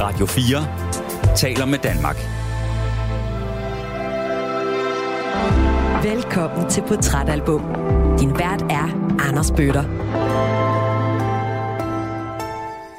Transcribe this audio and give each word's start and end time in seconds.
Radio 0.00 0.26
4 0.26 1.36
taler 1.36 1.64
med 1.64 1.78
Danmark. 1.78 2.16
Velkommen 6.04 6.70
til 6.70 6.82
Portrætalbum. 6.88 7.62
Din 8.20 8.38
vært 8.38 8.62
er 8.62 9.16
Anders 9.28 9.50
Bøtter. 9.50 9.84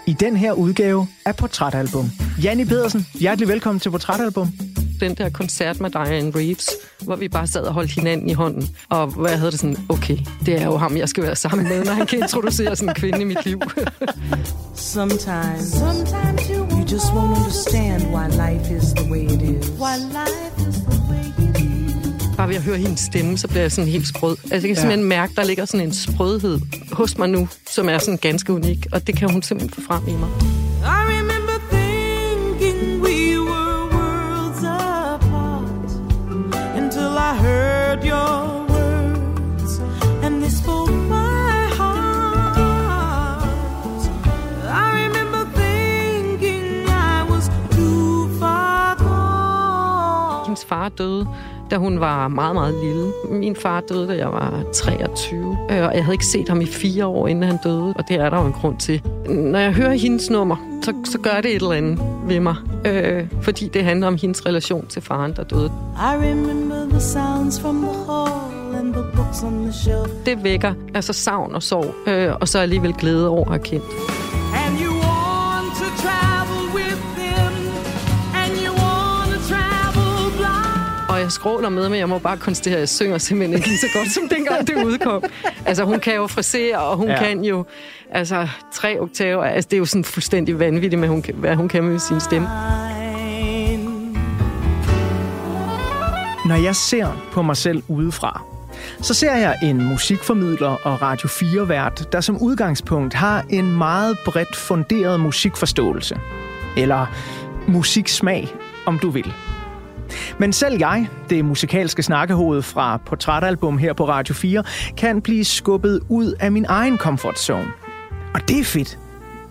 I 0.07 0.13
den 0.13 0.35
her 0.35 0.53
udgave 0.53 1.07
af 1.25 1.35
Portrætalbum. 1.35 2.11
Janni 2.43 2.65
Pedersen, 2.65 3.07
hjertelig 3.13 3.47
velkommen 3.47 3.79
til 3.79 3.89
Portrætalbum. 3.89 4.47
Den 4.99 5.15
der 5.15 5.29
koncert 5.29 5.79
med 5.79 5.89
Diane 5.89 6.31
Reeves, 6.35 6.69
hvor 7.01 7.15
vi 7.15 7.27
bare 7.27 7.47
sad 7.47 7.61
og 7.61 7.73
holdt 7.73 7.91
hinanden 7.91 8.29
i 8.29 8.33
hånden. 8.33 8.75
Og 8.89 9.07
hvor 9.07 9.27
jeg 9.27 9.37
havde 9.37 9.51
det 9.51 9.59
sådan, 9.59 9.77
okay, 9.89 10.17
det 10.45 10.61
er 10.61 10.65
jo 10.65 10.77
ham, 10.77 10.97
jeg 10.97 11.09
skal 11.09 11.23
være 11.23 11.35
sammen 11.35 11.67
med, 11.67 11.85
når 11.85 11.91
han 11.91 12.05
kan 12.05 12.19
introducere 12.19 12.75
sådan 12.75 12.89
en 12.89 12.95
kvinde 12.95 13.21
i 13.21 13.23
mit 13.23 13.45
liv. 13.45 13.61
Sometimes, 14.75 15.73
sometimes 15.73 16.47
you, 16.49 16.55
you 16.55 16.66
just 16.93 17.13
won't 17.13 17.37
understand 17.37 18.01
why 18.13 18.27
life 18.27 18.71
is 18.71 18.93
the 18.93 19.05
way 19.11 19.23
it 19.25 19.41
is. 19.41 19.69
Why 19.81 19.95
life 20.19 20.57
is 20.69 20.77
the 20.89 20.99
way 21.09 21.25
it 21.45 21.57
is. 21.57 22.37
Bare 22.37 22.49
ved 22.49 22.55
at 22.55 22.61
høre 22.61 22.77
hendes 22.77 22.99
stemme, 22.99 23.37
så 23.37 23.47
bliver 23.47 23.61
jeg 23.61 23.71
sådan 23.71 23.91
helt 23.91 24.07
sprød. 24.07 24.37
Altså, 24.51 24.53
jeg 24.53 24.61
kan 24.61 24.75
simpelthen 24.75 25.09
mærke, 25.09 25.33
der 25.35 25.43
ligger 25.43 25.65
sådan 25.65 25.85
en 25.87 25.93
sprødhed 25.93 26.59
hos 26.91 27.17
mig 27.17 27.29
nu, 27.29 27.47
som 27.69 27.89
er 27.89 27.97
sådan 27.97 28.17
ganske 28.17 28.53
unik. 28.53 28.87
Og 28.93 29.07
det 29.07 29.17
kan 29.17 29.31
hun 29.31 29.41
simpelthen 29.41 29.83
få 29.83 29.87
frem 29.87 30.07
i 30.07 30.11
mig. 30.11 30.29
I 30.83 30.99
remember 31.17 31.57
thinking 31.71 32.97
far 50.87 50.95
døde, 51.05 51.27
da 51.71 51.77
hun 51.77 51.99
var 51.99 52.27
meget, 52.27 52.55
meget 52.55 52.75
lille. 52.83 53.11
Min 53.29 53.55
far 53.55 53.81
døde, 53.81 54.07
da 54.07 54.17
jeg 54.17 54.27
var 54.27 54.63
23, 54.73 55.57
øh, 55.71 55.83
og 55.85 55.95
jeg 55.95 56.03
havde 56.03 56.13
ikke 56.13 56.25
set 56.25 56.49
ham 56.49 56.61
i 56.61 56.65
fire 56.65 57.05
år, 57.05 57.27
inden 57.27 57.43
han 57.43 57.59
døde, 57.63 57.93
og 57.93 58.03
det 58.07 58.15
er 58.15 58.29
der 58.29 58.39
jo 58.39 58.45
en 58.45 58.53
grund 58.53 58.77
til. 58.77 59.01
Når 59.29 59.59
jeg 59.59 59.73
hører 59.73 59.93
hendes 59.93 60.29
nummer, 60.29 60.55
så, 60.83 60.93
så 61.05 61.17
gør 61.17 61.41
det 61.41 61.55
et 61.55 61.55
eller 61.55 61.71
andet 61.71 61.99
ved 62.27 62.39
mig, 62.39 62.55
øh, 62.85 63.27
fordi 63.41 63.67
det 63.67 63.83
handler 63.83 64.07
om 64.07 64.17
hendes 64.21 64.45
relation 64.45 64.87
til 64.87 65.01
faren, 65.01 65.33
der 65.35 65.43
døde. 65.43 65.71
I 65.95 66.29
remember 66.29 66.89
the 66.89 66.99
sounds 66.99 67.61
from 67.61 67.75
the 67.75 67.93
hall. 68.07 68.47
Det 70.25 70.43
vækker 70.43 70.73
altså 70.93 71.13
savn 71.13 71.55
og 71.55 71.63
sorg, 71.63 72.09
øh, 72.09 72.35
og 72.41 72.47
så 72.47 72.59
alligevel 72.59 72.93
glæde 72.93 73.29
over 73.29 73.51
at 73.51 73.69
have 73.69 73.81
jeg 81.27 81.31
skråler 81.31 81.69
med, 81.69 81.89
men 81.89 81.99
jeg 81.99 82.09
må 82.09 82.17
bare 82.19 82.37
konstatere, 82.37 82.73
at 82.73 82.79
jeg 82.79 82.89
synger 82.89 83.17
simpelthen 83.17 83.57
ikke 83.57 83.67
lige 83.67 83.79
så 83.79 83.87
godt, 83.93 84.11
som 84.11 84.29
dengang 84.29 84.67
det 84.67 84.83
udkom. 84.85 85.23
Altså, 85.65 85.83
hun 85.83 85.99
kan 85.99 86.15
jo 86.15 86.27
frisere, 86.27 86.77
og 86.79 86.97
hun 86.97 87.07
Ja. 87.07 87.19
kan 87.23 87.43
jo 87.43 87.65
altså, 88.11 88.47
tre 88.73 88.99
oktaver. 88.99 89.43
Altså, 89.43 89.67
det 89.71 89.77
er 89.77 89.79
jo 89.79 89.85
sådan 89.85 90.03
fuldstændig 90.03 90.59
vanvittigt, 90.59 90.99
med, 90.99 91.07
hun 91.09 91.21
kan, 91.21 91.35
hvad 91.35 91.55
hun 91.55 91.67
kan 91.69 91.83
med 91.83 91.99
sin 91.99 92.19
stemme. 92.19 92.47
Når 96.45 96.55
jeg 96.55 96.75
ser 96.75 97.07
på 97.31 97.41
mig 97.41 97.57
selv 97.57 97.83
udefra, 97.87 98.41
så 99.01 99.13
ser 99.13 99.35
jeg 99.35 99.55
en 99.63 99.85
musikformidler 99.85 100.75
og 100.83 101.01
Radio 101.01 101.27
4-vært, 101.29 102.11
der 102.11 102.21
som 102.21 102.37
udgangspunkt 102.41 103.13
har 103.13 103.43
en 103.49 103.77
meget 103.77 104.17
bredt 104.25 104.55
funderet 104.55 105.19
musikforståelse. 105.19 106.19
Eller 106.77 107.05
musiksmag, 107.67 108.55
om 108.85 108.99
du 108.99 109.09
vil. 109.09 109.33
Men 110.37 110.53
selv 110.53 110.77
jeg, 110.79 111.07
det 111.29 111.45
musikalske 111.45 112.03
snakkehoved 112.03 112.61
fra 112.61 112.97
Portrætalbum 112.97 113.77
her 113.77 113.93
på 113.93 114.07
Radio 114.07 114.35
4, 114.35 114.63
kan 114.97 115.21
blive 115.21 115.45
skubbet 115.45 115.99
ud 116.09 116.33
af 116.39 116.51
min 116.51 116.65
egen 116.69 116.97
comfort 116.97 117.39
zone. 117.39 117.67
Og 118.33 118.47
det 118.47 118.59
er 118.59 118.63
fedt, 118.63 118.99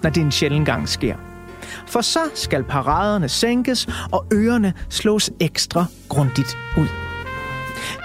når 0.03 0.11
det 0.11 0.21
en 0.21 0.33
sjældent 0.33 0.67
gang 0.67 0.89
sker. 0.89 1.17
For 1.87 2.00
så 2.00 2.21
skal 2.34 2.65
paraderne 2.65 3.28
sænkes, 3.28 3.89
og 4.12 4.27
ørerne 4.33 4.72
slås 4.89 5.31
ekstra 5.41 5.84
grundigt 6.09 6.56
ud. 6.78 6.87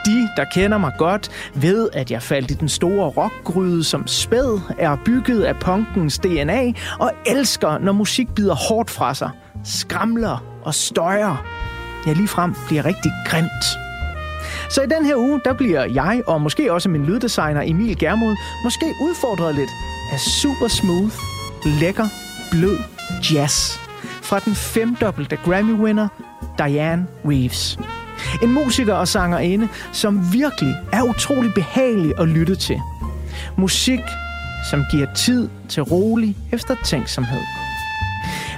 De, 0.05 0.29
der 0.37 0.45
kender 0.53 0.77
mig 0.77 0.91
godt, 0.97 1.29
ved, 1.55 1.89
at 1.93 2.11
jeg 2.11 2.21
faldt 2.21 2.51
i 2.51 2.53
den 2.53 2.69
store 2.69 3.09
rockgryde 3.09 3.83
som 3.83 4.07
spæd, 4.07 4.59
er 4.77 4.97
bygget 5.05 5.43
af 5.43 5.55
punkens 5.55 6.17
DNA 6.17 6.73
og 6.99 7.11
elsker, 7.25 7.77
når 7.77 7.91
musik 7.91 8.27
bider 8.35 8.55
hårdt 8.55 8.89
fra 8.89 9.13
sig, 9.13 9.29
skramler 9.63 10.43
og 10.63 10.73
støjer. 10.73 11.45
Ja, 12.05 12.13
ligefrem 12.13 12.55
bliver 12.67 12.85
rigtig 12.85 13.11
grimt. 13.25 13.65
Så 14.69 14.81
i 14.81 14.87
den 14.87 15.05
her 15.05 15.15
uge, 15.15 15.41
der 15.45 15.53
bliver 15.53 15.85
jeg, 15.85 16.21
og 16.27 16.41
måske 16.41 16.73
også 16.73 16.89
min 16.89 17.05
lyddesigner 17.05 17.61
Emil 17.65 17.97
Germod, 17.97 18.35
måske 18.63 18.85
udfordret 19.01 19.55
lidt 19.55 19.69
af 20.11 20.19
super 20.19 20.67
smooth, 20.67 21.13
lækker, 21.65 22.07
blød 22.51 22.77
jazz 23.33 23.77
fra 24.21 24.39
den 24.39 24.55
femdobbelte 24.55 25.35
Grammy-winner 25.35 26.07
Diane 26.57 27.07
Reeves. 27.25 27.79
En 28.43 28.51
musiker 28.51 28.93
og 28.93 29.07
sangerinde, 29.07 29.67
som 29.91 30.33
virkelig 30.33 30.75
er 30.93 31.03
utrolig 31.03 31.53
behagelig 31.53 32.19
at 32.19 32.27
lytte 32.27 32.55
til. 32.55 32.81
Musik, 33.57 33.99
som 34.69 34.83
giver 34.91 35.13
tid 35.13 35.49
til 35.69 35.83
rolig 35.83 36.37
eftertænksomhed. 36.51 37.60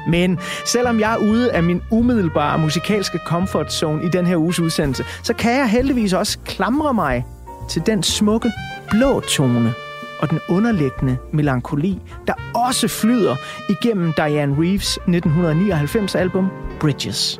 Men 0.08 0.40
selvom 0.66 1.00
jeg 1.00 1.14
er 1.14 1.18
ude 1.18 1.52
af 1.52 1.64
min 1.64 1.81
umiddelbare 1.91 2.59
musikalske 2.59 3.19
comfort 3.25 3.74
zone 3.74 4.03
i 4.06 4.09
den 4.09 4.25
her 4.25 4.38
uges 4.38 4.59
udsendelse, 4.59 5.06
så 5.24 5.34
kan 5.34 5.52
jeg 5.52 5.69
heldigvis 5.69 6.14
også 6.14 6.38
klamre 6.46 6.94
mig 6.94 7.25
til 7.69 7.86
den 7.86 8.03
smukke 8.03 8.52
blå 8.90 9.19
tone 9.19 9.74
og 10.19 10.30
den 10.30 10.40
underliggende 10.50 11.18
melankoli, 11.31 12.00
der 12.28 12.34
også 12.56 12.88
flyder 12.88 13.36
igennem 13.69 14.13
Diane 14.13 14.56
Reeves 14.59 14.97
1999 14.97 16.16
album 16.16 16.50
Bridges. 16.80 17.40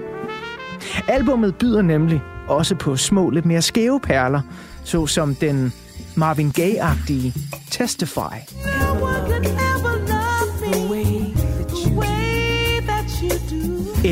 Albummet 1.08 1.56
byder 1.56 1.82
nemlig 1.82 2.22
også 2.48 2.76
på 2.76 2.96
små, 2.96 3.30
lidt 3.30 3.46
mere 3.46 3.62
skæve 3.62 4.00
perler, 4.00 4.42
såsom 4.84 5.36
den 5.36 5.74
Marvin 6.16 6.54
Gaye-agtige 6.60 7.40
Testify. 7.72 8.36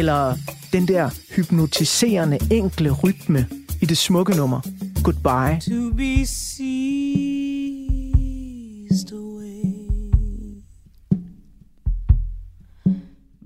Eller 0.01 0.35
den 0.73 0.87
der 0.87 1.09
hypnotiserende 1.35 2.39
enkle 2.51 2.91
rytme 2.91 3.47
i 3.81 3.85
det 3.85 3.97
smukke 3.97 4.37
nummer 4.37 4.61
Goodbye. 5.03 5.59
To 5.59 5.95
be 5.95 6.25
seized 6.25 6.71
away 9.13 9.63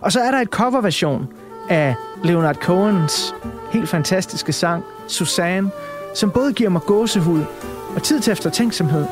Og 0.00 0.12
så 0.12 0.20
er 0.20 0.30
der 0.30 0.38
et 0.38 0.48
coverversion 0.48 1.26
af 1.68 1.94
Leonard 2.24 2.56
Cohens 2.56 3.34
helt 3.72 3.88
fantastiske 3.88 4.52
sang 4.52 4.84
Susanne, 5.08 5.70
som 6.14 6.30
både 6.30 6.52
giver 6.52 6.70
mig 6.70 6.82
gåsehud 6.82 7.44
og 7.96 8.02
tid 8.02 8.20
til 8.20 8.30
eftertænksomhed. 8.30 9.06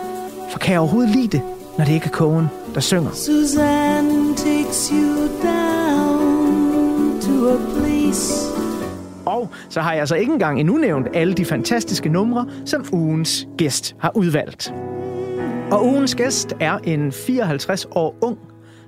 For 0.50 0.59
kan 0.59 0.72
jeg 0.72 0.80
overhovedet 0.80 1.10
lide 1.10 1.28
det, 1.28 1.42
når 1.80 1.84
det 1.86 1.92
ikke 1.92 2.06
er 2.06 2.10
Cohen, 2.10 2.46
der 2.74 2.80
synger? 2.80 3.10
Suzanne 3.10 4.36
takes 4.36 4.88
you 4.88 5.28
down 5.42 7.20
to 7.20 7.48
a 7.48 7.56
place 7.78 8.52
Og 9.26 9.50
så 9.68 9.80
har 9.80 9.92
jeg 9.92 10.00
altså 10.00 10.14
ikke 10.14 10.32
engang 10.32 10.60
endnu 10.60 10.76
nævnt 10.76 11.08
alle 11.14 11.34
de 11.34 11.44
fantastiske 11.44 12.08
numre, 12.08 12.46
som 12.64 12.84
ugens 12.92 13.48
gæst 13.58 13.96
har 13.98 14.12
udvalgt. 14.14 14.74
Og 15.71 15.86
ugens 15.86 16.15
gæst 16.15 16.54
er 16.60 16.78
en 16.78 17.12
54 17.12 17.86
år 17.91 18.16
ung, 18.21 18.38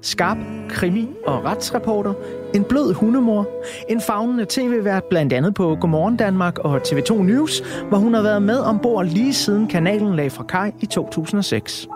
skarp 0.01 0.39
krimi- 0.69 1.17
og 1.27 1.45
retsreporter, 1.45 2.15
en 2.55 2.65
blød 2.65 2.95
hundemor, 2.95 3.49
en 3.89 4.01
fagnende 4.01 4.47
tv-vært 4.49 5.05
blandt 5.05 5.33
andet 5.33 5.55
på 5.55 5.77
Godmorgen 5.81 6.17
Danmark 6.17 6.59
og 6.59 6.77
TV2 6.77 7.23
News, 7.23 7.63
hvor 7.89 7.99
hun 7.99 8.15
har 8.15 8.23
været 8.23 8.43
med 8.43 8.59
ombord 8.59 9.07
lige 9.07 9.35
siden 9.35 9.69
kanalen 9.69 10.17
lag 10.17 10.33
fra 10.33 10.45
kaj 10.45 10.73
i 10.81 10.87
2006. 10.87 11.89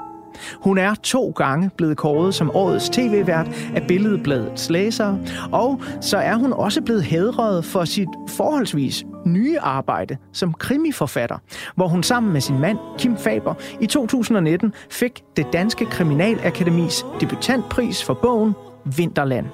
Hun 0.55 0.79
er 0.79 0.94
to 0.94 1.33
gange 1.37 1.71
blevet 1.77 1.97
kåret 1.97 2.35
som 2.35 2.50
årets 2.55 2.88
tv-vært 2.88 3.49
af 3.75 3.87
Billedbladets 3.88 4.71
læsere, 4.71 5.19
og 5.53 5.83
så 6.00 6.17
er 6.17 6.35
hun 6.35 6.53
også 6.53 6.83
blevet 6.83 7.03
hædret 7.03 7.65
for 7.65 7.85
sit 7.85 8.09
forholdsvis 8.29 9.05
nye 9.27 9.59
arbejde 9.61 10.17
som 10.33 10.53
krimiforfatter, 10.53 11.38
hvor 11.75 11.88
hun 11.88 12.03
sammen 12.03 12.33
med 12.33 12.41
sin 12.41 12.59
mand 12.59 12.79
Kim 12.99 13.17
Faber 13.17 13.55
i 13.81 13.87
2019 13.87 14.75
fik 14.91 15.23
det 15.37 15.47
Danske 15.53 15.85
Kriminalakademis 15.85 17.05
debutantpris 17.21 18.05
for 18.05 18.15
bogen 18.15 18.55
Vinterland. 18.97 19.47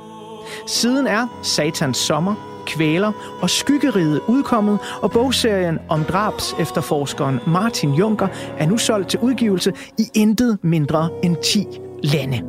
Siden 0.66 1.06
er 1.06 1.40
Satans 1.42 1.96
Sommer, 1.96 2.51
Kvæler 2.72 3.38
og 3.42 3.50
Skyggeriget 3.50 4.20
udkommet, 4.28 4.78
og 5.02 5.10
bogserien 5.10 5.78
om 5.88 6.04
drabs 6.04 6.54
efterforskeren 6.60 7.40
Martin 7.46 7.94
Junker 7.94 8.28
er 8.58 8.66
nu 8.66 8.78
solgt 8.78 9.08
til 9.08 9.20
udgivelse 9.20 9.72
i 9.98 10.10
intet 10.14 10.58
mindre 10.62 11.10
end 11.22 11.36
10 11.44 11.66
lande. 12.02 12.42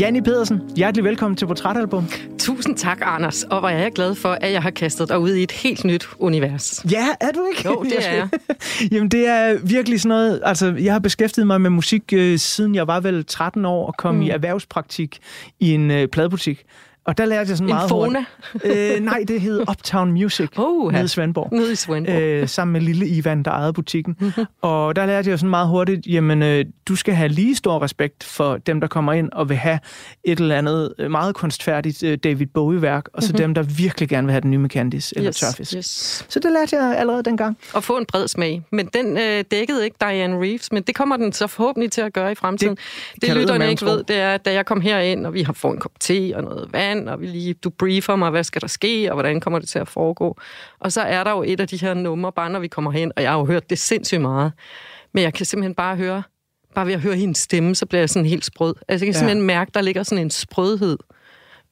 Janni 0.00 0.20
Pedersen, 0.20 0.60
hjertelig 0.76 1.04
velkommen 1.04 1.36
til 1.36 1.46
Portrætalbum. 1.46 2.08
Tusind 2.38 2.76
tak, 2.76 2.98
Anders. 3.02 3.42
Og 3.42 3.60
hvor 3.60 3.68
er 3.68 3.78
jeg 3.78 3.92
glad 3.92 4.14
for, 4.14 4.28
at 4.28 4.52
jeg 4.52 4.62
har 4.62 4.70
kastet 4.70 5.08
dig 5.08 5.18
ud 5.18 5.34
i 5.34 5.42
et 5.42 5.52
helt 5.52 5.84
nyt 5.84 6.08
univers. 6.18 6.84
Ja, 6.90 7.06
er 7.20 7.30
du 7.30 7.46
ikke? 7.46 7.68
Jo, 7.68 7.82
det 7.82 8.06
er 8.08 8.12
jeg. 8.12 8.28
Jamen, 8.92 9.08
det 9.08 9.28
er 9.28 9.58
virkelig 9.64 10.00
sådan 10.00 10.08
noget... 10.08 10.40
Altså, 10.44 10.74
jeg 10.78 10.92
har 10.92 11.00
beskæftiget 11.00 11.46
mig 11.46 11.60
med 11.60 11.70
musik, 11.70 12.02
øh, 12.12 12.38
siden 12.38 12.74
jeg 12.74 12.86
var 12.86 13.00
vel 13.00 13.24
13 13.24 13.64
år 13.64 13.86
og 13.86 13.94
kom 13.98 14.14
mm. 14.14 14.22
i 14.22 14.30
erhvervspraktik 14.30 15.18
i 15.60 15.74
en 15.74 15.90
øh, 15.90 16.08
pladebutik. 16.08 16.64
Og 17.04 17.18
der 17.18 17.24
lærte 17.24 17.48
jeg 17.50 17.58
sådan 17.58 17.68
En 17.68 17.74
meget 17.74 17.88
Fona? 17.88 18.24
hurtigt. 18.52 18.94
Øh, 18.96 19.00
nej, 19.00 19.24
det 19.28 19.40
hed 19.40 19.60
Uptown 19.70 20.12
Music 20.12 20.48
Oh, 20.56 20.92
nede 20.92 21.04
i 21.04 21.08
Svendborg. 21.08 21.48
Nede 21.52 21.72
i 21.72 21.74
Svendborg. 21.74 22.20
Øh, 22.20 22.48
sammen 22.48 22.72
med 22.72 22.80
lille 22.80 23.06
Ivan, 23.08 23.42
der 23.42 23.50
ejede 23.50 23.72
butikken. 23.72 24.16
og 24.62 24.96
der 24.96 25.06
lærte 25.06 25.30
jeg 25.30 25.38
sådan 25.38 25.50
meget 25.50 25.68
hurtigt, 25.68 26.06
jamen, 26.06 26.42
øh, 26.42 26.64
du 26.88 26.96
skal 26.96 27.14
have 27.14 27.28
lige 27.28 27.56
stor 27.56 27.82
respekt 27.82 28.24
for 28.24 28.56
dem, 28.56 28.80
der 28.80 28.88
kommer 28.88 29.12
ind 29.12 29.30
og 29.32 29.48
vil 29.48 29.56
have 29.56 29.78
et 30.24 30.40
eller 30.40 30.58
andet 30.58 30.94
øh, 30.98 31.10
meget 31.10 31.34
kunstfærdigt 31.34 32.02
øh, 32.02 32.18
David 32.24 32.46
Bowie-værk, 32.46 33.04
og 33.12 33.22
så 33.22 33.32
dem, 33.32 33.54
der 33.54 33.62
virkelig 33.62 34.08
gerne 34.08 34.26
vil 34.26 34.32
have 34.32 34.40
den 34.40 34.50
nye 34.50 34.58
med 34.58 34.70
Candice 34.70 35.16
eller 35.16 35.28
yes, 35.28 35.36
Tørfisk. 35.36 35.74
yes. 35.76 36.24
Så 36.28 36.40
det 36.40 36.52
lærte 36.52 36.76
jeg 36.76 36.96
allerede 36.98 37.22
dengang. 37.22 37.58
Og 37.72 37.84
få 37.84 37.96
en 37.98 38.06
bred 38.06 38.28
smag. 38.28 38.62
Men 38.72 38.86
den 38.86 39.18
øh, 39.18 39.44
dækkede 39.50 39.84
ikke 39.84 39.96
Diane 40.00 40.36
Reeves, 40.40 40.72
men 40.72 40.82
det 40.82 40.94
kommer 40.94 41.16
den 41.16 41.32
så 41.32 41.46
forhåbentlig 41.46 41.92
til 41.92 42.00
at 42.00 42.12
gøre 42.12 42.32
i 42.32 42.34
fremtiden. 42.34 42.76
Det, 43.14 43.22
det 43.22 43.36
lytterne 43.36 43.70
ikke 43.70 43.84
ved, 43.86 44.04
det 44.04 44.16
er, 44.16 44.36
da 44.36 44.52
jeg 44.52 44.66
kom 44.66 44.80
herind, 44.80 45.26
og 45.26 45.34
vi 45.34 45.42
har 45.42 45.52
fået 45.52 45.72
en 45.72 45.78
kop 45.80 45.92
te 46.00 46.32
og 46.34 46.42
noget 46.44 46.68
vand, 46.72 46.93
og 47.08 47.20
vi 47.20 47.26
lige, 47.26 47.54
du 47.54 47.70
briefer 47.70 48.16
mig, 48.16 48.30
hvad 48.30 48.44
skal 48.44 48.60
der 48.62 48.66
ske, 48.68 49.08
og 49.10 49.14
hvordan 49.14 49.40
kommer 49.40 49.58
det 49.58 49.68
til 49.68 49.78
at 49.78 49.88
foregå. 49.88 50.36
Og 50.80 50.92
så 50.92 51.00
er 51.00 51.24
der 51.24 51.30
jo 51.30 51.42
et 51.46 51.60
af 51.60 51.68
de 51.68 51.76
her 51.76 51.94
numre, 51.94 52.32
bare 52.32 52.50
når 52.50 52.58
vi 52.60 52.68
kommer 52.68 52.90
hen, 52.90 53.12
og 53.16 53.22
jeg 53.22 53.30
har 53.30 53.38
jo 53.38 53.44
hørt 53.44 53.70
det 53.70 53.78
sindssygt 53.78 54.20
meget. 54.20 54.52
Men 55.14 55.24
jeg 55.24 55.34
kan 55.34 55.46
simpelthen 55.46 55.74
bare 55.74 55.96
høre, 55.96 56.22
bare 56.74 56.86
ved 56.86 56.92
at 56.94 57.00
høre 57.00 57.14
hendes 57.16 57.38
stemme, 57.38 57.74
så 57.74 57.86
bliver 57.86 58.00
jeg 58.00 58.08
sådan 58.10 58.26
helt 58.28 58.44
sprød. 58.44 58.74
Altså 58.88 59.04
jeg 59.06 59.14
kan 59.14 59.14
Ja. 59.14 59.18
simpelthen 59.18 59.46
mærke, 59.46 59.70
der 59.74 59.80
ligger 59.80 60.02
sådan 60.02 60.24
en 60.24 60.30
sprødhed 60.30 60.98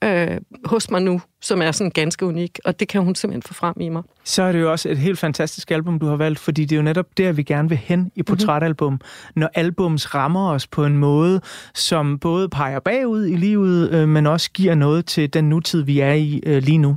øh, 0.02 0.38
hos 0.64 0.90
mig 0.90 1.02
nu, 1.02 1.20
som 1.40 1.62
er 1.62 1.72
sådan 1.72 1.90
ganske 1.90 2.26
unik, 2.26 2.58
og 2.64 2.81
det 2.81 2.88
kan 2.88 3.02
hun 3.02 3.14
simpelthen 3.14 3.43
få 3.43 3.54
frem 3.54 3.75
i 3.81 3.88
mig. 3.88 4.02
Så 4.25 4.43
er 4.43 4.52
det 4.52 4.60
jo 4.60 4.70
også 4.70 4.88
et 4.88 4.99
helt 4.99 5.19
fantastisk 5.19 5.70
album, 5.70 5.99
du 5.99 6.06
har 6.06 6.16
valgt, 6.16 6.38
fordi 6.38 6.64
det 6.64 6.72
er 6.72 6.76
jo 6.76 6.82
netop 6.82 7.06
der, 7.16 7.32
vi 7.32 7.43
gerne 7.43 7.69
vil 7.69 7.78
hen 7.78 8.10
i 8.14 8.22
portrætalbum. 8.22 9.00
Når 9.37 9.50
albums 9.54 10.14
rammer 10.14 10.50
os 10.50 10.66
på 10.66 10.84
en 10.84 10.96
måde, 10.96 11.40
som 11.75 12.19
både 12.19 12.49
peger 12.49 12.81
bagud 12.81 13.26
i 13.26 13.37
livet, 13.37 13.90
øh, 13.90 14.08
men 14.08 14.26
også 14.26 14.50
giver 14.50 14.75
noget 14.75 15.06
til 15.06 15.34
den 15.34 15.49
nutid, 15.49 15.82
vi 15.82 16.00
er 16.00 16.12
i 16.12 16.40
øh, 16.46 16.62
lige 16.62 16.78
nu. 16.78 16.96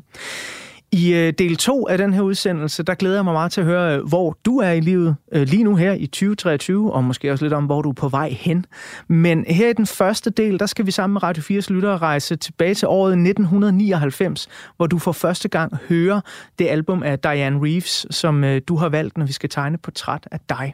I 0.96 1.14
øh, 1.14 1.34
del 1.34 1.58
2 1.58 1.88
af 1.88 1.98
den 1.98 2.14
her 2.14 2.22
udsendelse, 2.22 2.84
der 2.84 2.96
glæder 2.96 3.16
jeg 3.16 3.24
mig 3.24 3.34
meget 3.34 3.52
til 3.52 3.62
at 3.62 3.68
høre, 3.68 3.98
øh, 3.98 4.08
hvor 4.08 4.38
du 4.46 4.58
er 4.58 4.72
i 4.72 4.80
livet 4.80 5.16
øh, 5.32 5.48
lige 5.48 5.64
nu 5.64 5.76
her 5.76 5.94
i 5.94 6.08
2023, 6.08 6.94
og 6.94 7.04
måske 7.04 7.32
også 7.32 7.46
lidt 7.46 7.54
om, 7.54 7.66
hvor 7.66 7.82
du 7.82 7.90
er 7.90 7.94
på 7.94 8.10
vej 8.10 8.30
hen. 8.30 8.66
Men 9.08 9.46
her 9.48 9.70
i 9.70 9.74
den 9.74 9.86
første 9.86 10.30
del, 10.30 10.60
der 10.60 10.66
skal 10.66 10.86
vi 10.86 10.92
sammen 10.92 11.14
med 11.14 11.24
Radio 11.24 11.60
4's 11.60 11.74
lyttere 11.74 11.98
rejse 11.98 12.36
tilbage 12.36 12.74
til 12.74 12.88
året 12.88 13.12
1999, 13.12 14.48
hvor 14.78 14.88
du 14.88 15.00
for 15.00 15.12
første 15.12 15.50
gang 15.50 15.78
hører 15.90 16.22
det 16.60 16.68
album 16.68 17.04
af 17.04 17.20
Diane 17.20 17.60
Reeves, 17.64 18.06
som 18.10 18.60
du 18.68 18.76
har 18.76 18.90
valgt, 18.90 19.18
når 19.18 19.26
vi 19.26 19.34
skal 19.34 19.50
tegne 19.50 19.78
portræt 19.78 20.28
af 20.32 20.40
dig. 20.50 20.74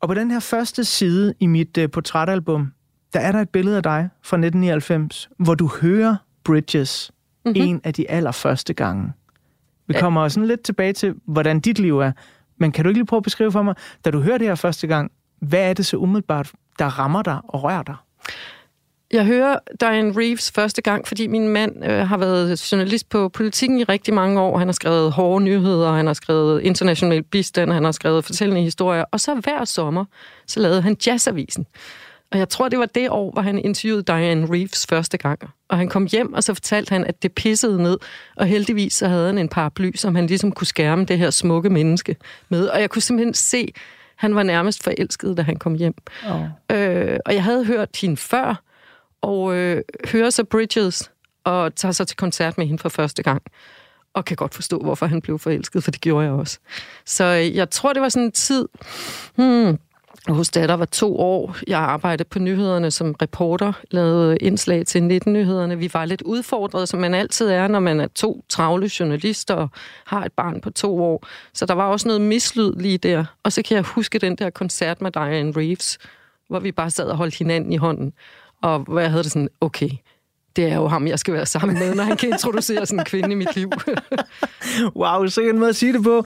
Og 0.00 0.08
på 0.08 0.14
den 0.14 0.30
her 0.30 0.40
første 0.40 0.84
side 0.84 1.34
i 1.40 1.46
mit 1.46 1.78
portrætalbum, 1.92 2.72
der 3.12 3.20
er 3.20 3.32
der 3.32 3.40
et 3.40 3.48
billede 3.48 3.76
af 3.76 3.82
dig 3.82 4.08
fra 4.22 4.36
1999, 4.36 5.28
hvor 5.38 5.54
du 5.54 5.70
hører 5.80 6.16
Bridges 6.44 7.12
mm-hmm. 7.44 7.62
en 7.62 7.80
af 7.84 7.94
de 7.94 8.10
allerførste 8.10 8.74
gange. 8.74 9.12
Vi 9.86 9.94
kommer 10.00 10.28
sådan 10.28 10.46
lidt 10.46 10.62
tilbage 10.62 10.92
til, 10.92 11.14
hvordan 11.26 11.60
dit 11.60 11.78
liv 11.78 11.98
er. 11.98 12.12
Men 12.58 12.72
kan 12.72 12.84
du 12.84 12.88
ikke 12.88 12.98
lige 12.98 13.06
prøve 13.06 13.18
at 13.18 13.24
beskrive 13.24 13.52
for 13.52 13.62
mig, 13.62 13.74
da 14.04 14.10
du 14.10 14.20
hører 14.20 14.38
det 14.38 14.46
her 14.46 14.54
første 14.54 14.86
gang, 14.86 15.10
hvad 15.40 15.70
er 15.70 15.74
det 15.74 15.86
så 15.86 15.96
umiddelbart, 15.96 16.52
der 16.78 16.98
rammer 16.98 17.22
dig 17.22 17.40
og 17.48 17.62
rører 17.62 17.82
dig? 17.82 17.94
Jeg 19.12 19.24
hører 19.24 19.58
Diane 19.80 20.12
Reeves 20.16 20.50
første 20.50 20.82
gang, 20.82 21.08
fordi 21.08 21.26
min 21.26 21.48
mand 21.48 21.84
øh, 21.84 22.08
har 22.08 22.16
været 22.16 22.72
journalist 22.72 23.08
på 23.08 23.28
politikken 23.28 23.80
i 23.80 23.84
rigtig 23.84 24.14
mange 24.14 24.40
år. 24.40 24.58
Han 24.58 24.68
har 24.68 24.72
skrevet 24.72 25.12
hårde 25.12 25.44
nyheder, 25.44 25.92
han 25.92 26.06
har 26.06 26.14
skrevet 26.14 26.62
international 26.62 27.22
bistand, 27.22 27.72
han 27.72 27.84
har 27.84 27.92
skrevet 27.92 28.24
fortællende 28.24 28.62
historier. 28.62 29.04
Og 29.10 29.20
så 29.20 29.34
hver 29.34 29.64
sommer, 29.64 30.04
så 30.46 30.60
lavede 30.60 30.82
han 30.82 30.96
Jazzavisen. 31.06 31.66
Og 32.32 32.38
jeg 32.38 32.48
tror, 32.48 32.68
det 32.68 32.78
var 32.78 32.86
det 32.86 33.10
år, 33.10 33.30
hvor 33.32 33.42
han 33.42 33.58
interviewede 33.58 34.02
Diane 34.02 34.46
Reeves 34.52 34.86
første 34.86 35.18
gang. 35.18 35.40
Og 35.68 35.78
han 35.78 35.88
kom 35.88 36.06
hjem, 36.06 36.32
og 36.32 36.44
så 36.44 36.54
fortalte 36.54 36.90
han, 36.90 37.04
at 37.04 37.22
det 37.22 37.32
pissede 37.32 37.82
ned. 37.82 37.98
Og 38.36 38.46
heldigvis 38.46 38.92
så 38.92 39.08
havde 39.08 39.26
han 39.26 39.38
en 39.38 39.48
paraply, 39.48 39.90
som 39.94 40.14
han 40.14 40.26
ligesom 40.26 40.52
kunne 40.52 40.66
skærme 40.66 41.04
det 41.04 41.18
her 41.18 41.30
smukke 41.30 41.70
menneske 41.70 42.16
med. 42.48 42.68
Og 42.68 42.80
jeg 42.80 42.90
kunne 42.90 43.02
simpelthen 43.02 43.34
se, 43.34 43.72
han 44.16 44.34
var 44.34 44.42
nærmest 44.42 44.82
forelsket, 44.82 45.36
da 45.36 45.42
han 45.42 45.56
kom 45.56 45.74
hjem. 45.74 45.94
Oh. 46.28 46.42
Øh, 46.70 47.18
og 47.26 47.34
jeg 47.34 47.44
havde 47.44 47.64
hørt 47.64 47.88
hende 48.00 48.16
før, 48.16 48.62
og 49.22 49.54
øh, 49.54 49.82
hører 50.08 50.30
så 50.30 50.44
Bridges, 50.44 51.10
og 51.44 51.74
tager 51.74 51.92
så 51.92 52.04
til 52.04 52.16
koncert 52.16 52.58
med 52.58 52.66
hende 52.66 52.82
for 52.82 52.88
første 52.88 53.22
gang. 53.22 53.42
Og 54.14 54.24
kan 54.24 54.36
godt 54.36 54.54
forstå, 54.54 54.78
hvorfor 54.78 55.06
han 55.06 55.20
blev 55.20 55.38
forelsket, 55.38 55.84
for 55.84 55.90
det 55.90 56.00
gjorde 56.00 56.24
jeg 56.24 56.32
også. 56.32 56.58
Så 57.06 57.24
øh, 57.24 57.56
jeg 57.56 57.70
tror, 57.70 57.92
det 57.92 58.02
var 58.02 58.08
sådan 58.08 58.26
en 58.26 58.32
tid... 58.32 58.68
Hmm, 59.34 59.78
hos 60.28 60.48
datter 60.48 60.74
var 60.74 60.84
to 60.84 61.18
år. 61.18 61.56
Jeg 61.66 61.78
arbejdede 61.78 62.28
på 62.28 62.38
nyhederne 62.38 62.90
som 62.90 63.12
reporter, 63.22 63.72
lavede 63.90 64.36
indslag 64.36 64.86
til 64.86 64.98
19-nyhederne. 64.98 65.78
Vi 65.78 65.90
var 65.94 66.04
lidt 66.04 66.22
udfordret, 66.22 66.88
som 66.88 67.00
man 67.00 67.14
altid 67.14 67.48
er, 67.48 67.68
når 67.68 67.80
man 67.80 68.00
er 68.00 68.06
to 68.06 68.44
travle 68.48 68.90
journalister 69.00 69.54
og 69.54 69.68
har 70.06 70.24
et 70.24 70.32
barn 70.32 70.60
på 70.60 70.70
to 70.70 71.02
år. 71.02 71.26
Så 71.52 71.66
der 71.66 71.74
var 71.74 71.86
også 71.86 72.08
noget 72.08 72.20
mislyd 72.20 72.72
lige 72.76 72.98
der. 72.98 73.24
Og 73.42 73.52
så 73.52 73.62
kan 73.62 73.74
jeg 73.74 73.84
huske 73.84 74.18
den 74.18 74.36
der 74.36 74.50
koncert 74.50 75.02
med 75.02 75.10
Diane 75.10 75.52
Reeves, 75.56 75.98
hvor 76.48 76.60
vi 76.60 76.72
bare 76.72 76.90
sad 76.90 77.06
og 77.06 77.16
holdt 77.16 77.38
hinanden 77.38 77.72
i 77.72 77.76
hånden. 77.76 78.12
Og 78.62 78.78
hvor 78.78 79.00
jeg 79.00 79.10
havde 79.10 79.22
det 79.22 79.32
sådan, 79.32 79.48
okay, 79.60 79.90
det 80.56 80.64
er 80.64 80.74
jo 80.74 80.88
ham, 80.88 81.06
jeg 81.06 81.18
skal 81.18 81.34
være 81.34 81.46
sammen 81.46 81.78
med, 81.78 81.94
når 81.94 82.04
han 82.04 82.16
kan 82.16 82.28
introducere 82.28 82.86
sådan 82.86 82.98
en 82.98 83.04
kvinde 83.04 83.32
i 83.32 83.34
mit 83.34 83.56
liv. 83.56 83.70
Wow, 84.96 85.26
så 85.26 85.40
en 85.40 85.58
måde 85.58 85.68
at 85.68 85.76
sige 85.76 85.92
det 85.92 86.02
på. 86.02 86.24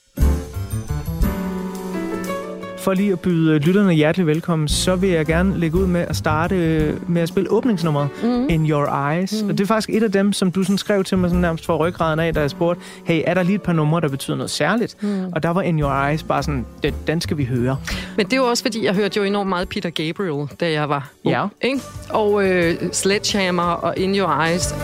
For 2.84 2.94
lige 2.94 3.12
at 3.12 3.20
byde 3.20 3.58
lytterne 3.58 3.92
hjertelig 3.92 4.26
velkommen, 4.26 4.68
så 4.68 4.96
vil 4.96 5.10
jeg 5.10 5.26
gerne 5.26 5.58
lægge 5.58 5.78
ud 5.78 5.86
med 5.86 6.00
at 6.00 6.16
starte 6.16 6.56
øh, 6.56 7.10
med 7.10 7.22
at 7.22 7.28
spille 7.28 7.50
åbningsnummeret 7.50 8.08
mm. 8.22 8.48
In 8.48 8.70
Your 8.70 9.08
Eyes. 9.10 9.42
Mm. 9.42 9.48
Og 9.48 9.58
det 9.58 9.64
er 9.64 9.68
faktisk 9.68 9.90
et 9.90 10.02
af 10.02 10.12
dem, 10.12 10.32
som 10.32 10.52
du 10.52 10.62
sådan 10.62 10.78
skrev 10.78 11.04
til 11.04 11.18
mig 11.18 11.30
sådan 11.30 11.40
nærmest 11.40 11.66
for 11.66 11.76
ryggraden 11.76 12.20
af, 12.20 12.34
da 12.34 12.40
jeg 12.40 12.50
spurgte, 12.50 12.82
hey, 13.04 13.22
er 13.26 13.34
der 13.34 13.42
lige 13.42 13.54
et 13.54 13.62
par 13.62 13.72
numre, 13.72 14.00
der 14.00 14.08
betyder 14.08 14.36
noget 14.36 14.50
særligt? 14.50 15.02
Mm. 15.02 15.24
Og 15.32 15.42
der 15.42 15.48
var 15.48 15.62
In 15.62 15.80
Your 15.80 16.06
Eyes 16.08 16.22
bare 16.22 16.42
sådan, 16.42 16.66
den, 16.82 16.94
den 17.06 17.20
skal 17.20 17.38
vi 17.38 17.44
høre. 17.44 17.76
Men 18.16 18.26
det 18.26 18.32
er 18.32 18.36
jo 18.36 18.44
også, 18.44 18.62
fordi 18.64 18.84
jeg 18.84 18.94
hørte 18.94 19.16
jo 19.20 19.24
enormt 19.24 19.48
meget 19.48 19.68
Peter 19.68 19.90
Gabriel, 19.90 20.48
da 20.60 20.70
jeg 20.70 20.88
var 20.88 21.10
ung, 21.24 21.32
Ja. 21.32 21.46
Ikke? 21.62 21.80
Og 22.10 22.48
øh, 22.48 22.74
Sledgehammer 22.92 23.62
og 23.62 23.98
In 23.98 24.18
Your 24.18 24.42
Eyes. 24.42 24.74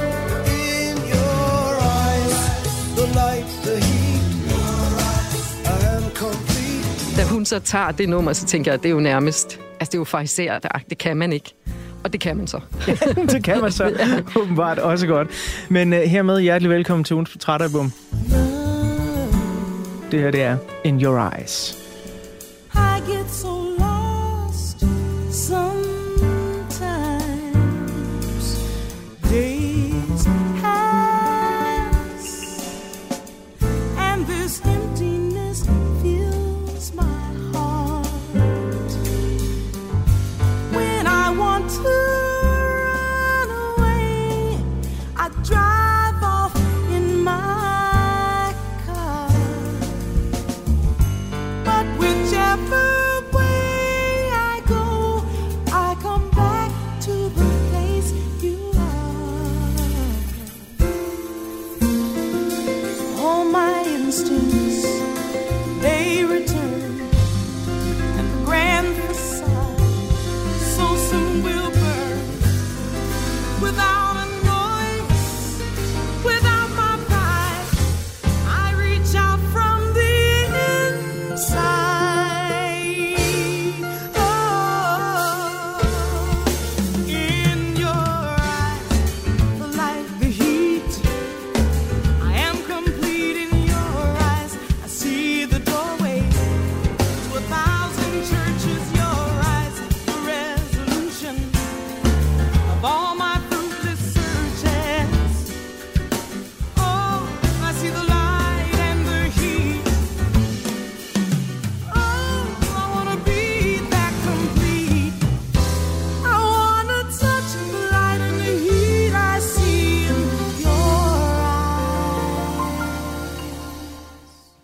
Da 7.21 7.25
hun 7.27 7.45
så 7.45 7.59
tager 7.59 7.91
det 7.91 8.09
nummer, 8.09 8.33
så 8.33 8.47
tænker 8.47 8.71
jeg, 8.71 8.75
at 8.75 8.83
det 8.83 8.89
er 8.89 8.93
jo 8.93 9.01
nærmest... 9.01 9.61
Altså, 9.81 9.91
det 9.91 9.95
er 9.95 9.99
jo 9.99 10.05
fariseret. 10.05 10.67
Det 10.91 10.99
kan 10.99 11.17
man 11.17 11.33
ikke. 11.33 11.55
Og 12.05 12.13
det 12.13 12.21
kan 12.21 12.37
man 12.37 12.47
så. 12.47 12.61
det 13.33 13.45
kan 13.45 13.61
man 13.61 13.73
så 13.73 13.93
åbenbart 14.41 14.79
også 14.79 15.07
godt. 15.07 15.29
Men 15.69 15.93
uh, 15.93 15.99
hermed 15.99 16.41
hjertelig 16.41 16.71
velkommen 16.71 17.05
til 17.05 17.15
ugens 17.15 17.31
portrætalbum. 17.31 17.93
Det 20.11 20.21
her, 20.21 20.31
det 20.31 20.43
er 20.43 20.57
In 20.85 21.03
Your 21.03 21.33
Eyes. 21.37 21.80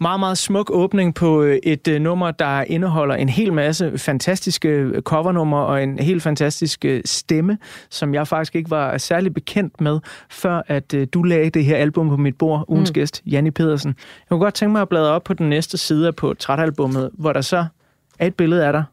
Meget, 0.07 0.21
meget 0.21 0.39
smuk 0.39 0.71
åbning 0.71 1.15
på 1.15 1.43
øh, 1.43 1.59
et 1.63 1.89
øh, 1.89 2.01
nummer, 2.01 2.31
der 2.31 2.63
indeholder 2.63 3.15
en 3.15 3.29
hel 3.29 3.53
masse 3.53 3.99
fantastiske 3.99 4.69
øh, 4.69 5.03
covernummer 5.03 5.59
og 5.59 5.83
en 5.83 5.99
helt 5.99 6.23
fantastisk 6.23 6.85
øh, 6.85 7.03
stemme, 7.05 7.59
som 7.91 8.15
jeg 8.15 8.29
faktisk 8.29 8.57
ikke 8.57 8.71
var 8.71 8.99
særlig 8.99 9.35
bekendt 9.35 9.81
med, 9.81 10.01
før 10.31 10.63
at 10.67 10.95
øh, 10.95 11.07
du 11.13 11.23
lagde 11.23 11.51
det 11.51 11.65
her 11.65 11.77
album 11.77 12.09
på 12.09 12.17
mit 12.17 12.39
bord, 12.39 12.65
ugens 12.69 12.91
mm. 12.91 12.95
gæst, 12.95 13.23
Janni 13.27 13.51
Pedersen. 13.51 13.89
Jeg 13.99 14.29
kunne 14.29 14.41
godt 14.41 14.55
tænke 14.55 14.73
mig 14.73 14.83
at 14.83 14.89
bladre 14.89 15.11
op 15.11 15.25
på 15.25 15.35
den 15.35 15.49
næste 15.49 15.79
side 15.79 16.13
på 16.13 16.35
trætalbummet, 16.35 17.11
hvor 17.13 17.33
der 17.33 17.41
så 17.41 17.67
er 18.19 18.27
et 18.27 18.35
billede 18.35 18.67
af 18.67 18.73
dig 18.73 18.85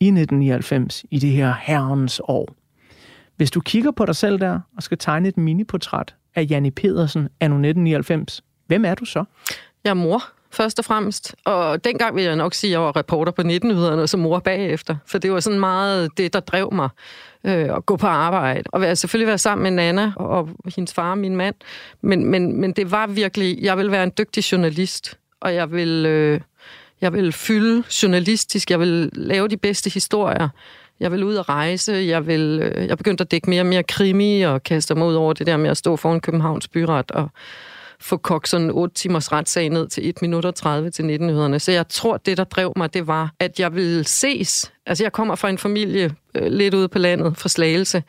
i 0.00 0.06
1999, 0.06 1.04
i 1.10 1.18
det 1.18 1.30
her 1.30 1.54
herrens 1.62 2.20
år. 2.24 2.48
Hvis 3.36 3.50
du 3.50 3.60
kigger 3.60 3.90
på 3.90 4.06
dig 4.06 4.16
selv 4.16 4.40
der 4.40 4.60
og 4.76 4.82
skal 4.82 4.98
tegne 4.98 5.28
et 5.28 5.36
miniportræt 5.36 6.14
af 6.34 6.46
Janni 6.50 6.70
Pedersen 6.70 7.28
anno 7.40 7.56
1999, 7.56 8.42
hvem 8.66 8.84
er 8.84 8.94
du 8.94 9.04
så? 9.04 9.24
Jeg 9.84 9.90
er 9.90 9.94
mor, 9.94 10.22
først 10.52 10.78
og 10.78 10.84
fremmest. 10.84 11.34
Og 11.44 11.84
dengang 11.84 12.16
vil 12.16 12.24
jeg 12.24 12.36
nok 12.36 12.54
sige, 12.54 12.68
at 12.68 12.72
jeg 12.72 12.80
var 12.80 12.96
reporter 12.96 13.32
på 13.32 13.42
19-nyhederne, 13.42 14.02
og 14.02 14.08
så 14.08 14.16
mor 14.16 14.38
bagefter. 14.38 14.96
For 15.06 15.18
det 15.18 15.32
var 15.32 15.40
sådan 15.40 15.60
meget 15.60 16.10
det, 16.16 16.32
der 16.32 16.40
drev 16.40 16.72
mig 16.72 16.88
øh, 17.44 17.76
at 17.76 17.86
gå 17.86 17.96
på 17.96 18.06
arbejde. 18.06 18.62
Og 18.66 18.80
være, 18.80 18.96
selvfølgelig 18.96 19.28
være 19.28 19.38
sammen 19.38 19.62
med 19.62 19.70
Nana 19.70 20.12
og, 20.16 20.48
hendes 20.76 20.94
far, 20.94 21.14
min 21.14 21.36
mand. 21.36 21.54
Men, 22.00 22.26
men, 22.26 22.60
men 22.60 22.72
det 22.72 22.90
var 22.90 23.06
virkelig, 23.06 23.58
jeg 23.62 23.78
vil 23.78 23.90
være 23.90 24.04
en 24.04 24.12
dygtig 24.18 24.52
journalist. 24.52 25.18
Og 25.40 25.54
jeg 25.54 25.72
vil, 25.72 26.06
øh, 26.06 26.40
jeg 27.00 27.12
vil 27.12 27.32
fylde 27.32 27.84
journalistisk. 28.02 28.70
Jeg 28.70 28.80
vil 28.80 29.10
lave 29.12 29.48
de 29.48 29.56
bedste 29.56 29.90
historier. 29.90 30.48
Jeg 31.00 31.12
vil 31.12 31.24
ud 31.24 31.34
og 31.34 31.48
rejse. 31.48 31.92
Jeg, 31.92 32.26
vil, 32.26 32.60
øh, 32.62 32.86
jeg 32.86 32.98
begyndte 32.98 33.22
at 33.22 33.30
dække 33.30 33.50
mere 33.50 33.62
og 33.62 33.66
mere 33.66 33.82
krimi 33.82 34.42
og 34.42 34.62
kaste 34.62 34.94
mig 34.94 35.06
ud 35.06 35.14
over 35.14 35.32
det 35.32 35.46
der 35.46 35.56
med 35.56 35.70
at 35.70 35.76
stå 35.76 35.96
foran 35.96 36.20
Københavns 36.20 36.68
byret 36.68 37.10
og 37.10 37.28
få 38.02 38.16
kogt 38.16 38.48
sådan 38.48 38.70
8 38.70 38.94
timers 38.94 39.32
retssag 39.32 39.68
ned 39.68 39.88
til 39.88 40.08
1 40.08 40.22
minut 40.22 40.44
og 40.44 40.54
30 40.54 40.90
til 40.90 41.04
19 41.04 41.60
Så 41.60 41.72
jeg 41.72 41.88
tror, 41.88 42.16
det, 42.16 42.36
der 42.36 42.44
drev 42.44 42.72
mig, 42.76 42.94
det 42.94 43.06
var, 43.06 43.32
at 43.40 43.60
jeg 43.60 43.74
ville 43.74 44.04
ses. 44.04 44.72
Altså, 44.86 45.04
jeg 45.04 45.12
kommer 45.12 45.34
fra 45.34 45.50
en 45.50 45.58
familie 45.58 46.14
øh, 46.34 46.46
lidt 46.46 46.74
ude 46.74 46.88
på 46.88 46.98
landet, 46.98 47.36
fra 47.36 47.48
Slagelse. 47.48 48.02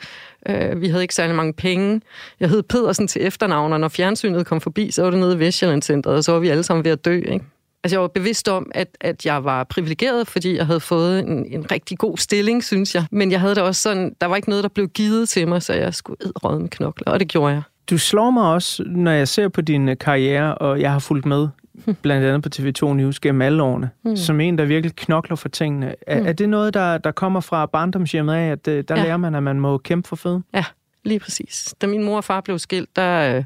Øh, 0.50 0.81
vi 0.81 0.88
havde 0.88 1.03
ikke 1.03 1.15
særlig 1.15 1.35
mange 1.35 1.53
penge. 1.53 2.01
Jeg 2.39 2.50
hed 2.50 2.63
Pedersen 2.63 3.07
til 3.07 3.25
efternavn, 3.25 3.73
og 3.73 3.79
når 3.79 3.88
fjernsynet 3.88 4.45
kom 4.45 4.62
forbi, 4.62 4.91
så 4.91 5.03
var 5.03 5.09
det 5.09 5.19
nede 5.19 5.35
i 5.35 5.39
Vestjyllandscenteret, 5.39 6.17
og 6.17 6.23
så 6.23 6.31
var 6.31 6.39
vi 6.39 6.50
alle 6.50 6.63
sammen 6.63 6.85
ved 6.85 6.91
at 6.91 7.05
dø, 7.05 7.15
ikke? 7.15 7.45
Altså, 7.83 7.95
jeg 7.95 8.01
var 8.01 8.07
bevidst 8.07 8.50
om, 8.50 8.71
at, 8.75 8.88
at 9.01 9.25
jeg 9.25 9.43
var 9.43 9.63
privilegeret, 9.63 10.27
fordi 10.27 10.55
jeg 10.55 10.65
havde 10.65 10.79
fået 10.79 11.19
en, 11.19 11.45
en 11.45 11.71
rigtig 11.71 11.97
god 11.97 12.17
stilling, 12.17 12.63
synes 12.63 12.95
jeg. 12.95 13.05
Men 13.12 13.31
jeg 13.31 13.39
havde 13.39 13.55
det 13.55 13.63
også 13.63 13.81
sådan, 13.81 14.15
der 14.21 14.27
var 14.27 14.35
ikke 14.35 14.50
noget, 14.50 14.63
der 14.63 14.69
blev 14.69 14.88
givet 14.88 15.29
til 15.29 15.47
mig, 15.47 15.63
så 15.63 15.73
jeg 15.73 15.93
skulle 15.93 16.17
edrøde 16.25 16.59
med 16.59 16.69
knokler, 16.69 17.12
og 17.12 17.19
det 17.19 17.27
gjorde 17.27 17.53
jeg. 17.53 17.62
Du 17.90 17.98
slår 17.98 18.32
mig 18.32 18.44
også, 18.44 18.84
når 18.88 19.12
jeg 19.12 19.28
ser 19.28 19.48
på 19.48 19.62
din 19.62 19.90
øh, 19.90 19.98
karriere, 19.98 20.56
og 20.56 20.82
jeg 20.82 20.92
har 20.92 21.00
fulgt 21.00 21.25
med, 21.25 21.48
blandt 22.02 22.28
andet 22.28 22.44
på 22.44 22.50
TV2 22.56 22.94
News 22.94 23.20
gennem 23.20 23.42
alle 23.42 23.63
årene, 23.63 23.90
mm. 24.06 24.16
som 24.16 24.40
en, 24.40 24.58
der 24.58 24.66
virkelig 24.66 24.96
knokler 24.96 25.36
for 25.36 25.50
tingene. 25.50 25.96
Er, 26.08 26.22
mm. 26.22 26.28
er 26.28 26.34
det 26.34 26.50
noget, 26.50 26.74
der, 26.74 26.98
der 26.98 27.12
kommer 27.12 27.40
fra 27.40 27.66
barndomshjemmet 27.66 28.34
af, 28.34 28.52
at 28.52 28.68
øh, 28.68 28.84
der 28.88 28.96
ja. 28.98 29.04
lærer 29.04 29.18
man, 29.18 29.36
at 29.36 29.44
man 29.44 29.60
må 29.60 29.78
kæmpe 29.78 30.08
for 30.08 30.16
føden? 30.16 30.44
Ja, 30.54 30.66
lige 31.04 31.20
præcis. 31.20 31.75
Da 31.82 31.88
min 31.88 32.04
mor 32.04 32.18
og 32.18 32.24
far 32.24 32.42
blev 32.42 32.60
skilt, 32.60 32.96
der... 32.96 33.38
Øh, 33.38 33.44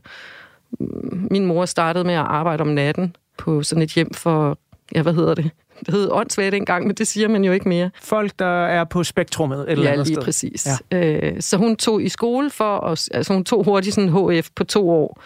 min 1.31 1.45
mor 1.45 1.65
startede 1.65 2.03
med 2.03 2.13
at 2.13 2.25
arbejde 2.25 2.61
om 2.61 2.67
natten 2.67 3.15
på 3.37 3.63
sådan 3.63 3.81
et 3.81 3.93
hjem 3.93 4.13
for, 4.13 4.57
ja, 4.95 5.01
hvad 5.01 5.13
hedder 5.13 5.35
det? 5.35 5.51
Det 5.85 5.93
hed 5.93 6.09
åndssvagt 6.11 6.53
engang, 6.55 6.87
men 6.87 6.95
det 6.95 7.07
siger 7.07 7.27
man 7.27 7.43
jo 7.43 7.51
ikke 7.51 7.69
mere. 7.69 7.89
Folk, 8.01 8.31
der 8.39 8.65
er 8.65 8.83
på 8.83 9.03
spektrummet 9.03 9.59
et 9.59 9.69
eller 9.71 9.85
ja, 9.85 9.91
andet 9.91 10.07
lige 10.07 10.15
sted. 10.15 10.23
præcis. 10.23 10.67
Ja. 10.91 10.97
Øh, 10.97 11.41
så 11.41 11.57
hun 11.57 11.75
tog 11.75 12.03
i 12.03 12.09
skole 12.09 12.49
for, 12.49 12.79
at, 12.79 13.09
altså 13.13 13.33
hun 13.33 13.43
tog 13.43 13.63
hurtigt 13.63 13.95
sådan 13.95 14.09
HF 14.09 14.49
på 14.55 14.63
to 14.63 14.89
år. 14.89 15.21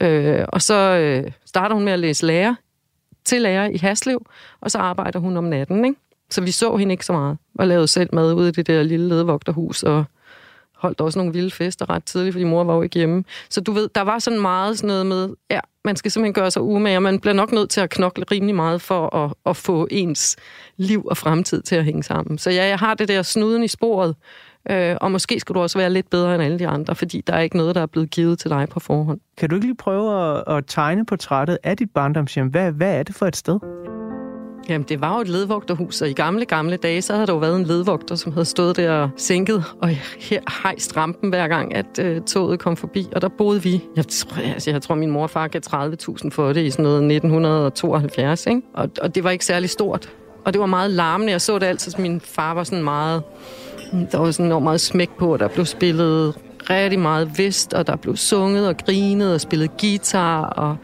Øh, 0.00 0.44
og 0.48 0.62
så 0.62 0.74
øh, 0.74 1.32
starter 1.46 1.74
hun 1.74 1.84
med 1.84 1.92
at 1.92 1.98
læse 1.98 2.26
lærer 2.26 2.54
til 3.24 3.42
lærer 3.42 3.68
i 3.68 3.76
Haslev, 3.76 4.26
og 4.60 4.70
så 4.70 4.78
arbejder 4.78 5.18
hun 5.18 5.36
om 5.36 5.44
natten, 5.44 5.84
ikke? 5.84 6.00
Så 6.30 6.40
vi 6.40 6.50
så 6.50 6.76
hende 6.76 6.92
ikke 6.92 7.06
så 7.06 7.12
meget, 7.12 7.38
og 7.58 7.66
lavede 7.66 7.88
selv 7.88 8.10
mad 8.12 8.32
ude 8.32 8.48
i 8.48 8.52
det 8.52 8.66
der 8.66 8.82
lille 8.82 9.08
ledevogterhus, 9.08 9.82
og 9.82 10.04
holdt 10.76 11.00
også 11.00 11.18
nogle 11.18 11.32
vilde 11.32 11.50
fester 11.50 11.90
ret 11.90 12.04
tidligt, 12.04 12.34
fordi 12.34 12.44
mor 12.44 12.64
var 12.64 12.74
jo 12.74 12.82
ikke 12.82 12.98
hjemme. 12.98 13.24
Så 13.48 13.60
du 13.60 13.72
ved, 13.72 13.88
der 13.94 14.00
var 14.00 14.18
sådan 14.18 14.40
meget 14.40 14.78
sådan 14.78 14.88
noget 14.88 15.06
med, 15.06 15.28
ja, 15.50 15.60
man 15.84 15.96
skal 15.96 16.10
simpelthen 16.10 16.34
gøre 16.34 16.50
sig 16.50 16.62
umage, 16.62 16.98
og 16.98 17.02
man 17.02 17.20
bliver 17.20 17.34
nok 17.34 17.52
nødt 17.52 17.70
til 17.70 17.80
at 17.80 17.90
knokle 17.90 18.24
rimelig 18.30 18.54
meget 18.54 18.82
for 18.82 19.16
at, 19.16 19.32
at 19.46 19.56
få 19.56 19.88
ens 19.90 20.36
liv 20.76 21.04
og 21.04 21.16
fremtid 21.16 21.62
til 21.62 21.76
at 21.76 21.84
hænge 21.84 22.02
sammen. 22.02 22.38
Så 22.38 22.50
ja, 22.50 22.66
jeg 22.66 22.78
har 22.78 22.94
det 22.94 23.08
der 23.08 23.22
snuden 23.22 23.62
i 23.62 23.68
sporet, 23.68 24.16
øh, 24.70 24.96
og 25.00 25.12
måske 25.12 25.40
skulle 25.40 25.58
du 25.58 25.62
også 25.62 25.78
være 25.78 25.90
lidt 25.90 26.10
bedre 26.10 26.34
end 26.34 26.42
alle 26.42 26.58
de 26.58 26.68
andre, 26.68 26.94
fordi 26.94 27.22
der 27.26 27.32
er 27.32 27.40
ikke 27.40 27.56
noget, 27.56 27.74
der 27.74 27.80
er 27.80 27.86
blevet 27.86 28.10
givet 28.10 28.38
til 28.38 28.50
dig 28.50 28.68
på 28.68 28.80
forhånd. 28.80 29.20
Kan 29.36 29.48
du 29.48 29.54
ikke 29.54 29.66
lige 29.66 29.76
prøve 29.76 30.36
at, 30.38 30.56
at 30.56 30.64
tegne 30.66 31.06
portrættet 31.06 31.58
af 31.62 31.76
dit 31.76 31.90
barndomshjem? 31.90 32.46
Hvad, 32.46 32.72
hvad 32.72 32.98
er 32.98 33.02
det 33.02 33.14
for 33.14 33.26
et 33.26 33.36
sted? 33.36 33.58
Jamen, 34.70 34.86
det 34.88 35.00
var 35.00 35.14
jo 35.14 35.20
et 35.20 35.28
ledvogterhus, 35.28 36.02
og 36.02 36.10
i 36.10 36.12
gamle, 36.12 36.44
gamle 36.44 36.76
dage, 36.76 37.02
så 37.02 37.12
havde 37.12 37.26
der 37.26 37.32
jo 37.32 37.38
været 37.38 37.56
en 37.56 37.64
ledvogter, 37.64 38.14
som 38.14 38.32
havde 38.32 38.44
stået 38.44 38.76
der 38.76 38.92
og 38.92 39.10
sænket 39.16 39.64
og 39.82 39.88
her 40.18 40.62
hejst 40.62 40.96
rampen 40.96 41.28
hver 41.28 41.48
gang, 41.48 41.74
at 41.74 41.98
øh, 41.98 42.20
toget 42.20 42.58
kom 42.58 42.76
forbi, 42.76 43.08
og 43.12 43.22
der 43.22 43.28
boede 43.28 43.62
vi. 43.62 43.84
Jeg 43.96 44.08
tror, 44.08 44.42
altså, 44.54 44.70
jeg 44.70 44.82
tror 44.82 44.94
min 44.94 45.10
mor 45.10 45.22
og 45.22 45.30
far 45.30 45.48
gav 45.48 45.60
30.000 45.66 46.30
for 46.30 46.52
det 46.52 46.64
i 46.64 46.70
sådan 46.70 46.82
noget 46.82 46.96
1972, 46.96 48.46
ikke? 48.46 48.62
Og, 48.74 48.90
og 49.02 49.14
det 49.14 49.24
var 49.24 49.30
ikke 49.30 49.44
særlig 49.44 49.70
stort. 49.70 50.12
Og 50.44 50.52
det 50.52 50.60
var 50.60 50.66
meget 50.66 50.90
larmende. 50.90 51.32
Jeg 51.32 51.40
så 51.40 51.58
det 51.58 51.66
altid, 51.66 51.94
at 51.94 51.98
min 51.98 52.20
far 52.20 52.54
var 52.54 52.64
sådan 52.64 52.84
meget... 52.84 53.22
Der 54.12 54.18
var 54.18 54.30
sådan 54.30 54.46
enormt 54.46 54.64
meget 54.64 54.80
smæk 54.80 55.10
på, 55.18 55.32
og 55.32 55.38
der 55.38 55.48
blev 55.48 55.66
spillet 55.66 56.34
rigtig 56.70 56.98
meget 56.98 57.38
vest, 57.38 57.74
og 57.74 57.86
der 57.86 57.96
blev 57.96 58.16
sunget 58.16 58.68
og 58.68 58.76
grinet 58.76 59.34
og 59.34 59.40
spillet 59.40 59.70
guitar, 59.80 60.42
og 60.42 60.76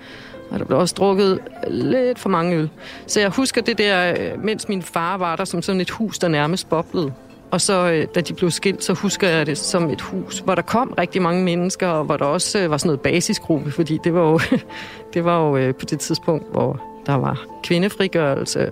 og 0.51 0.59
der 0.59 0.65
blev 0.65 0.79
også 0.79 0.95
drukket 0.99 1.41
lidt 1.69 2.19
for 2.19 2.29
mange 2.29 2.57
øl. 2.57 2.71
Så 3.07 3.21
jeg 3.21 3.29
husker 3.29 3.63
det 3.63 3.79
der, 3.79 4.15
øh, 4.21 4.45
mens 4.45 4.69
min 4.69 4.83
far 4.83 5.17
var 5.17 5.37
der, 5.37 5.45
som 5.45 5.63
sådan 5.63 5.81
et 5.81 5.91
hus, 5.91 6.19
der 6.19 6.29
nærmest 6.29 6.69
boblede. 6.69 7.13
Og 7.51 7.61
så, 7.61 7.91
øh, 7.91 8.07
da 8.15 8.21
de 8.21 8.35
blev 8.35 8.51
skilt, 8.51 8.85
så 8.85 8.93
husker 8.93 9.29
jeg 9.29 9.47
det 9.47 9.59
som 9.59 9.91
et 9.91 10.01
hus, 10.01 10.39
hvor 10.39 10.55
der 10.55 10.63
kom 10.63 10.95
rigtig 10.99 11.23
mange 11.23 11.45
mennesker, 11.45 11.89
og 11.89 12.05
hvor 12.05 12.17
der 12.17 12.25
også 12.25 12.59
øh, 12.59 12.71
var 12.71 12.77
sådan 12.77 12.89
noget 12.89 13.01
basisgruppe, 13.01 13.71
fordi 13.71 13.99
det 14.05 14.15
var 14.15 14.21
jo, 14.21 14.41
det 15.15 15.25
var 15.25 15.39
jo 15.41 15.73
på 15.73 15.85
det 15.85 16.01
tidspunkt, 16.01 16.53
hvor 16.53 16.96
der 17.07 17.15
var 17.15 17.47
kvindefrigørelse. 17.63 18.71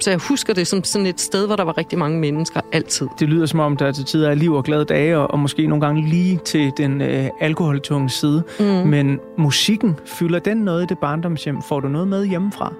Så 0.00 0.10
jeg 0.10 0.18
husker 0.18 0.54
det 0.54 0.66
som 0.66 0.84
sådan 0.84 1.06
et 1.06 1.20
sted, 1.20 1.46
hvor 1.46 1.56
der 1.56 1.64
var 1.64 1.78
rigtig 1.78 1.98
mange 1.98 2.18
mennesker 2.18 2.60
altid. 2.72 3.06
Det 3.18 3.28
lyder 3.28 3.46
som 3.46 3.60
om, 3.60 3.76
der 3.76 3.92
til 3.92 4.04
tider 4.04 4.30
er 4.30 4.34
liv 4.34 4.52
og 4.52 4.64
glade 4.64 4.84
dage, 4.84 5.18
og 5.18 5.38
måske 5.38 5.66
nogle 5.66 5.86
gange 5.86 6.08
lige 6.08 6.40
til 6.44 6.72
den 6.76 7.00
øh, 7.00 7.28
alkoholtunge 7.40 8.10
side. 8.10 8.42
Mm. 8.60 8.64
Men 8.64 9.20
musikken, 9.38 9.96
fylder 10.06 10.38
den 10.38 10.56
noget 10.56 10.82
i 10.82 10.86
det 10.86 10.98
barndomshjem? 10.98 11.62
Får 11.62 11.80
du 11.80 11.88
noget 11.88 12.08
med 12.08 12.26
hjemmefra? 12.26 12.72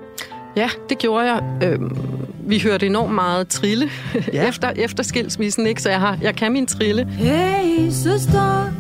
Ja, 0.57 0.69
det 0.89 0.99
gjorde 0.99 1.33
jeg. 1.33 1.43
Øhm, 1.65 1.97
vi 2.41 2.59
hørte 2.59 2.87
enormt 2.87 3.15
meget 3.15 3.49
trille 3.49 3.91
ja. 4.33 4.47
efter, 4.49 4.71
efter 4.77 5.03
skilsmissen, 5.03 5.67
ikke? 5.67 5.83
så 5.83 5.91
jeg, 5.91 6.01
har, 6.01 6.19
jeg 6.23 6.35
kan 6.35 6.53
min 6.53 6.67
trille. 6.67 7.05
Hey, 7.05 7.91
søster, 7.91 8.73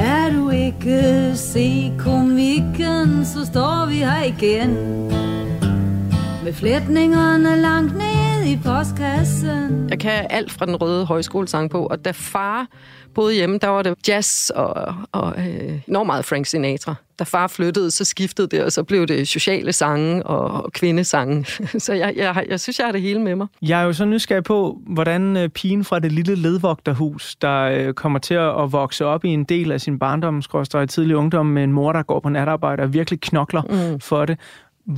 kan 0.00 0.34
du 0.34 0.50
ikke 0.50 1.32
se 1.36 1.92
komikken, 1.98 3.24
så 3.24 3.44
står 3.46 3.86
vi 3.86 3.94
her 3.94 4.22
igen. 4.24 4.70
Med 6.44 6.52
flætningerne 6.52 7.56
langt 7.60 7.96
ned 7.96 8.46
i 8.46 8.58
postkassen. 8.64 9.88
Jeg 9.90 9.98
kan 9.98 10.26
alt 10.30 10.52
fra 10.52 10.66
den 10.66 10.76
røde 10.76 11.06
højskolesang 11.06 11.70
på, 11.70 11.86
og 11.86 12.04
da 12.04 12.10
far 12.10 12.66
boede 13.14 13.34
hjemme, 13.34 13.58
der 13.58 13.68
var 13.68 13.82
det 13.82 13.94
jazz 14.08 14.50
og, 14.50 14.94
og 15.12 15.34
øh, 15.38 15.80
enormt 15.88 16.06
meget 16.06 16.24
Frank 16.24 16.46
Sinatra. 16.46 16.94
Da 17.18 17.24
far 17.24 17.46
flyttede, 17.46 17.90
så 17.90 18.04
skiftede 18.04 18.48
det, 18.48 18.64
og 18.64 18.72
så 18.72 18.82
blev 18.82 19.06
det 19.06 19.28
sociale 19.28 19.72
sange 19.72 20.26
og, 20.26 20.62
og 20.62 20.72
kvindesange. 20.72 21.44
så 21.84 21.92
jeg, 21.92 22.14
jeg, 22.16 22.44
jeg 22.48 22.60
synes, 22.60 22.78
jeg 22.78 22.86
har 22.86 22.92
det 22.92 23.02
hele 23.02 23.20
med 23.20 23.36
mig. 23.36 23.46
Jeg 23.62 23.80
er 23.80 23.84
jo 23.84 23.92
så 23.92 24.04
nysgerrig 24.04 24.44
på, 24.44 24.78
hvordan 24.86 25.36
øh, 25.36 25.48
pigen 25.48 25.84
fra 25.84 25.98
det 25.98 26.12
lille 26.12 26.34
ledvogterhus, 26.34 27.36
der 27.36 27.60
øh, 27.62 27.94
kommer 27.94 28.18
til 28.18 28.34
at 28.34 28.72
vokse 28.72 29.06
op 29.06 29.24
i 29.24 29.28
en 29.28 29.44
del 29.44 29.72
af 29.72 29.80
sin 29.80 29.98
barndom, 29.98 30.38
i 30.38 30.86
tidlig 30.86 31.16
ungdom, 31.16 31.46
med 31.46 31.64
en 31.64 31.72
mor, 31.72 31.92
der 31.92 32.02
går 32.02 32.20
på 32.20 32.28
natarbejde 32.28 32.82
og 32.82 32.92
virkelig 32.92 33.20
knokler 33.20 33.62
mm. 33.92 34.00
for 34.00 34.24
det. 34.24 34.38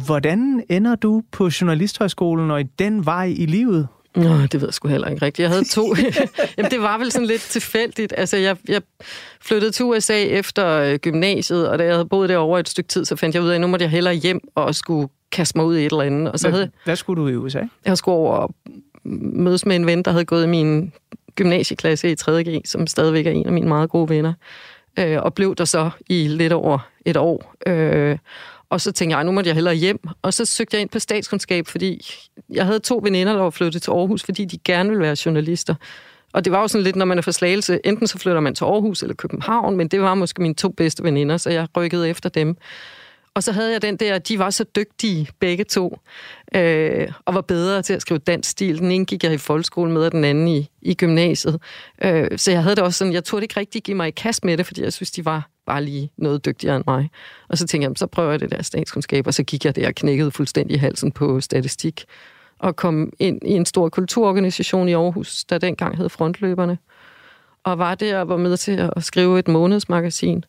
Hvordan 0.06 0.64
ender 0.68 0.94
du 0.94 1.22
på 1.32 1.50
Journalisthøjskolen 1.61 2.50
og 2.50 2.61
i 2.61 2.64
den 2.78 3.06
vej 3.06 3.25
i 3.25 3.46
livet? 3.46 3.88
Nå, 4.16 4.42
det 4.42 4.54
ved 4.54 4.68
jeg 4.68 4.75
sgu 4.75 4.88
heller 4.88 5.08
ikke 5.08 5.26
rigtigt. 5.26 5.42
Jeg 5.44 5.50
havde 5.50 5.64
to... 5.64 5.94
Jamen, 6.56 6.70
det 6.70 6.82
var 6.82 6.99
vel 6.99 7.12
sådan 7.12 7.26
lidt 7.26 7.40
tilfældigt. 7.40 8.14
Altså, 8.16 8.37
jeg, 8.37 8.56
jeg 8.68 8.82
flyttede 9.40 9.72
til 9.72 9.84
USA 9.84 10.25
efter 10.25 10.68
øh, 10.68 10.99
gymnasiet, 10.99 11.68
og 11.68 11.78
da 11.78 11.84
jeg 11.84 11.92
havde 11.92 12.06
boet 12.06 12.28
derovre 12.28 12.61
et 12.61 12.68
stykke 12.68 12.88
tid, 12.88 13.04
så 13.04 13.16
fandt 13.16 13.34
jeg 13.34 13.42
ud 13.42 13.49
af, 13.49 13.54
at 13.54 13.61
nu 13.61 13.66
måtte 13.66 13.82
jeg 13.82 13.90
hellere 13.90 14.14
hjem 14.14 14.40
og 14.54 14.75
skulle 14.75 15.08
kaste 15.32 15.58
mig 15.58 15.66
ud 15.66 15.76
i 15.76 15.87
et 15.87 15.92
eller 15.92 16.04
andet. 16.04 16.32
Og 16.32 16.38
så 16.38 16.49
hvad, 16.49 16.58
havde, 16.58 16.70
hvad 16.84 16.96
skulle 16.96 17.22
du 17.22 17.28
i 17.28 17.37
USA? 17.37 17.61
Jeg 17.84 17.99
skulle 17.99 18.14
over 18.14 18.37
og 18.37 18.54
mødes 19.04 19.66
med 19.66 19.76
en 19.76 19.87
ven, 19.87 20.02
der 20.02 20.11
havde 20.11 20.25
gået 20.25 20.44
i 20.44 20.49
min 20.49 20.92
gymnasieklasse 21.34 22.11
i 22.11 22.14
3.G, 22.20 22.61
som 22.64 22.87
stadigvæk 22.87 23.26
er 23.26 23.30
en 23.30 23.46
af 23.46 23.52
mine 23.52 23.68
meget 23.68 23.90
gode 23.90 24.08
venner. 24.08 24.32
Øh, 24.99 25.22
og 25.22 25.34
blev 25.34 25.54
der 25.54 25.64
så 25.64 25.90
i 26.08 26.28
lidt 26.28 26.52
over 26.52 26.78
et 27.06 27.16
år. 27.16 27.54
Øh, 27.66 28.18
og 28.73 28.81
så 28.81 28.93
tænkte 28.93 29.17
jeg, 29.17 29.25
nu 29.25 29.33
måtte 29.33 29.49
jeg 29.49 29.55
hellere 29.55 29.75
hjem. 29.75 30.00
Og 30.23 30.35
så 30.35 30.45
søgte 30.45 30.75
jeg 30.75 30.81
ind 30.81 30.91
på 30.91 30.99
statskundskab, 30.99 31.67
fordi 31.67 32.07
jeg 32.50 32.67
havde 32.67 32.79
to 32.79 33.00
veninder, 33.02 33.33
der 33.33 33.43
var 33.43 33.50
flyttet 33.50 33.83
til 33.83 33.91
Aarhus, 33.91 34.23
fordi 34.23 34.45
de 34.45 34.59
gerne 34.64 34.88
ville 34.88 35.02
være 35.02 35.17
journalister. 35.26 35.75
Og 36.33 36.45
det 36.45 36.52
var 36.52 36.61
jo 36.61 36.69
sådan 36.69 36.85
lidt, 36.85 36.97
når 36.97 37.05
man 37.05 37.19
er 37.19 37.23
for 37.23 37.31
slagelse, 37.31 37.81
enten 37.85 38.07
så 38.07 38.19
flytter 38.19 38.41
man 38.41 38.55
til 38.55 38.64
Aarhus 38.64 39.02
eller 39.02 39.14
København, 39.14 39.76
men 39.76 39.88
det 39.88 40.00
var 40.00 40.14
måske 40.14 40.43
mine 40.43 40.55
to 40.55 40.69
bedste 40.69 41.02
veninder, 41.02 41.37
så 41.37 41.50
jeg 41.50 41.67
rykkede 41.76 42.09
efter 42.09 42.29
dem. 42.29 42.57
Og 43.34 43.42
så 43.42 43.52
havde 43.52 43.72
jeg 43.72 43.82
den 43.82 43.96
der, 43.96 44.18
de 44.18 44.38
var 44.38 44.50
så 44.50 44.64
dygtige 44.64 45.28
begge 45.38 45.64
to, 45.64 45.98
øh, 46.54 47.12
og 47.24 47.34
var 47.34 47.40
bedre 47.40 47.82
til 47.82 47.92
at 47.92 48.02
skrive 48.02 48.18
dansk 48.18 48.50
stil. 48.50 48.78
Den 48.78 48.90
ene 48.90 49.04
gik 49.04 49.24
jeg 49.24 49.32
i 49.32 49.38
folkeskolen 49.38 49.92
med, 49.92 50.02
og 50.06 50.12
den 50.12 50.24
anden 50.24 50.48
i, 50.48 50.70
i 50.82 50.94
gymnasiet. 50.94 51.60
Øh, 52.04 52.38
så 52.38 52.50
jeg 52.50 52.62
havde 52.62 52.76
det 52.76 52.84
også 52.84 52.98
sådan, 52.98 53.12
jeg 53.12 53.24
turde 53.24 53.44
ikke 53.44 53.60
rigtig 53.60 53.82
give 53.82 53.96
mig 53.96 54.08
i 54.08 54.10
kast 54.10 54.44
med 54.44 54.56
det, 54.56 54.66
fordi 54.66 54.82
jeg 54.82 54.92
synes, 54.92 55.10
de 55.10 55.24
var 55.24 55.48
bare 55.66 55.84
lige 55.84 56.10
noget 56.16 56.44
dygtigere 56.44 56.76
end 56.76 56.84
mig. 56.86 57.10
Og 57.48 57.58
så 57.58 57.66
tænkte 57.66 57.88
jeg, 57.88 57.96
så 57.96 58.06
prøver 58.06 58.30
jeg 58.30 58.40
det 58.40 58.50
der 58.50 58.62
statskundskab, 58.62 59.26
og 59.26 59.34
så 59.34 59.42
gik 59.42 59.64
jeg 59.64 59.76
der 59.76 59.88
og 59.88 59.94
knækkede 59.94 60.30
fuldstændig 60.30 60.80
halsen 60.80 61.12
på 61.12 61.40
statistik, 61.40 62.04
og 62.58 62.76
kom 62.76 63.12
ind 63.18 63.38
i 63.42 63.50
en 63.50 63.66
stor 63.66 63.88
kulturorganisation 63.88 64.88
i 64.88 64.92
Aarhus, 64.92 65.44
der 65.44 65.58
dengang 65.58 65.96
hed 65.96 66.08
Frontløberne, 66.08 66.78
og 67.64 67.78
var 67.78 67.94
der 67.94 68.20
og 68.20 68.28
var 68.28 68.36
med 68.36 68.56
til 68.56 68.90
at 68.96 69.04
skrive 69.04 69.38
et 69.38 69.48
månedsmagasin. 69.48 70.44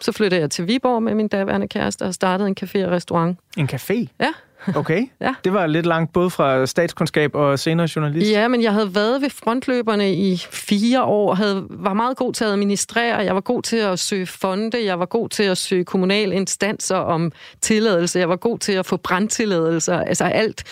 Så 0.00 0.12
flyttede 0.12 0.40
jeg 0.40 0.50
til 0.50 0.66
Viborg 0.66 1.02
med 1.02 1.14
min 1.14 1.28
daværende 1.28 1.68
kæreste 1.68 2.02
og 2.02 2.14
startede 2.14 2.48
en 2.48 2.56
café 2.62 2.84
og 2.84 2.90
restaurant. 2.90 3.38
En 3.56 3.68
café? 3.72 4.06
Ja. 4.20 4.32
Okay. 4.74 5.06
Ja. 5.20 5.34
Det 5.44 5.52
var 5.52 5.66
lidt 5.66 5.86
langt 5.86 6.12
både 6.12 6.30
fra 6.30 6.66
statskundskab 6.66 7.34
og 7.34 7.58
senere 7.58 7.88
journalist. 7.96 8.30
Ja, 8.30 8.48
men 8.48 8.62
jeg 8.62 8.72
havde 8.72 8.94
været 8.94 9.22
ved 9.22 9.30
frontløberne 9.30 10.14
i 10.14 10.36
fire 10.50 11.02
år, 11.02 11.34
havde, 11.34 11.66
var 11.70 11.94
meget 11.94 12.16
god 12.16 12.32
til 12.32 12.44
at 12.44 12.50
administrere, 12.50 13.16
jeg 13.16 13.34
var 13.34 13.40
god 13.40 13.62
til 13.62 13.76
at 13.76 13.98
søge 13.98 14.26
fonde, 14.26 14.84
jeg 14.84 14.98
var 14.98 15.06
god 15.06 15.28
til 15.28 15.42
at 15.42 15.58
søge 15.58 15.84
kommunale 15.84 16.34
instanser 16.34 16.96
om 16.96 17.32
tilladelse, 17.60 18.18
jeg 18.18 18.28
var 18.28 18.36
god 18.36 18.58
til 18.58 18.72
at 18.72 18.86
få 18.86 18.96
brandtilladelser, 18.96 20.00
altså 20.00 20.24
alt. 20.24 20.64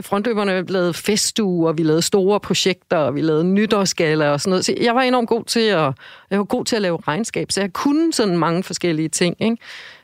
Frontløberne 0.00 0.66
lavede 0.66 0.94
festuger, 0.94 1.68
og 1.68 1.78
vi 1.78 1.82
lavede 1.82 2.02
store 2.02 2.40
projekter, 2.40 2.96
og 2.96 3.14
vi 3.14 3.20
lavede 3.20 3.44
nytårsgala 3.44 4.30
og 4.30 4.40
sådan 4.40 4.50
noget. 4.50 4.64
Så 4.64 4.74
jeg 4.80 4.94
var 4.94 5.02
enormt 5.02 5.28
god 5.28 5.44
til 5.44 5.60
at, 5.60 5.92
jeg 6.30 6.38
var 6.38 6.44
god 6.44 6.64
til 6.64 6.76
at 6.76 6.82
lave 6.82 6.98
regnskab, 7.08 7.52
så 7.52 7.60
jeg 7.60 7.72
kunne 7.72 8.12
sådan 8.12 8.36
mange 8.36 8.62
forskellige 8.62 9.08
ting. 9.08 9.36
Ikke? 9.42 9.56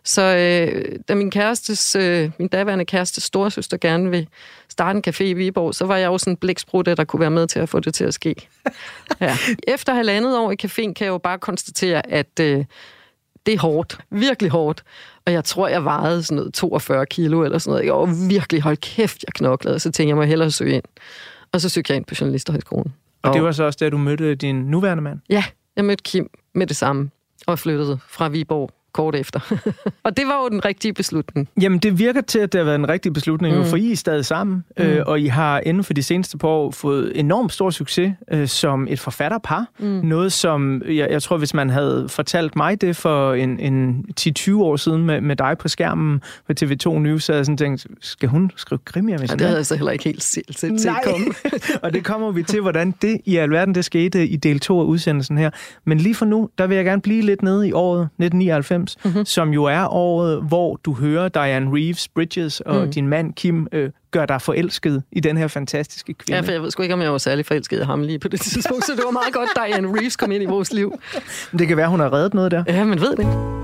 Så 0.04 0.22
øh, 0.22 0.98
da 1.08 1.14
min 1.14 1.30
kærestes, 1.30 1.96
øh, 1.96 2.30
min 2.38 2.48
daværende 2.48 2.84
kærestes 2.84 3.24
storesøster 3.24 3.76
gerne 3.76 4.10
vil 4.10 4.28
starte 4.68 4.96
en 4.96 5.04
café 5.08 5.22
i 5.22 5.32
Viborg, 5.32 5.74
så 5.74 5.86
var 5.86 5.96
jeg 5.96 6.08
også 6.08 6.30
en 6.30 6.36
blæksprut, 6.36 6.86
der 6.86 7.04
kunne 7.04 7.20
være 7.20 7.30
med 7.30 7.46
til 7.46 7.58
at 7.58 7.68
få 7.68 7.80
det 7.80 7.94
til 7.94 8.04
at 8.04 8.14
ske. 8.14 8.34
Ja. 9.20 9.36
Efter 9.68 9.94
halvandet 9.94 10.38
år 10.38 10.52
i 10.52 10.56
caféen 10.62 10.92
kan 10.92 11.04
jeg 11.04 11.08
jo 11.08 11.18
bare 11.18 11.38
konstatere, 11.38 12.10
at 12.12 12.40
øh, 12.40 12.64
det 13.46 13.54
er 13.54 13.58
hårdt. 13.58 13.98
Virkelig 14.10 14.50
hårdt. 14.50 14.84
Og 15.26 15.32
jeg 15.32 15.44
tror, 15.44 15.68
jeg 15.68 15.84
vejede 15.84 16.22
sådan 16.22 16.36
noget 16.36 16.54
42 16.54 17.06
kilo 17.06 17.42
eller 17.42 17.58
sådan 17.58 17.70
noget. 17.70 17.86
Jeg 17.86 17.94
var 17.94 18.28
virkelig, 18.28 18.62
hold 18.62 18.76
kæft, 18.76 19.24
jeg 19.26 19.32
knoklede. 19.34 19.74
Og 19.74 19.80
så 19.80 19.90
tænkte 19.90 20.08
jeg, 20.08 20.16
mig 20.16 20.26
hellere 20.26 20.50
søge 20.50 20.74
ind. 20.74 20.84
Og 21.52 21.60
så 21.60 21.68
søgte 21.68 21.90
jeg 21.90 21.96
ind 21.96 22.04
på 22.04 22.14
Journalisterhøjskolen. 22.20 22.94
Og 23.22 23.34
det 23.34 23.42
var 23.42 23.52
så 23.52 23.64
også 23.64 23.76
da 23.80 23.90
du 23.90 23.98
mødte 23.98 24.34
din 24.34 24.56
nuværende 24.56 25.02
mand? 25.02 25.20
Ja, 25.30 25.44
jeg 25.76 25.84
mødte 25.84 26.02
Kim 26.02 26.30
med 26.54 26.66
det 26.66 26.76
samme. 26.76 27.10
Og 27.46 27.58
flyttede 27.58 27.98
fra 28.08 28.28
Viborg 28.28 28.70
kort 28.94 29.16
efter. 29.16 29.40
og 30.04 30.16
det 30.16 30.26
var 30.26 30.42
jo 30.42 30.48
den 30.48 30.64
rigtige 30.64 30.92
beslutning. 30.92 31.48
Jamen, 31.60 31.78
det 31.78 31.98
virker 31.98 32.20
til, 32.20 32.38
at 32.38 32.52
det 32.52 32.58
har 32.58 32.64
været 32.64 32.74
en 32.78 32.88
rigtig 32.88 33.12
beslutning, 33.12 33.58
mm. 33.58 33.64
for 33.64 33.76
I 33.76 33.92
er 33.92 33.96
stadig 33.96 34.24
sammen, 34.24 34.64
mm. 34.78 34.84
øh, 34.84 35.02
og 35.06 35.20
I 35.20 35.26
har 35.26 35.60
inden 35.60 35.84
for 35.84 35.92
de 35.92 36.02
seneste 36.02 36.38
par 36.38 36.48
år 36.48 36.70
fået 36.70 37.12
enormt 37.14 37.52
stor 37.52 37.70
succes 37.70 38.12
øh, 38.30 38.48
som 38.48 38.86
et 38.90 39.00
forfatterpar. 39.00 39.66
Mm. 39.78 39.86
Noget, 39.86 40.32
som 40.32 40.82
jeg, 40.88 41.08
jeg 41.10 41.22
tror, 41.22 41.36
hvis 41.36 41.54
man 41.54 41.70
havde 41.70 42.06
fortalt 42.08 42.56
mig 42.56 42.80
det 42.80 42.96
for 42.96 43.34
en, 43.34 43.60
en 43.60 44.04
10-20 44.20 44.54
år 44.54 44.76
siden 44.76 45.06
med, 45.06 45.20
med 45.20 45.36
dig 45.36 45.58
på 45.58 45.68
skærmen 45.68 46.22
på 46.46 46.52
TV2 46.60 46.98
News, 46.98 47.24
så 47.24 47.32
havde 47.32 47.38
jeg 47.38 47.46
sådan 47.46 47.56
tænkt, 47.56 47.86
skal 48.00 48.28
hun 48.28 48.50
skrive 48.56 48.78
krimier 48.84 49.18
med 49.18 49.28
ja, 49.28 49.34
det 49.34 49.40
havde 49.40 49.56
jeg 49.56 49.66
så 49.66 49.74
heller 49.76 49.92
ikke 49.92 50.04
helt 50.04 50.22
set, 50.22 50.44
set, 50.50 50.80
set 50.80 50.92
komme. 51.04 51.26
og 51.82 51.92
det 51.92 52.04
kommer 52.04 52.30
vi 52.30 52.42
til, 52.42 52.60
hvordan 52.60 52.94
det 53.02 53.20
i 53.24 53.36
alverden 53.36 53.74
det 53.74 53.84
skete 53.84 54.26
i 54.26 54.36
del 54.36 54.60
2 54.60 54.80
af 54.80 54.84
udsendelsen 54.84 55.38
her. 55.38 55.50
Men 55.84 55.98
lige 55.98 56.14
for 56.14 56.26
nu, 56.26 56.48
der 56.58 56.66
vil 56.66 56.74
jeg 56.74 56.84
gerne 56.84 57.02
blive 57.02 57.22
lidt 57.22 57.42
nede 57.42 57.68
i 57.68 57.72
året 57.72 58.00
1999, 58.00 58.83
mm-hmm. 59.04 59.24
som 59.24 59.50
jo 59.50 59.64
er 59.64 59.92
året, 59.92 60.42
hvor 60.42 60.76
du 60.84 60.94
hører 60.94 61.28
Diane 61.28 61.70
Reeves 61.76 62.08
Bridges 62.08 62.60
og 62.60 62.84
mm. 62.84 62.92
din 62.92 63.08
mand 63.08 63.32
Kim 63.32 63.66
øh, 63.72 63.90
gør 64.10 64.26
dig 64.26 64.42
forelsket 64.42 65.02
i 65.12 65.20
den 65.20 65.36
her 65.36 65.48
fantastiske 65.48 66.14
kvinde. 66.14 66.36
Ja, 66.36 66.46
for 66.46 66.52
jeg 66.52 66.62
ved 66.62 66.70
sgu 66.70 66.82
ikke, 66.82 66.94
om 66.94 67.00
jeg 67.00 67.12
var 67.12 67.18
særlig 67.18 67.46
forelsket 67.46 67.80
i 67.80 67.84
ham 67.84 68.02
lige 68.02 68.18
på 68.18 68.28
det 68.28 68.40
tidspunkt, 68.50 68.84
så 68.84 68.92
det 68.92 69.02
var 69.04 69.10
meget 69.10 69.34
godt, 69.34 69.48
Diane 69.56 69.88
Reeves 69.88 70.16
kom 70.16 70.32
ind 70.32 70.42
i 70.42 70.46
vores 70.46 70.72
liv. 70.72 70.98
Det 71.58 71.68
kan 71.68 71.76
være, 71.76 71.88
hun 71.88 72.00
har 72.00 72.12
reddet 72.12 72.34
noget 72.34 72.50
der. 72.50 72.64
Ja, 72.66 72.84
men 72.84 73.00
ved 73.00 73.16
det 73.16 73.63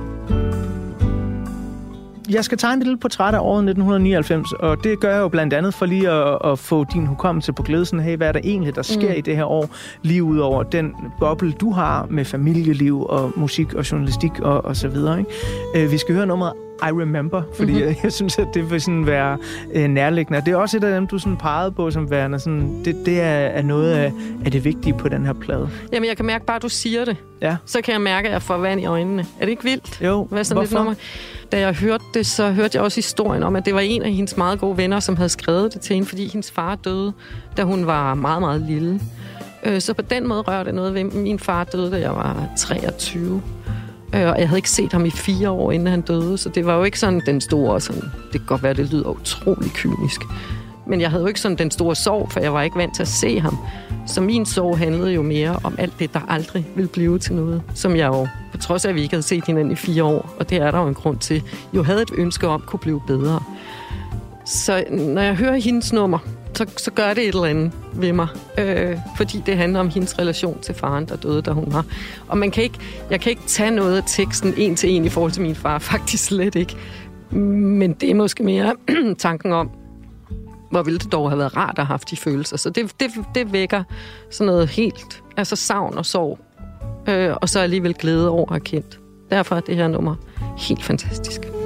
jeg 2.30 2.44
skal 2.44 2.58
tegne 2.58 2.80
et 2.80 2.86
lille 2.86 2.98
portræt 2.98 3.34
af 3.34 3.38
året 3.38 3.58
1999, 3.58 4.52
og 4.52 4.84
det 4.84 5.00
gør 5.00 5.12
jeg 5.12 5.20
jo 5.20 5.28
blandt 5.28 5.54
andet 5.54 5.74
for 5.74 5.86
lige 5.86 6.10
at, 6.10 6.38
at 6.44 6.58
få 6.58 6.84
din 6.84 7.06
hukommelse 7.06 7.52
på 7.52 7.62
glædelsen. 7.62 8.00
Hey, 8.00 8.16
hvad 8.16 8.28
er 8.28 8.32
der 8.32 8.40
egentlig, 8.44 8.74
der 8.74 8.82
sker 8.82 9.08
mm. 9.08 9.18
i 9.18 9.20
det 9.20 9.36
her 9.36 9.44
år, 9.44 9.70
lige 10.02 10.22
ud 10.22 10.38
over 10.38 10.62
den 10.62 10.94
boble, 11.18 11.52
du 11.52 11.70
har 11.72 12.06
med 12.10 12.24
familieliv 12.24 13.02
og 13.02 13.32
musik 13.36 13.74
og 13.74 13.92
journalistik 13.92 14.40
og, 14.40 14.64
og 14.64 14.76
så 14.76 14.88
videre. 14.88 15.18
Ikke? 15.18 15.84
Uh, 15.84 15.92
vi 15.92 15.98
skal 15.98 16.14
høre 16.14 16.26
nummeret 16.26 16.52
I 16.82 16.90
Remember, 16.90 17.42
fordi 17.56 17.72
mm-hmm. 17.72 17.86
jeg, 17.86 17.96
jeg 18.02 18.12
synes, 18.12 18.38
at 18.38 18.48
det 18.54 18.70
vil 18.70 18.80
sådan 18.80 19.06
være 19.06 19.38
uh, 19.74 19.82
nærliggende. 19.82 20.42
Det 20.46 20.52
er 20.52 20.56
også 20.56 20.76
et 20.76 20.84
af 20.84 20.94
dem, 20.94 21.06
du 21.06 21.18
sådan 21.18 21.36
pegede 21.36 21.72
på 21.72 21.90
som 21.90 22.10
værende. 22.10 22.38
Sådan, 22.38 22.84
det, 22.84 22.96
det 23.06 23.20
er, 23.20 23.24
er 23.26 23.62
noget 23.62 23.92
af, 23.92 24.12
af 24.44 24.52
det 24.52 24.64
vigtige 24.64 24.94
på 24.94 25.08
den 25.08 25.26
her 25.26 25.32
plade. 25.32 25.70
Jamen, 25.92 26.08
jeg 26.08 26.16
kan 26.16 26.26
mærke 26.26 26.46
bare, 26.46 26.56
at 26.56 26.62
du 26.62 26.68
siger 26.68 27.04
det. 27.04 27.16
Ja. 27.42 27.56
Så 27.66 27.80
kan 27.82 27.92
jeg 27.92 28.00
mærke, 28.00 28.28
at 28.28 28.32
jeg 28.32 28.42
får 28.42 28.56
vand 28.56 28.80
i 28.80 28.84
øjnene. 28.84 29.26
Er 29.40 29.44
det 29.44 29.50
ikke 29.50 29.64
vildt? 29.64 30.00
Jo, 30.04 30.26
Hvad 30.30 30.44
sådan 30.44 30.56
hvorfor? 30.56 30.76
Lidt 30.76 30.84
nummer? 30.84 30.94
Da 31.52 31.60
jeg 31.60 31.74
hørte 31.74 32.04
det, 32.14 32.26
så 32.26 32.50
hørte 32.50 32.76
jeg 32.76 32.84
også 32.84 32.96
historien 32.96 33.42
om, 33.42 33.56
at 33.56 33.64
det 33.64 33.74
var 33.74 33.80
en 33.80 34.02
af 34.02 34.12
hendes 34.12 34.36
meget 34.36 34.60
gode 34.60 34.76
venner, 34.76 35.00
som 35.00 35.16
havde 35.16 35.28
skrevet 35.28 35.74
det 35.74 35.80
til 35.80 35.94
hende, 35.94 36.08
fordi 36.08 36.28
hendes 36.28 36.50
far 36.50 36.74
døde, 36.74 37.12
da 37.56 37.62
hun 37.62 37.86
var 37.86 38.14
meget, 38.14 38.40
meget 38.40 38.60
lille. 38.60 39.00
Øh, 39.64 39.80
så 39.80 39.94
på 39.94 40.02
den 40.02 40.28
måde 40.28 40.40
rørte 40.40 40.66
det 40.66 40.74
noget 40.74 40.94
ved. 40.94 41.04
Min 41.04 41.38
far 41.38 41.64
døde, 41.64 41.90
da 41.90 42.00
jeg 42.00 42.10
var 42.10 42.48
23. 42.58 43.42
Øh, 44.14 44.28
og 44.28 44.38
jeg 44.38 44.48
havde 44.48 44.58
ikke 44.58 44.70
set 44.70 44.92
ham 44.92 45.04
i 45.06 45.10
fire 45.10 45.50
år, 45.50 45.72
inden 45.72 45.88
han 45.88 46.00
døde, 46.00 46.38
så 46.38 46.48
det 46.48 46.66
var 46.66 46.76
jo 46.76 46.84
ikke 46.84 46.98
sådan 46.98 47.22
den 47.26 47.40
store, 47.40 47.80
sådan, 47.80 48.02
det 48.02 48.40
kan 48.40 48.46
godt 48.46 48.62
være, 48.62 48.74
det 48.74 48.92
lyder 48.92 49.08
utrolig 49.10 49.70
kynisk. 49.70 50.20
Men 50.86 51.00
jeg 51.00 51.10
havde 51.10 51.22
jo 51.22 51.28
ikke 51.28 51.40
sådan 51.40 51.58
den 51.58 51.70
store 51.70 51.96
sorg, 51.96 52.32
for 52.32 52.40
jeg 52.40 52.52
var 52.52 52.62
ikke 52.62 52.76
vant 52.76 52.94
til 52.94 53.02
at 53.02 53.08
se 53.08 53.40
ham. 53.40 53.58
Så 54.06 54.20
min 54.20 54.46
sorg 54.46 54.78
handlede 54.78 55.12
jo 55.12 55.22
mere 55.22 55.58
om 55.64 55.74
alt 55.78 55.98
det, 55.98 56.14
der 56.14 56.20
aldrig 56.28 56.66
ville 56.74 56.88
blive 56.88 57.18
til 57.18 57.34
noget. 57.34 57.62
Som 57.74 57.96
jeg 57.96 58.06
jo, 58.06 58.28
på 58.52 58.58
trods 58.58 58.84
af, 58.84 58.88
at 58.88 58.94
vi 58.94 59.02
ikke 59.02 59.14
havde 59.14 59.22
set 59.22 59.44
hinanden 59.46 59.72
i 59.72 59.76
fire 59.76 60.04
år, 60.04 60.34
og 60.38 60.50
det 60.50 60.58
er 60.58 60.70
der 60.70 60.80
jo 60.80 60.88
en 60.88 60.94
grund 60.94 61.18
til, 61.18 61.42
jo 61.72 61.82
havde 61.82 62.02
et 62.02 62.10
ønske 62.14 62.48
om 62.48 62.62
kunne 62.66 62.80
blive 62.80 63.02
bedre. 63.06 63.42
Så 64.44 64.84
når 64.90 65.22
jeg 65.22 65.34
hører 65.34 65.56
hendes 65.56 65.92
nummer, 65.92 66.18
så, 66.60 66.66
så 66.76 66.90
gør 66.90 67.14
det 67.14 67.22
et 67.22 67.28
eller 67.28 67.44
andet 67.44 67.72
ved 67.92 68.12
mig. 68.12 68.28
Øh, 68.58 68.98
fordi 69.16 69.42
det 69.46 69.56
handler 69.56 69.80
om 69.80 69.88
hendes 69.88 70.18
relation 70.18 70.60
til 70.60 70.74
faren, 70.74 71.06
der 71.06 71.16
døde, 71.16 71.42
da 71.42 71.50
hun 71.50 71.64
var. 71.66 71.84
Og 72.28 72.38
man 72.38 72.50
kan 72.50 72.62
ikke, 72.62 72.78
jeg 73.10 73.20
kan 73.20 73.30
ikke 73.30 73.42
tage 73.46 73.70
noget 73.70 73.96
af 73.96 74.02
teksten 74.06 74.54
en 74.56 74.76
til 74.76 74.90
en 74.90 75.04
i 75.04 75.08
forhold 75.08 75.32
til 75.32 75.42
min 75.42 75.54
far. 75.54 75.78
Faktisk 75.92 76.24
slet 76.24 76.54
ikke. 76.54 76.76
Men 77.30 77.92
det 77.92 78.10
er 78.10 78.14
måske 78.14 78.42
mere 78.42 78.74
tanken 79.18 79.52
om, 79.52 79.70
hvor 80.70 80.82
ville 80.82 80.98
det 80.98 81.12
dog 81.12 81.30
have 81.30 81.38
været 81.38 81.56
rart 81.56 81.78
at 81.78 81.86
have 81.86 81.86
haft 81.86 82.10
de 82.10 82.16
følelser. 82.16 82.56
Så 82.56 82.70
det, 82.70 83.00
det, 83.00 83.10
det 83.34 83.52
vækker 83.52 83.82
sådan 84.30 84.46
noget 84.46 84.68
helt, 84.68 85.22
altså 85.36 85.56
savn 85.56 85.98
og 85.98 86.06
sorg, 86.06 86.38
øh, 87.08 87.34
og 87.42 87.48
så 87.48 87.60
alligevel 87.60 87.94
glæde 87.94 88.28
over 88.28 88.44
at 88.44 88.50
have 88.52 88.60
kendt. 88.60 89.00
Derfor 89.30 89.56
er 89.56 89.60
det 89.60 89.76
her 89.76 89.88
nummer 89.88 90.14
helt 90.58 90.84
fantastisk. 90.84 91.59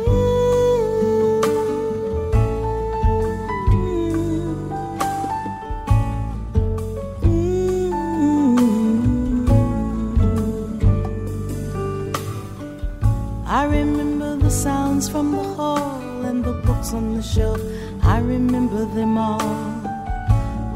From 15.08 15.32
the 15.32 15.42
hall 15.42 16.00
and 16.24 16.44
the 16.44 16.52
books 16.52 16.92
on 16.92 17.14
the 17.16 17.22
shelf. 17.22 17.60
I 18.02 18.18
remember 18.18 18.84
them 18.84 19.16
all. 19.18 19.40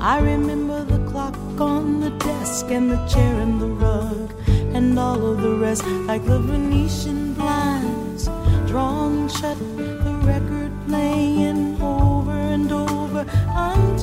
I 0.01 0.21
remember 0.21 0.85
the 0.85 0.99
clock 1.11 1.37
on 1.61 2.01
the 2.01 2.11
desk 2.11 2.67
and 2.71 2.91
the 2.91 3.05
chair 3.07 3.41
and 3.41 3.61
the 3.61 3.67
rug 3.67 4.33
and 4.75 4.99
all 4.99 5.33
of 5.33 5.43
the 5.43 5.55
rest, 5.57 5.85
like 6.07 6.25
the 6.25 6.39
Venetian 6.39 7.35
blinds 7.35 8.27
drawn 8.67 9.29
shut, 9.29 9.59
the 9.77 10.15
record 10.25 10.73
playing 10.87 11.81
over 11.83 12.33
and 12.33 12.71
over 12.71 13.25
until 13.49 13.98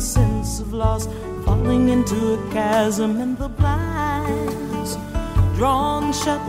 the 0.00 0.06
sense 0.06 0.60
of 0.60 0.72
loss, 0.72 1.06
falling 1.44 1.90
into 1.90 2.32
a 2.32 2.52
chasm, 2.52 3.20
and 3.20 3.36
the 3.36 3.50
blinds 3.50 4.96
drawn 5.58 6.10
shut, 6.14 6.40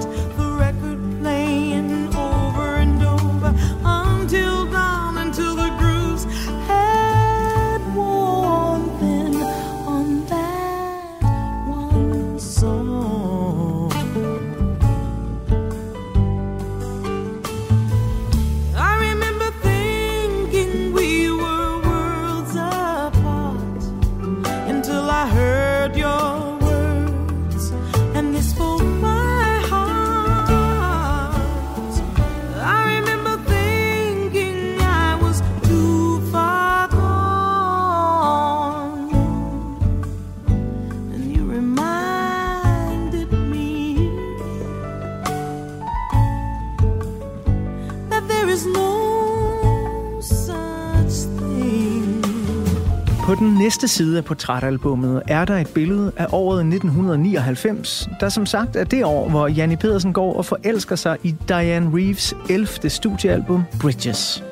næste 53.82 53.98
side 53.98 54.18
af 54.18 54.26
portrætalbummet 54.26 55.22
er 55.28 55.46
der 55.46 55.58
et 55.58 55.68
billede 55.68 56.12
af 56.18 56.28
året 56.32 56.60
1999, 56.60 58.10
der 58.20 58.30
som 58.30 58.46
sagt 58.46 58.76
er 58.76 58.84
det 58.84 59.06
år, 59.06 59.30
hvor 59.30 59.48
Janni 59.48 59.76
Pedersen 59.76 60.14
går 60.14 60.34
og 60.34 60.46
forelsker 60.46 60.96
sig 60.96 61.18
i 61.24 61.36
Diane 61.48 61.92
Reeves 61.96 62.34
11. 62.50 62.90
studiealbum 62.90 63.64
Bridges. 63.80 64.44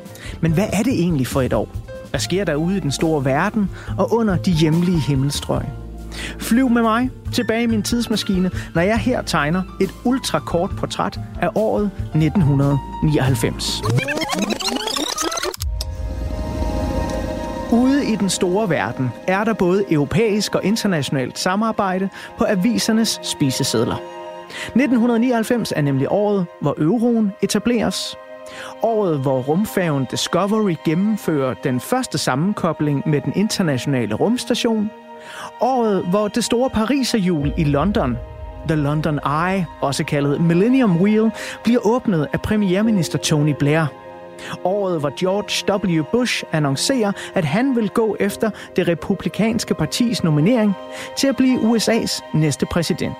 Men 0.41 0.51
hvad 0.51 0.67
er 0.73 0.83
det 0.83 0.93
egentlig 0.93 1.27
for 1.27 1.41
et 1.41 1.53
år? 1.53 1.75
Hvad 2.09 2.19
sker 2.19 2.45
der 2.45 2.55
ude 2.55 2.77
i 2.77 2.79
den 2.79 2.91
store 2.91 3.25
verden 3.25 3.69
og 3.97 4.13
under 4.13 4.37
de 4.37 4.51
hjemlige 4.51 4.99
himmelstrøg? 4.99 5.65
Flyv 6.39 6.69
med 6.69 6.81
mig 6.81 7.09
tilbage 7.33 7.63
i 7.63 7.67
min 7.67 7.83
tidsmaskine, 7.83 8.51
når 8.75 8.81
jeg 8.81 8.97
her 8.97 9.21
tegner 9.21 9.61
et 9.81 9.89
ultrakort 10.03 10.69
portræt 10.69 11.19
af 11.41 11.49
året 11.55 11.91
1999. 12.15 13.81
Ude 17.71 18.05
i 18.05 18.15
den 18.15 18.29
store 18.29 18.69
verden 18.69 19.11
er 19.27 19.43
der 19.43 19.53
både 19.53 19.93
europæisk 19.93 20.55
og 20.55 20.63
internationalt 20.63 21.39
samarbejde 21.39 22.09
på 22.37 22.45
avisernes 22.47 23.19
spisesedler. 23.23 23.95
1999 23.95 25.73
er 25.75 25.81
nemlig 25.81 26.07
året, 26.11 26.45
hvor 26.61 26.75
euroen 26.77 27.31
etableres. 27.41 28.15
Året, 28.81 29.19
hvor 29.19 29.41
rumfærgen 29.41 30.07
Discovery 30.11 30.75
gennemfører 30.85 31.53
den 31.53 31.79
første 31.79 32.17
sammenkobling 32.17 33.03
med 33.05 33.21
den 33.21 33.33
internationale 33.35 34.15
rumstation. 34.15 34.89
Året, 35.61 36.05
hvor 36.09 36.27
det 36.27 36.43
store 36.43 36.69
Pariserhjul 36.69 37.53
i 37.57 37.63
London, 37.63 38.17
The 38.67 38.75
London 38.75 39.19
Eye, 39.25 39.65
også 39.81 40.03
kaldet 40.03 40.41
Millennium 40.41 41.01
Wheel, 41.01 41.31
bliver 41.63 41.79
åbnet 41.83 42.27
af 42.33 42.41
premierminister 42.41 43.17
Tony 43.17 43.55
Blair. 43.59 44.08
Året, 44.63 44.99
hvor 44.99 45.11
George 45.19 45.99
W. 45.99 46.03
Bush 46.11 46.43
annoncerer, 46.51 47.11
at 47.33 47.45
han 47.45 47.75
vil 47.75 47.89
gå 47.89 48.17
efter 48.19 48.49
det 48.75 48.87
republikanske 48.87 49.73
partis 49.73 50.23
nominering 50.23 50.73
til 51.17 51.27
at 51.27 51.35
blive 51.35 51.59
USA's 51.59 52.37
næste 52.37 52.65
præsident. 52.65 53.17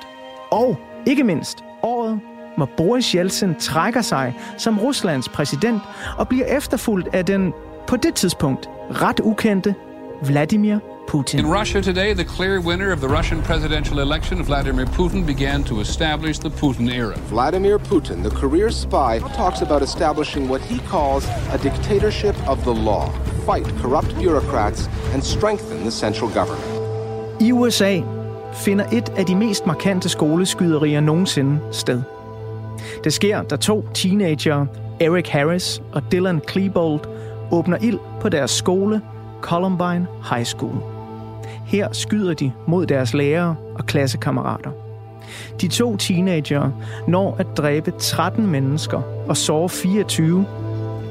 Og 0.52 0.78
ikke 1.06 1.24
mindst 1.24 1.64
året, 1.84 2.20
hvor 2.58 2.70
Boris 2.78 3.12
Yeltsin 3.12 3.56
trækker 3.56 4.02
sig 4.02 4.34
som 4.58 4.80
Ruslands 4.80 5.30
præsident 5.30 5.82
og 6.18 6.28
bliver 6.28 6.46
efterfulgt 6.46 7.08
af 7.14 7.26
den 7.26 7.54
på 7.88 7.98
det 7.98 8.16
tidspunkt 8.16 8.70
ret 8.92 9.20
ukendte 9.20 9.76
Vladimir 10.22 10.78
Putin. 11.10 11.40
In 11.40 11.48
Russia 11.48 11.82
today, 11.82 12.14
the 12.14 12.24
clear 12.24 12.62
winner 12.62 12.92
of 12.92 13.02
the 13.02 13.08
Russian 13.08 13.42
presidential 13.42 14.00
election, 14.00 14.44
Vladimir 14.44 14.86
Putin, 14.86 15.26
began 15.26 15.64
to 15.64 15.80
establish 15.80 16.38
the 16.38 16.50
Putin 16.50 16.88
era. 16.94 17.18
Vladimir 17.30 17.80
Putin, 17.80 18.22
the 18.22 18.30
career 18.30 18.70
spy, 18.70 19.20
talks 19.34 19.62
about 19.62 19.82
establishing 19.82 20.48
what 20.48 20.62
he 20.62 20.78
calls 20.80 21.28
a 21.52 21.58
dictatorship 21.58 22.36
of 22.48 22.64
the 22.64 22.74
law, 22.74 23.10
fight 23.46 23.66
corrupt 23.82 24.16
bureaucrats, 24.20 24.88
and 25.14 25.24
strengthen 25.24 25.84
the 25.84 25.92
central 25.92 26.30
government. 26.30 27.42
I 27.42 27.52
USA 27.52 28.02
finder 28.54 28.86
et 28.92 29.10
af 29.18 29.26
de 29.26 29.36
mest 29.36 29.66
markante 29.66 30.10
skoleskyderier 30.10 31.00
nogensinde 31.00 31.60
sted. 31.72 32.02
Det 33.04 33.14
sker, 33.14 33.42
da 33.42 33.56
to 33.56 33.86
teenager, 33.94 34.66
Eric 35.00 35.28
Harris 35.30 35.82
og 35.94 36.12
Dylan 36.12 36.42
Klebold, 36.48 37.00
åbner 37.52 37.78
ild 37.82 38.00
på 38.22 38.30
deres 38.30 38.52
skole, 38.52 39.02
Columbine 39.42 40.08
High 40.32 40.46
School. 40.46 40.99
Her 41.70 41.88
skyder 41.92 42.34
de 42.34 42.52
mod 42.68 42.86
deres 42.86 43.14
lærere 43.14 43.56
og 43.76 43.86
klassekammerater. 43.86 44.72
De 45.62 45.68
to 45.68 45.98
teenager 45.98 46.72
når 47.08 47.36
at 47.40 47.48
dræbe 47.58 47.92
13 48.00 48.48
mennesker 48.48 49.02
og 49.28 49.38
såre 49.38 49.70
24, 49.70 50.46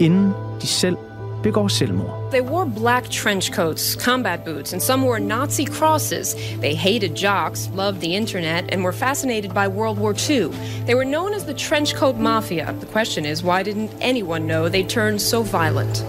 inden 0.01 0.33
de 0.63 0.67
selv 0.67 0.97
begår 1.43 1.69
selvmord. 1.69 2.31
They 2.31 2.41
wore 2.41 2.71
black 2.77 3.11
trench 3.11 3.53
coats, 3.53 3.97
combat 4.05 4.41
boots, 4.45 4.73
and 4.73 4.83
some 4.83 5.07
wore 5.07 5.21
Nazi 5.21 5.65
crosses. 5.65 6.35
They 6.61 6.75
hated 6.75 7.17
jocks, 7.17 7.71
loved 7.75 8.01
the 8.01 8.17
internet, 8.17 8.65
and 8.73 8.83
were 8.83 8.93
fascinated 8.93 9.51
by 9.51 9.69
World 9.79 9.99
War 9.99 10.15
II. 10.31 10.51
They 10.87 10.95
were 10.95 11.05
known 11.05 11.35
as 11.35 11.45
the 11.45 11.55
Trench 11.55 11.95
Coat 11.95 12.17
Mafia. 12.17 12.75
The 12.81 12.87
question 12.87 13.25
is, 13.25 13.43
why 13.43 13.63
didn't 13.63 13.91
anyone 14.01 14.47
know 14.47 14.69
they 14.69 14.83
turned 14.83 15.21
so 15.21 15.43
violent? 15.43 16.05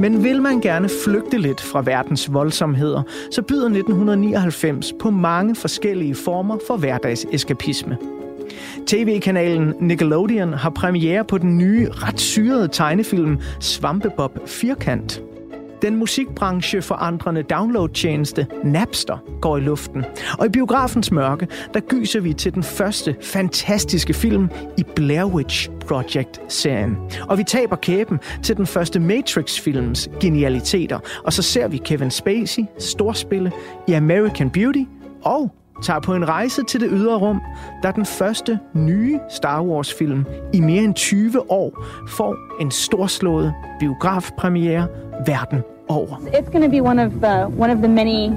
Men 0.00 0.24
vil 0.24 0.42
man 0.42 0.60
gerne 0.60 0.88
flygte 1.04 1.38
lidt 1.38 1.60
fra 1.60 1.82
verdens 1.82 2.32
voldsomheder, 2.32 3.02
så 3.30 3.42
byder 3.42 3.66
1999 3.66 4.92
på 5.00 5.10
mange 5.10 5.54
forskellige 5.54 6.14
former 6.14 6.58
for 6.66 6.76
hverdagseskapisme. 6.76 7.98
TV-kanalen 8.86 9.74
Nickelodeon 9.80 10.52
har 10.52 10.70
premiere 10.70 11.24
på 11.24 11.38
den 11.38 11.58
nye, 11.58 11.88
ret 11.90 12.20
syrede 12.20 12.68
tegnefilm 12.68 13.40
Svampebob 13.60 14.38
Firkant. 14.46 15.22
Den 15.82 15.96
musikbranche 15.96 16.82
forandrende 16.82 17.42
downloadtjeneste 17.42 18.46
Napster 18.64 19.18
går 19.40 19.56
i 19.56 19.60
luften. 19.60 20.04
Og 20.38 20.46
i 20.46 20.48
biografens 20.48 21.12
mørke, 21.12 21.48
der 21.74 21.80
gyser 21.80 22.20
vi 22.20 22.32
til 22.32 22.54
den 22.54 22.62
første 22.62 23.16
fantastiske 23.22 24.14
film 24.14 24.50
i 24.78 24.82
Blair 24.94 25.24
Witch 25.24 25.70
Project-serien. 25.70 26.96
Og 27.28 27.38
vi 27.38 27.44
taber 27.44 27.76
kæben 27.76 28.18
til 28.42 28.56
den 28.56 28.66
første 28.66 29.00
Matrix-films 29.00 30.08
genialiteter. 30.20 30.98
Og 31.24 31.32
så 31.32 31.42
ser 31.42 31.68
vi 31.68 31.76
Kevin 31.76 32.10
Spacey 32.10 32.62
storspille 32.78 33.52
i 33.88 33.92
American 33.92 34.50
Beauty 34.50 34.82
og 35.24 35.54
tager 35.82 36.00
på 36.00 36.14
en 36.14 36.28
rejse 36.28 36.62
til 36.64 36.80
det 36.80 36.88
ydre 36.92 37.16
rum, 37.16 37.40
der 37.82 37.90
den 37.90 38.06
første 38.06 38.58
nye 38.72 39.18
Star 39.30 39.62
Wars-film 39.62 40.24
i 40.52 40.60
mere 40.60 40.82
end 40.82 40.94
20 40.94 41.50
år 41.50 41.84
får 42.08 42.36
en 42.60 42.70
storslået 42.70 43.54
biografpremiere 43.80 44.86
verden 45.26 45.62
over. 45.88 46.16
It's 46.16 46.50
going 46.50 46.64
to 46.64 46.70
be 46.70 46.80
one 46.80 46.98
of 46.98 47.12
uh, 47.12 47.60
one 47.62 47.72
of 47.72 47.78
the 47.78 47.88
many 47.88 48.30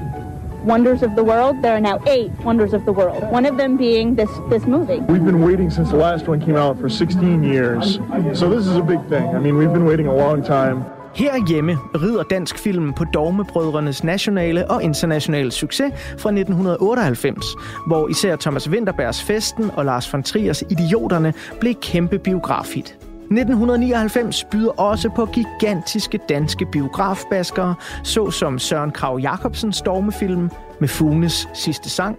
wonders 0.65 1.01
of 1.01 1.11
the 1.11 1.23
world. 1.23 1.55
There 1.63 1.73
are 1.73 1.81
now 1.81 1.97
eight 2.07 2.31
wonders 2.45 2.73
of 2.73 2.81
the 2.81 2.91
world. 2.91 3.23
One 3.31 3.45
of 3.51 3.57
them 3.57 3.77
being 3.77 4.17
this 4.17 4.29
this 4.49 4.65
movie. 4.67 4.99
We've 5.13 5.25
been 5.25 5.43
waiting 5.45 5.71
since 5.71 5.89
the 5.89 5.97
last 5.97 6.27
one 6.27 6.39
came 6.39 6.57
out 6.57 6.79
for 6.79 6.89
16 6.89 7.43
years. 7.43 7.99
So 8.33 8.49
this 8.49 8.67
is 8.67 8.75
a 8.75 8.81
big 8.81 9.01
thing. 9.09 9.35
I 9.35 9.39
mean, 9.39 9.57
we've 9.57 9.73
been 9.73 9.85
waiting 9.85 10.07
a 10.07 10.15
long 10.15 10.43
time. 10.43 10.85
Herhjemme 11.19 11.77
rider 11.95 12.23
dansk 12.23 12.59
film 12.59 12.93
på 12.93 13.03
Dogmebrødrenes 13.03 14.03
nationale 14.03 14.71
og 14.71 14.83
internationale 14.83 15.51
succes 15.51 15.93
fra 15.95 16.29
1998, 16.29 17.45
hvor 17.87 18.07
især 18.07 18.35
Thomas 18.35 18.69
Winterbergs 18.69 19.23
Festen 19.23 19.71
og 19.75 19.85
Lars 19.85 20.13
von 20.13 20.23
Triers 20.23 20.63
Idioterne 20.69 21.33
blev 21.59 21.73
kæmpe 21.75 22.19
biografhit. 22.19 22.85
1999 22.85 24.43
byder 24.51 24.71
også 24.71 25.09
på 25.15 25.25
gigantiske 25.25 26.19
danske 26.29 26.65
biografbaskere, 26.71 27.75
såsom 28.03 28.59
Søren 28.59 28.91
Krav 28.91 29.19
Jacobsens 29.19 29.81
dogmefilm 29.81 30.49
med 30.79 30.87
Funes 30.87 31.49
sidste 31.53 31.89
sang, 31.89 32.17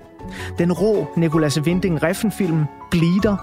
den 0.59 0.73
rå 0.73 1.07
Nicolas 1.17 1.61
Winding 1.61 2.03
Refn-film 2.03 2.65
Bleeder, 2.91 3.37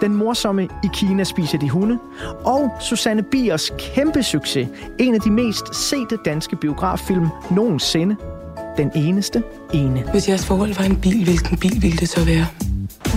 den 0.00 0.14
morsomme 0.14 0.62
I 0.62 0.88
Kina 0.94 1.24
spiser 1.24 1.58
de 1.58 1.70
hunde, 1.70 1.98
og 2.44 2.70
Susanne 2.80 3.22
Biers 3.22 3.72
kæmpe 3.78 4.22
succes, 4.22 4.68
en 4.98 5.14
af 5.14 5.20
de 5.20 5.30
mest 5.30 5.74
sete 5.74 6.16
danske 6.24 6.56
biograffilm 6.56 7.28
nogensinde, 7.50 8.16
Den 8.76 8.90
eneste 8.94 9.42
ene. 9.72 10.04
Hvis 10.12 10.28
jeres 10.28 10.46
forhold 10.46 10.74
var 10.74 10.84
en 10.84 10.96
bil, 10.96 11.24
hvilken 11.24 11.56
bil 11.58 11.82
ville 11.82 11.96
det 11.96 12.08
så 12.08 12.24
være? 12.24 12.46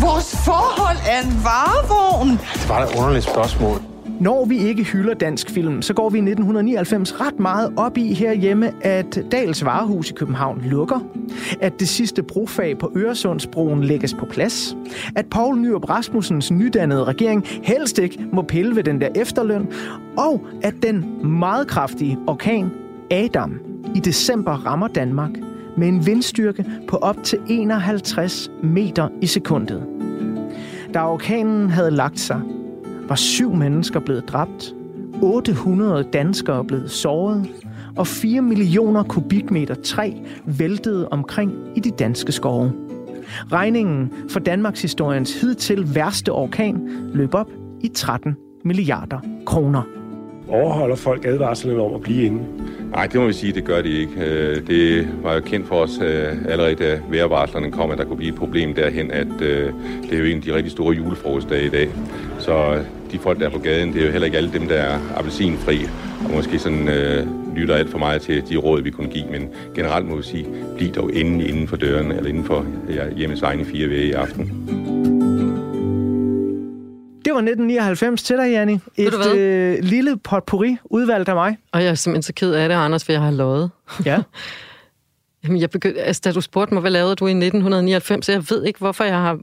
Vores 0.02 0.36
forhold 0.46 0.98
er 1.10 1.22
en 1.22 1.44
varevogn. 1.44 2.30
Det 2.30 2.70
var 2.70 2.80
da 2.80 2.92
et 2.92 2.98
underligt 3.00 3.26
spørgsmål. 3.26 3.82
Når 4.24 4.46
vi 4.46 4.58
ikke 4.58 4.84
hylder 4.84 5.14
dansk 5.14 5.50
film, 5.50 5.82
så 5.82 5.94
går 5.94 6.10
vi 6.10 6.18
i 6.18 6.22
1999 6.22 7.22
ret 7.22 7.40
meget 7.40 7.74
op 7.78 7.98
i 7.98 8.14
herhjemme, 8.14 8.86
at 8.86 9.26
Dals 9.32 9.66
Varehus 9.66 10.10
i 10.10 10.14
København 10.14 10.62
lukker, 10.66 11.00
at 11.62 11.80
det 11.80 11.90
sidste 11.90 12.24
brofag 12.24 12.78
på 12.78 12.92
Øresundsbroen 12.96 13.84
lægges 13.84 14.14
på 14.14 14.26
plads, 14.26 14.78
at 15.16 15.26
Poul 15.26 15.60
Nyrup 15.60 15.90
Rasmussens 15.90 16.52
nydannede 16.52 17.04
regering 17.04 17.48
helst 17.48 18.00
ikke 18.00 18.26
må 18.34 18.42
pille 18.42 18.76
ved 18.76 18.84
den 18.84 19.02
der 19.02 19.10
efterløn, 19.16 19.68
og 20.18 20.48
at 20.62 20.74
den 20.84 21.28
meget 21.40 21.68
kraftige 21.68 22.18
orkan 22.28 22.72
Adam 23.12 23.60
i 23.96 24.00
december 24.00 24.52
rammer 24.52 24.88
Danmark 24.88 25.32
med 25.78 25.88
en 25.88 26.06
vindstyrke 26.06 26.66
på 26.88 26.98
op 26.98 27.24
til 27.24 27.40
51 27.48 28.52
meter 28.64 29.08
i 29.22 29.28
sekundet. 29.28 29.84
Da 30.94 31.00
orkanen 31.00 31.70
havde 31.70 31.92
lagt 31.92 32.20
sig, 32.20 32.42
var 33.14 33.18
syv 33.18 33.56
mennesker 33.56 34.00
blevet 34.00 34.28
dræbt, 34.28 34.76
800 35.22 36.04
danskere 36.14 36.66
blevet 36.66 36.92
såret, 36.92 37.50
og 37.98 38.08
4 38.08 38.42
millioner 38.42 39.04
kubikmeter 39.04 39.76
træ 39.76 40.12
væltede 40.46 41.10
omkring 41.10 41.54
i 41.76 41.80
de 41.80 41.92
danske 41.92 42.32
skove. 42.32 42.72
Regningen 43.52 44.12
for 44.30 44.40
Danmarks 44.40 44.82
historiens 44.82 45.42
hidtil 45.42 45.96
værste 45.96 46.32
orkan 46.32 46.90
løb 47.14 47.34
op 47.34 47.50
i 47.82 47.88
13 47.88 48.36
milliarder 48.64 49.20
kroner. 49.46 49.82
Overholder 50.48 50.96
folk 50.96 51.26
advarslen 51.26 51.80
om 51.80 51.94
at 51.94 52.02
blive 52.02 52.24
inde? 52.26 52.44
Nej, 52.92 53.08
det 53.08 53.22
må 53.22 53.28
vi 53.28 53.34
sige, 53.34 53.54
det 53.54 53.64
gør 53.64 53.82
de 53.82 53.90
ikke. 53.90 54.14
Øh, 54.18 54.68
Det 54.68 55.08
var 55.24 55.34
jo 55.34 55.40
kendt 55.42 55.68
for 55.68 55.76
os 55.76 56.00
øh, 56.02 56.46
allerede, 56.50 56.76
da 56.76 57.00
vejrvarslerne 57.10 57.72
kom, 57.72 57.92
at 57.92 57.98
der 57.98 58.04
kunne 58.04 58.18
blive 58.18 58.30
et 58.30 58.40
problem 58.40 58.74
derhen, 58.74 59.12
at 59.12 59.42
øh, 59.42 59.74
det 60.04 60.14
er 60.14 60.18
jo 60.18 60.26
en 60.26 60.38
af 60.38 60.42
de 60.42 60.56
rigtig 60.56 60.72
store 60.72 60.96
julefrokostdage 60.96 61.66
i 61.66 61.70
dag. 61.70 61.90
Så 62.40 62.84
de 63.14 63.20
folk, 63.20 63.40
der 63.40 63.46
er 63.46 63.50
på 63.50 63.60
gaden, 63.60 63.94
det 63.94 64.02
er 64.02 64.06
jo 64.06 64.12
heller 64.12 64.26
ikke 64.26 64.38
alle 64.38 64.54
dem, 64.54 64.68
der 64.68 64.76
er 64.76 65.00
appelsinfri, 65.16 65.80
og 66.26 66.32
måske 66.32 66.60
sådan 66.60 66.90
øh, 66.90 67.28
lytter 67.56 67.76
alt 67.76 67.90
for 67.90 67.98
meget 67.98 68.22
til 68.22 68.50
de 68.50 68.58
råd, 68.58 68.82
vi 68.82 68.92
kunne 68.92 69.10
give. 69.10 69.26
Men 69.26 69.50
generelt 69.76 70.08
må 70.08 70.16
vi 70.16 70.24
sige, 70.24 70.48
bliv 70.78 70.92
dog 70.92 71.14
inden, 71.14 71.42
inden 71.42 71.68
for 71.68 71.76
døren, 71.76 72.12
eller 72.12 72.30
inden 72.30 72.46
for 72.46 72.66
ja, 72.90 73.10
hjemmes 73.10 73.42
egne 73.42 73.66
fire 73.66 73.90
vægge 73.90 74.08
i 74.08 74.12
aften. 74.12 74.46
Det 77.26 77.34
var 77.34 77.40
1999 77.40 78.24
til 78.24 78.38
dig, 78.38 78.52
Janni. 78.52 78.80
Et 78.98 79.36
øh, 79.36 79.78
lille 79.82 80.18
potpourri 80.18 80.78
udvalgt 80.84 81.30
af 81.30 81.36
mig. 81.36 81.58
Og 81.72 81.84
jeg 81.84 81.90
er 81.90 81.96
simpelthen 81.96 82.24
så 82.24 82.34
ked 82.34 82.54
af 82.54 82.70
det, 82.70 82.76
Anders, 82.76 83.06
for 83.06 83.12
jeg 83.12 83.22
har 83.22 83.32
løjet. 83.32 83.70
Ja. 84.06 84.22
Jamen, 85.44 85.62
jeg 85.62 85.70
begyndte, 85.70 86.02
altså, 86.02 86.22
da 86.26 86.32
du 86.32 86.42
spurgte 86.42 86.74
mig, 86.74 86.82
hvad 86.82 86.92
lavede 86.92 87.16
du 87.16 87.28
i 87.28 87.32
1999, 87.32 88.26
så 88.26 88.32
jeg 88.32 88.44
ved 88.50 88.64
ikke, 88.64 88.80
hvorfor 88.80 89.04
jeg 89.04 89.18
har... 89.18 89.40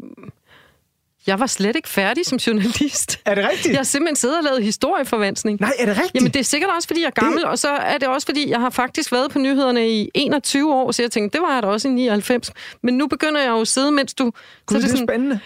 Jeg 1.26 1.40
var 1.40 1.46
slet 1.46 1.76
ikke 1.76 1.88
færdig 1.88 2.26
som 2.26 2.38
journalist. 2.38 3.20
Er 3.24 3.35
det 3.35 3.48
rigtigt? 3.48 3.66
Jeg 3.72 3.78
har 3.78 3.85
simpelthen 3.85 4.16
siddet 4.16 4.38
og 4.38 4.44
lavet 4.44 4.62
historieforvanskning. 4.62 5.61
Nej, 5.61 5.72
er 5.78 5.87
det 5.87 5.96
rigtigt? 5.96 6.14
Jamen, 6.14 6.30
det 6.33 6.40
er 6.40 6.44
sikkert 6.44 6.70
også, 6.76 6.88
fordi 6.88 7.00
jeg 7.00 7.06
er 7.06 7.20
gammel, 7.20 7.40
det... 7.40 7.48
og 7.48 7.59
så 7.59 7.68
er 7.68 7.98
det 7.98 8.09
også, 8.09 8.26
fordi 8.26 8.50
jeg 8.50 8.61
har 8.61 8.70
faktisk 8.70 9.12
været 9.12 9.30
på 9.30 9.38
nyhederne 9.38 9.90
i 9.90 10.11
21 10.14 10.74
år, 10.74 10.92
så 10.92 11.02
jeg 11.02 11.11
tænkte, 11.11 11.38
det 11.38 11.46
var 11.46 11.54
jeg 11.54 11.62
da 11.62 11.68
også 11.68 11.88
i 11.88 11.90
99. 11.90 12.52
Men 12.83 12.98
nu 12.98 13.06
begynder 13.06 13.40
jeg 13.40 13.50
jo 13.50 13.61
at 13.61 13.68
sidde, 13.68 13.92
mens 13.92 14.14
du... 14.14 14.33
Gud, 14.66 14.83
det 14.83 14.92
er 14.92 14.96
spændende. 14.96 15.40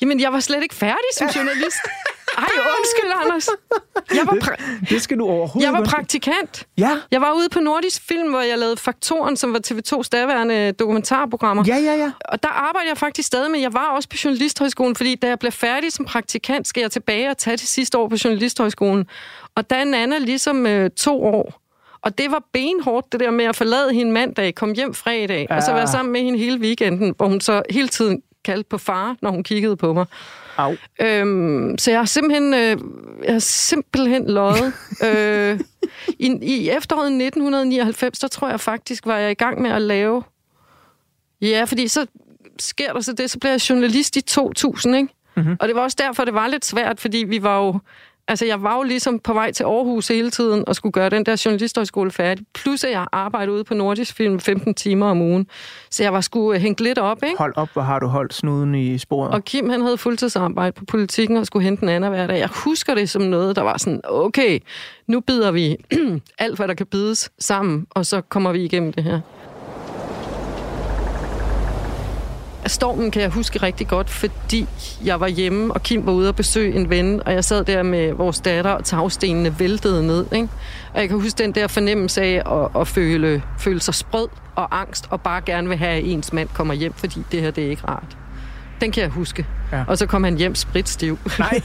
Jamen, 0.00 0.20
jeg 0.20 0.32
var 0.32 0.40
slet 0.40 0.62
ikke 0.62 0.74
færdig 0.74 1.08
som 1.14 1.26
journalist. 1.28 1.78
Ej, 2.36 2.48
undskyld, 2.78 3.12
Anders. 3.24 3.48
Jeg 4.14 4.26
var, 4.26 4.32
pra- 4.32 4.84
Det 4.94 5.02
skal 5.02 5.18
du 5.18 5.24
overhovedet 5.24 5.66
jeg 5.66 5.72
var 5.78 5.84
praktikant. 5.84 6.66
Ja. 6.78 6.90
Jeg 7.10 7.20
var 7.20 7.32
ude 7.32 7.48
på 7.48 7.60
Nordisk 7.60 8.02
Film, 8.08 8.30
hvor 8.30 8.40
jeg 8.40 8.58
lavede 8.58 8.76
Faktoren, 8.76 9.36
som 9.36 9.52
var 9.52 9.60
TV2's 9.66 10.08
daværende 10.12 10.72
dokumentarprogrammer. 10.72 11.64
Ja, 11.66 11.76
ja, 11.76 11.94
ja. 11.94 12.12
Og 12.24 12.42
der 12.42 12.48
arbejder 12.48 12.88
jeg 12.88 12.98
faktisk 12.98 13.26
stadig, 13.26 13.50
men 13.50 13.62
jeg 13.62 13.72
var 13.72 13.86
også 13.86 14.08
på 14.08 14.16
Journalisthøjskolen, 14.24 14.96
fordi 14.96 15.14
da 15.14 15.26
jeg 15.28 15.38
blev 15.38 15.52
færdig 15.52 15.92
som 15.92 16.04
praktikant, 16.04 16.68
skal 16.68 16.80
jeg 16.80 16.90
tilbage 16.90 17.30
og 17.30 17.38
tage 17.38 17.56
det 17.56 17.68
sidste 17.68 17.98
år 17.98 18.08
på 18.08 18.16
Journalisthøjskolen. 18.24 19.06
Og 19.54 19.70
der 19.70 19.76
er 19.76 19.84
Nana 19.84 20.18
ligesom 20.18 20.66
øh, 20.66 20.90
to 20.90 21.24
år. 21.24 21.60
Og 22.02 22.18
det 22.18 22.30
var 22.30 22.42
benhårdt, 22.52 23.12
det 23.12 23.20
der 23.20 23.30
med 23.30 23.44
at 23.44 23.56
forlade 23.56 23.92
hende 23.92 24.12
mandag, 24.12 24.54
komme 24.54 24.74
hjem 24.74 24.94
fredag, 24.94 25.46
ja. 25.50 25.56
og 25.56 25.62
så 25.62 25.72
være 25.72 25.86
sammen 25.86 26.12
med 26.12 26.20
hende 26.20 26.38
hele 26.38 26.58
weekenden, 26.60 27.14
hvor 27.16 27.26
hun 27.26 27.40
så 27.40 27.62
hele 27.70 27.88
tiden 27.88 28.22
kaldte 28.44 28.68
på 28.70 28.78
far, 28.78 29.16
når 29.22 29.30
hun 29.30 29.42
kiggede 29.44 29.76
på 29.76 29.92
mig. 29.92 30.06
Au. 30.56 30.76
Øhm, 31.00 31.78
så 31.78 31.90
jeg 31.90 32.00
har 32.00 32.06
simpelthen, 32.06 32.54
øh, 32.54 32.78
jeg 33.24 33.34
har 33.34 33.38
simpelthen 33.38 34.30
løjet. 34.30 34.72
øh, 35.06 35.60
i, 36.18 36.38
I 36.42 36.70
efteråret 36.70 37.06
1999, 37.06 38.18
der 38.18 38.28
tror 38.28 38.48
jeg 38.48 38.60
faktisk, 38.60 39.06
var 39.06 39.16
jeg 39.16 39.30
i 39.30 39.34
gang 39.34 39.62
med 39.62 39.70
at 39.70 39.82
lave... 39.82 40.22
Ja, 41.40 41.64
fordi 41.64 41.88
så 41.88 42.06
sker 42.58 42.92
der 42.92 43.00
så 43.00 43.12
det, 43.12 43.30
så 43.30 43.38
blev 43.38 43.50
jeg 43.50 43.70
journalist 43.70 44.16
i 44.16 44.20
2000, 44.20 44.96
ikke? 44.96 45.08
Mm-hmm. 45.36 45.56
Og 45.60 45.68
det 45.68 45.76
var 45.76 45.82
også 45.82 45.96
derfor, 46.00 46.24
det 46.24 46.34
var 46.34 46.48
lidt 46.48 46.64
svært, 46.64 47.00
fordi 47.00 47.24
vi 47.28 47.42
var 47.42 47.58
jo... 47.58 47.78
Altså, 48.28 48.44
jeg 48.44 48.62
var 48.62 48.76
jo 48.76 48.82
ligesom 48.82 49.18
på 49.18 49.32
vej 49.32 49.52
til 49.52 49.64
Aarhus 49.64 50.08
hele 50.08 50.30
tiden 50.30 50.64
og 50.68 50.76
skulle 50.76 50.92
gøre 50.92 51.10
den 51.10 51.26
der 51.26 51.42
journalisthøjskole 51.44 52.10
færdig. 52.10 52.46
Plus, 52.54 52.84
at 52.84 52.90
jeg 52.90 53.06
arbejdede 53.12 53.52
ude 53.52 53.64
på 53.64 53.74
Nordisk 53.74 54.16
Film 54.16 54.40
15 54.40 54.74
timer 54.74 55.06
om 55.06 55.20
ugen. 55.20 55.46
Så 55.90 56.02
jeg 56.02 56.12
var 56.12 56.20
sgu 56.20 56.52
øh, 56.52 56.60
hængt 56.60 56.80
lidt 56.80 56.98
op, 56.98 57.22
ikke? 57.22 57.38
Hold 57.38 57.52
op, 57.56 57.68
hvor 57.72 57.82
har 57.82 57.98
du 57.98 58.06
holdt 58.06 58.34
snuden 58.34 58.74
i 58.74 58.98
sporet. 58.98 59.32
Og 59.32 59.44
Kim, 59.44 59.68
han 59.68 59.80
havde 59.80 59.98
fuldtidsarbejde 59.98 60.72
på 60.72 60.84
politikken 60.84 61.36
og 61.36 61.46
skulle 61.46 61.64
hente 61.64 61.82
en 61.82 61.88
anden 61.88 62.10
hver 62.10 62.26
dag. 62.26 62.38
Jeg 62.38 62.48
husker 62.64 62.94
det 62.94 63.10
som 63.10 63.22
noget, 63.22 63.56
der 63.56 63.62
var 63.62 63.76
sådan, 63.76 64.00
okay, 64.04 64.58
nu 65.06 65.20
bider 65.20 65.50
vi 65.50 65.76
alt, 66.38 66.56
hvad 66.56 66.68
der 66.68 66.74
kan 66.74 66.86
bides 66.86 67.30
sammen, 67.38 67.86
og 67.90 68.06
så 68.06 68.20
kommer 68.20 68.52
vi 68.52 68.64
igennem 68.64 68.92
det 68.92 69.04
her. 69.04 69.20
Stormen 72.70 73.10
kan 73.10 73.22
jeg 73.22 73.30
huske 73.30 73.62
rigtig 73.62 73.88
godt, 73.88 74.10
fordi 74.10 74.66
jeg 75.04 75.20
var 75.20 75.28
hjemme, 75.28 75.74
og 75.74 75.82
Kim 75.82 76.06
var 76.06 76.12
ude 76.12 76.28
og 76.28 76.36
besøge 76.36 76.74
en 76.74 76.90
ven, 76.90 77.22
og 77.26 77.32
jeg 77.32 77.44
sad 77.44 77.64
der 77.64 77.82
med 77.82 78.12
vores 78.12 78.40
datter, 78.40 78.70
og 78.70 78.84
tagstenene 78.84 79.58
væltede 79.58 80.06
ned. 80.06 80.26
Ikke? 80.32 80.48
Og 80.94 81.00
jeg 81.00 81.08
kan 81.08 81.20
huske 81.20 81.38
den 81.38 81.52
der 81.52 81.66
fornemmelse 81.66 82.22
af 82.22 82.42
at, 82.46 82.80
at 82.80 82.88
føle, 82.88 83.42
føle 83.58 83.80
sig 83.80 83.94
sprød 83.94 84.28
og 84.54 84.80
angst, 84.80 85.06
og 85.10 85.20
bare 85.20 85.40
gerne 85.40 85.68
vil 85.68 85.76
have, 85.76 85.98
at 85.98 86.04
ens 86.04 86.32
mand 86.32 86.48
kommer 86.48 86.74
hjem, 86.74 86.92
fordi 86.92 87.22
det 87.32 87.40
her, 87.40 87.50
det 87.50 87.66
er 87.66 87.70
ikke 87.70 87.88
rart. 87.88 88.16
Den 88.80 88.92
kan 88.92 89.02
jeg 89.02 89.10
huske. 89.10 89.46
Ja. 89.72 89.84
Og 89.88 89.98
så 89.98 90.06
kom 90.06 90.24
han 90.24 90.36
hjem 90.36 90.54
spritstiv. 90.54 91.18
Nej, 91.38 91.60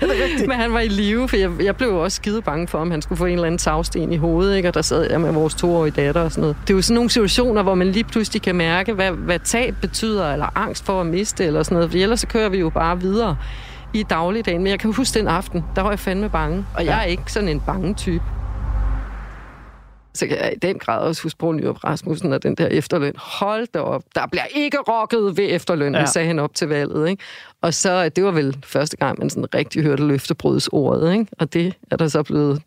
Men 0.48 0.52
han 0.52 0.72
var 0.72 0.80
i 0.80 0.88
live, 0.88 1.28
for 1.28 1.36
jeg, 1.36 1.50
jeg 1.62 1.76
blev 1.76 1.88
jo 1.88 2.02
også 2.02 2.16
skide 2.16 2.42
bange 2.42 2.68
for, 2.68 2.78
om 2.78 2.90
han 2.90 3.02
skulle 3.02 3.16
få 3.16 3.24
en 3.24 3.32
eller 3.32 3.46
anden 3.46 3.58
tagsten 3.58 4.12
i 4.12 4.16
hovedet, 4.16 4.56
ikke? 4.56 4.68
og 4.68 4.74
der 4.74 4.82
sad 4.82 5.10
jeg 5.10 5.20
med 5.20 5.32
vores 5.32 5.54
toårige 5.54 5.92
datter 5.96 6.20
og 6.20 6.32
sådan 6.32 6.40
noget. 6.40 6.56
Det 6.62 6.70
er 6.70 6.74
jo 6.74 6.82
sådan 6.82 6.94
nogle 6.94 7.10
situationer, 7.10 7.62
hvor 7.62 7.74
man 7.74 7.86
lige 7.86 8.04
pludselig 8.04 8.42
kan 8.42 8.56
mærke, 8.56 8.92
hvad, 8.92 9.10
hvad 9.10 9.38
tab 9.38 9.74
betyder, 9.80 10.32
eller 10.32 10.46
angst 10.54 10.86
for 10.86 11.00
at 11.00 11.06
miste, 11.06 11.44
eller 11.44 11.62
sådan 11.62 11.74
noget, 11.74 11.90
for 11.90 11.98
ellers 11.98 12.20
så 12.20 12.26
kører 12.26 12.48
vi 12.48 12.58
jo 12.58 12.70
bare 12.70 13.00
videre 13.00 13.36
i 13.92 14.02
dagligdagen. 14.02 14.62
Men 14.62 14.70
jeg 14.70 14.80
kan 14.80 14.92
huske 14.92 15.18
den 15.18 15.28
aften, 15.28 15.64
der 15.76 15.82
var 15.82 15.90
jeg 15.90 15.98
fandme 15.98 16.28
bange, 16.28 16.66
og 16.74 16.84
jeg 16.84 16.98
er 16.98 17.04
ikke 17.04 17.32
sådan 17.32 17.48
en 17.48 17.60
bange 17.60 17.94
type. 17.94 18.22
Så 20.16 20.26
kan 20.26 20.36
jeg 20.36 20.52
i 20.52 20.58
den 20.58 20.78
grad 20.78 21.00
også 21.00 21.22
huske 21.22 21.38
Poul 21.38 21.56
Nyrup 21.56 21.84
Rasmussen 21.84 22.32
og 22.32 22.42
den 22.42 22.54
der 22.54 22.66
efterløn. 22.66 23.12
Hold 23.16 23.66
da 23.74 23.80
op, 23.80 24.02
der 24.14 24.26
bliver 24.26 24.44
ikke 24.54 24.78
rocket 24.78 25.36
ved 25.36 25.46
efterløn, 25.48 25.94
ja. 25.94 26.00
Ja. 26.00 26.06
sagde 26.06 26.26
han 26.26 26.38
op 26.38 26.54
til 26.54 26.68
valget. 26.68 27.08
Ikke? 27.08 27.22
Og 27.62 27.74
så, 27.74 28.08
det 28.08 28.24
var 28.24 28.30
vel 28.30 28.56
første 28.64 28.96
gang, 28.96 29.18
man 29.18 29.30
sådan 29.30 29.54
rigtig 29.54 29.82
hørte 29.82 30.06
løftebrudsordet, 30.06 31.12
ikke? 31.12 31.26
og 31.38 31.52
det 31.52 31.74
er 31.90 31.96
der 31.96 32.08
så 32.08 32.22
blevet 32.22 32.62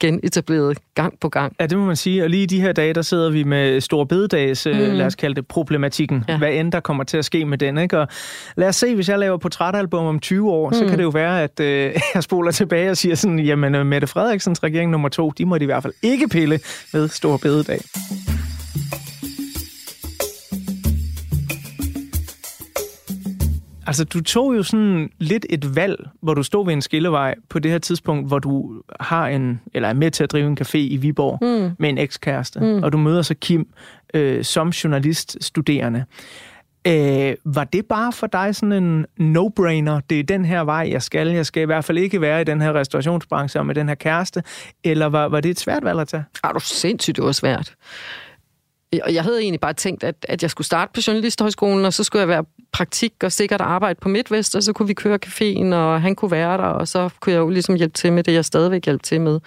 genetableret 0.00 0.78
gang 0.94 1.14
på 1.20 1.28
gang. 1.28 1.56
Ja, 1.60 1.66
det 1.66 1.78
må 1.78 1.84
man 1.84 1.96
sige. 1.96 2.22
Og 2.22 2.30
lige 2.30 2.42
i 2.42 2.46
de 2.46 2.60
her 2.60 2.72
dage, 2.72 2.94
der 2.94 3.02
sidder 3.02 3.30
vi 3.30 3.44
med 3.44 3.80
stor 3.80 4.04
bededags, 4.04 4.66
mm. 4.66 4.72
Mm. 4.72 4.78
lad 4.78 5.06
os 5.06 5.14
kalde 5.14 5.34
det, 5.34 5.46
problematikken. 5.46 6.24
Ja. 6.28 6.38
Hvad 6.38 6.52
end 6.52 6.72
der 6.72 6.80
kommer 6.80 7.04
til 7.04 7.16
at 7.16 7.24
ske 7.24 7.44
med 7.44 7.58
den. 7.58 7.78
Ikke? 7.78 7.98
Og 7.98 8.08
lad 8.56 8.68
os 8.68 8.76
se, 8.76 8.94
hvis 8.94 9.08
jeg 9.08 9.18
laver 9.18 9.36
portrætalbum 9.36 10.06
om 10.06 10.20
20 10.20 10.50
år, 10.50 10.68
mm. 10.68 10.74
så 10.74 10.86
kan 10.86 10.98
det 10.98 11.04
jo 11.04 11.08
være, 11.08 11.42
at 11.42 11.60
øh, 11.60 11.94
jeg 12.14 12.22
spoler 12.22 12.50
tilbage 12.50 12.90
og 12.90 12.96
siger 12.96 13.14
sådan, 13.14 13.38
jamen 13.38 13.74
øh, 13.74 13.86
Mette 13.86 14.06
Frederiksens 14.06 14.62
regering 14.62 14.90
nummer 14.90 15.08
to, 15.08 15.30
de 15.30 15.44
må 15.44 15.58
de 15.58 15.62
i 15.62 15.66
hvert 15.66 15.82
fald 15.82 15.94
ikke 16.02 16.28
pille 16.28 16.60
ved 16.92 17.08
stor 17.08 17.36
bededag. 17.36 17.80
Altså, 23.86 24.04
du 24.04 24.22
tog 24.22 24.56
jo 24.56 24.62
sådan 24.62 25.10
lidt 25.18 25.46
et 25.50 25.76
valg, 25.76 26.08
hvor 26.22 26.34
du 26.34 26.42
stod 26.42 26.64
ved 26.66 26.72
en 26.72 26.82
skillevej 26.82 27.34
på 27.48 27.58
det 27.58 27.70
her 27.70 27.78
tidspunkt, 27.78 28.28
hvor 28.28 28.38
du 28.38 28.82
har 29.00 29.28
en, 29.28 29.60
eller 29.74 29.88
er 29.88 29.92
med 29.92 30.10
til 30.10 30.24
at 30.24 30.32
drive 30.32 30.46
en 30.46 30.58
café 30.60 30.76
i 30.78 30.96
Viborg 30.96 31.38
Mm. 31.42 31.70
med 31.78 31.88
en 31.88 31.98
ekskæreste, 31.98 32.60
Mm. 32.60 32.82
og 32.82 32.92
du 32.92 32.98
møder 32.98 33.22
så 33.22 33.34
Kim 33.34 33.66
øh, 34.14 34.44
som 34.44 34.68
journaliststuderende. 34.68 36.04
Øh, 36.86 37.34
var 37.44 37.64
det 37.64 37.86
bare 37.86 38.12
for 38.12 38.26
dig 38.26 38.54
sådan 38.56 38.72
en 38.84 39.06
no-brainer? 39.20 40.00
Det 40.10 40.20
er 40.20 40.24
den 40.28 40.44
her 40.44 40.60
vej, 40.60 40.88
jeg 40.92 41.02
skal. 41.02 41.28
Jeg 41.28 41.46
skal 41.46 41.62
i 41.62 41.66
hvert 41.66 41.84
fald 41.84 41.98
ikke 41.98 42.20
være 42.20 42.40
i 42.40 42.44
den 42.44 42.60
her 42.60 42.72
restaurationsbranche 42.72 43.60
og 43.60 43.66
med 43.66 43.74
den 43.74 43.88
her 43.88 43.94
kæreste. 43.94 44.42
Eller 44.84 45.06
var, 45.06 45.28
var 45.28 45.40
det 45.40 45.50
et 45.50 45.60
svært 45.60 45.84
valg 45.84 46.00
at 46.00 46.08
tage? 46.08 46.24
Er 46.44 46.52
du 46.52 46.60
sindssygt, 46.60 47.16
det 47.16 47.24
var 47.24 47.32
svært. 47.32 47.74
Og 49.04 49.14
jeg 49.14 49.22
havde 49.22 49.40
egentlig 49.42 49.60
bare 49.60 49.72
tænkt, 49.72 50.04
at, 50.04 50.14
at 50.28 50.42
jeg 50.42 50.50
skulle 50.50 50.66
starte 50.66 50.90
på 50.94 51.00
Journalisthøjskolen, 51.06 51.84
og 51.84 51.92
så 51.92 52.04
skulle 52.04 52.20
jeg 52.20 52.28
være 52.28 52.44
praktik 52.74 53.12
og 53.24 53.32
sikkert 53.32 53.60
arbejde 53.60 53.98
på 54.02 54.08
MidtVest, 54.08 54.56
og 54.56 54.62
så 54.62 54.72
kunne 54.72 54.88
vi 54.88 54.94
køre 54.94 55.18
caféen, 55.26 55.74
og 55.74 56.02
han 56.02 56.14
kunne 56.14 56.30
være 56.30 56.56
der, 56.58 56.64
og 56.64 56.88
så 56.88 57.08
kunne 57.20 57.32
jeg 57.32 57.38
jo 57.38 57.48
ligesom 57.48 57.74
hjælpe 57.74 57.92
til 57.92 58.12
med 58.12 58.22
det, 58.24 58.32
jeg 58.32 58.44
stadigvæk 58.44 58.84
hjælpe 58.84 59.02
til 59.02 59.20
med. 59.20 59.40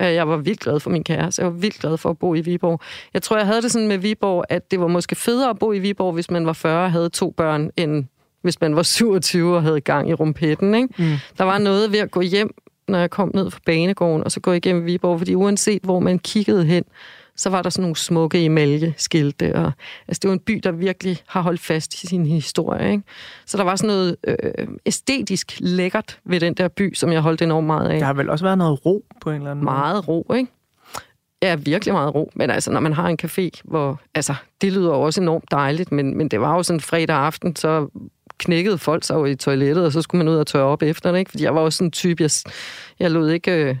Øh, 0.00 0.14
Jeg 0.14 0.28
var 0.28 0.36
vildt 0.36 0.60
glad 0.60 0.80
for 0.80 0.90
min 0.90 1.04
kæreste. 1.04 1.42
Jeg 1.42 1.50
var 1.52 1.56
vildt 1.58 1.78
glad 1.80 1.96
for 1.96 2.10
at 2.10 2.18
bo 2.18 2.34
i 2.34 2.40
Viborg. 2.40 2.80
Jeg 3.14 3.22
tror, 3.22 3.36
jeg 3.36 3.46
havde 3.46 3.62
det 3.62 3.70
sådan 3.72 3.88
med 3.88 3.98
Viborg, 3.98 4.44
at 4.48 4.70
det 4.70 4.80
var 4.80 4.86
måske 4.86 5.14
federe 5.14 5.50
at 5.50 5.58
bo 5.58 5.72
i 5.72 5.78
Viborg, 5.78 6.12
hvis 6.14 6.30
man 6.30 6.46
var 6.46 6.52
40 6.52 6.84
og 6.84 6.92
havde 6.92 7.08
to 7.08 7.30
børn, 7.30 7.70
end 7.76 8.04
hvis 8.42 8.60
man 8.60 8.76
var 8.76 8.82
27 8.82 9.56
og 9.56 9.62
havde 9.62 9.80
gang 9.80 10.10
i 10.10 10.14
rumpetten. 10.14 10.74
Ikke? 10.74 10.88
Mm. 10.98 11.12
Der 11.38 11.44
var 11.44 11.58
noget 11.58 11.92
ved 11.92 11.98
at 11.98 12.10
gå 12.10 12.20
hjem, 12.20 12.54
når 12.88 12.98
jeg 12.98 13.10
kom 13.10 13.30
ned 13.34 13.50
fra 13.50 13.60
banegården, 13.66 14.24
og 14.24 14.32
så 14.32 14.40
gå 14.40 14.52
igennem 14.52 14.86
Viborg, 14.86 15.18
fordi 15.18 15.34
uanset 15.34 15.82
hvor 15.82 16.00
man 16.00 16.18
kiggede 16.18 16.64
hen, 16.64 16.84
så 17.36 17.50
var 17.50 17.62
der 17.62 17.70
sådan 17.70 17.82
nogle 17.82 17.96
smukke 17.96 18.44
emaljeskilte. 18.44 19.54
Og, 19.56 19.72
altså, 20.08 20.20
det 20.22 20.28
var 20.28 20.34
en 20.34 20.40
by, 20.40 20.60
der 20.64 20.72
virkelig 20.72 21.18
har 21.26 21.40
holdt 21.40 21.60
fast 21.60 22.02
i 22.02 22.06
sin 22.06 22.26
historie. 22.26 22.92
Ikke? 22.92 23.02
Så 23.46 23.56
der 23.56 23.64
var 23.64 23.76
sådan 23.76 23.88
noget 23.88 24.16
øh, 24.26 24.68
æstetisk 24.86 25.52
lækkert 25.60 26.18
ved 26.24 26.40
den 26.40 26.54
der 26.54 26.68
by, 26.68 26.94
som 26.94 27.12
jeg 27.12 27.20
holdt 27.20 27.42
enormt 27.42 27.66
meget 27.66 27.88
af. 27.88 27.98
Der 27.98 28.06
har 28.06 28.12
vel 28.12 28.30
også 28.30 28.44
været 28.44 28.58
noget 28.58 28.86
ro 28.86 29.04
på 29.20 29.30
en 29.30 29.36
eller 29.36 29.50
anden 29.50 29.64
måde. 29.64 29.76
Meget 29.76 30.08
ro, 30.08 30.32
ikke? 30.34 30.50
Ja, 31.42 31.54
virkelig 31.54 31.94
meget 31.94 32.14
ro. 32.14 32.30
Men 32.34 32.50
altså, 32.50 32.70
når 32.72 32.80
man 32.80 32.92
har 32.92 33.08
en 33.08 33.18
café, 33.22 33.50
hvor... 33.64 34.00
Altså, 34.14 34.34
det 34.60 34.72
lyder 34.72 34.88
jo 34.88 35.00
også 35.00 35.20
enormt 35.20 35.50
dejligt, 35.50 35.92
men, 35.92 36.16
men 36.16 36.28
det 36.28 36.40
var 36.40 36.56
jo 36.56 36.62
sådan 36.62 36.80
fredag 36.80 37.16
aften, 37.16 37.56
så 37.56 37.88
knækkede 38.38 38.78
folk 38.78 39.04
sig 39.04 39.14
jo 39.14 39.24
i 39.24 39.36
toilettet, 39.36 39.86
og 39.86 39.92
så 39.92 40.02
skulle 40.02 40.24
man 40.24 40.34
ud 40.34 40.38
og 40.38 40.46
tørre 40.46 40.64
op 40.64 40.82
efter 40.82 41.12
det, 41.12 41.18
ikke? 41.18 41.30
Fordi 41.30 41.44
jeg 41.44 41.54
var 41.54 41.60
også 41.60 41.76
sådan 41.76 41.86
en 41.86 41.92
type, 41.92 42.22
jeg, 42.22 42.30
jeg 42.98 43.10
lod 43.10 43.30
ikke 43.30 43.52
øh, 43.52 43.76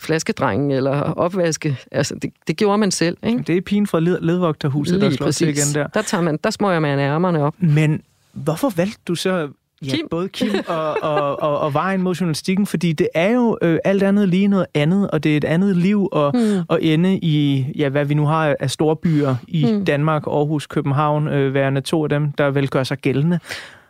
flaskedrengen 0.00 0.70
eller 0.70 0.90
opvaske. 1.00 1.76
Altså, 1.92 2.14
det, 2.14 2.32
det 2.46 2.56
gjorde 2.56 2.78
man 2.78 2.90
selv, 2.90 3.16
ikke? 3.22 3.42
Det 3.46 3.56
er 3.56 3.60
pigen 3.60 3.86
fra 3.86 4.00
led- 4.00 4.20
ledvogterhuset, 4.20 5.00
der 5.00 5.08
Lige 5.08 5.16
slår 5.16 5.30
til 5.30 5.46
præcis. 5.46 5.72
igen 5.72 5.82
der. 5.82 5.86
Der, 5.86 6.02
tager 6.02 6.22
man, 6.22 6.38
der 6.44 6.50
smøger 6.50 6.80
man 6.80 6.98
ærmerne 6.98 7.42
op. 7.42 7.54
Men 7.58 8.02
hvorfor 8.32 8.72
valgte 8.76 9.00
du 9.08 9.14
så 9.14 9.48
ja, 9.82 9.90
Kim. 9.90 10.08
både 10.10 10.28
Kim 10.28 10.50
og, 10.66 11.02
og, 11.02 11.42
og, 11.42 11.58
og 11.58 11.74
vejen 11.74 12.02
mod 12.02 12.14
journalistikken? 12.14 12.66
Fordi 12.66 12.92
det 12.92 13.08
er 13.14 13.30
jo 13.30 13.58
øh, 13.62 13.78
alt 13.84 14.02
andet 14.02 14.28
lige 14.28 14.48
noget 14.48 14.66
andet, 14.74 15.10
og 15.10 15.24
det 15.24 15.32
er 15.32 15.36
et 15.36 15.44
andet 15.44 15.76
liv 15.76 16.08
at, 16.16 16.34
mm. 16.34 16.58
at 16.70 16.78
ende 16.80 17.18
i, 17.18 17.66
ja, 17.76 17.88
hvad 17.88 18.04
vi 18.04 18.14
nu 18.14 18.26
har 18.26 18.56
af 18.60 18.70
store 18.70 18.96
byer 18.96 19.36
i 19.48 19.66
mm. 19.72 19.84
Danmark, 19.84 20.26
Aarhus, 20.26 20.66
København, 20.66 21.28
øh, 21.28 21.54
værende 21.54 21.80
to 21.80 22.02
af 22.02 22.08
dem, 22.08 22.32
der 22.32 22.50
vel 22.50 22.68
gør 22.68 22.84
sig 22.84 22.98
gældende. 22.98 23.38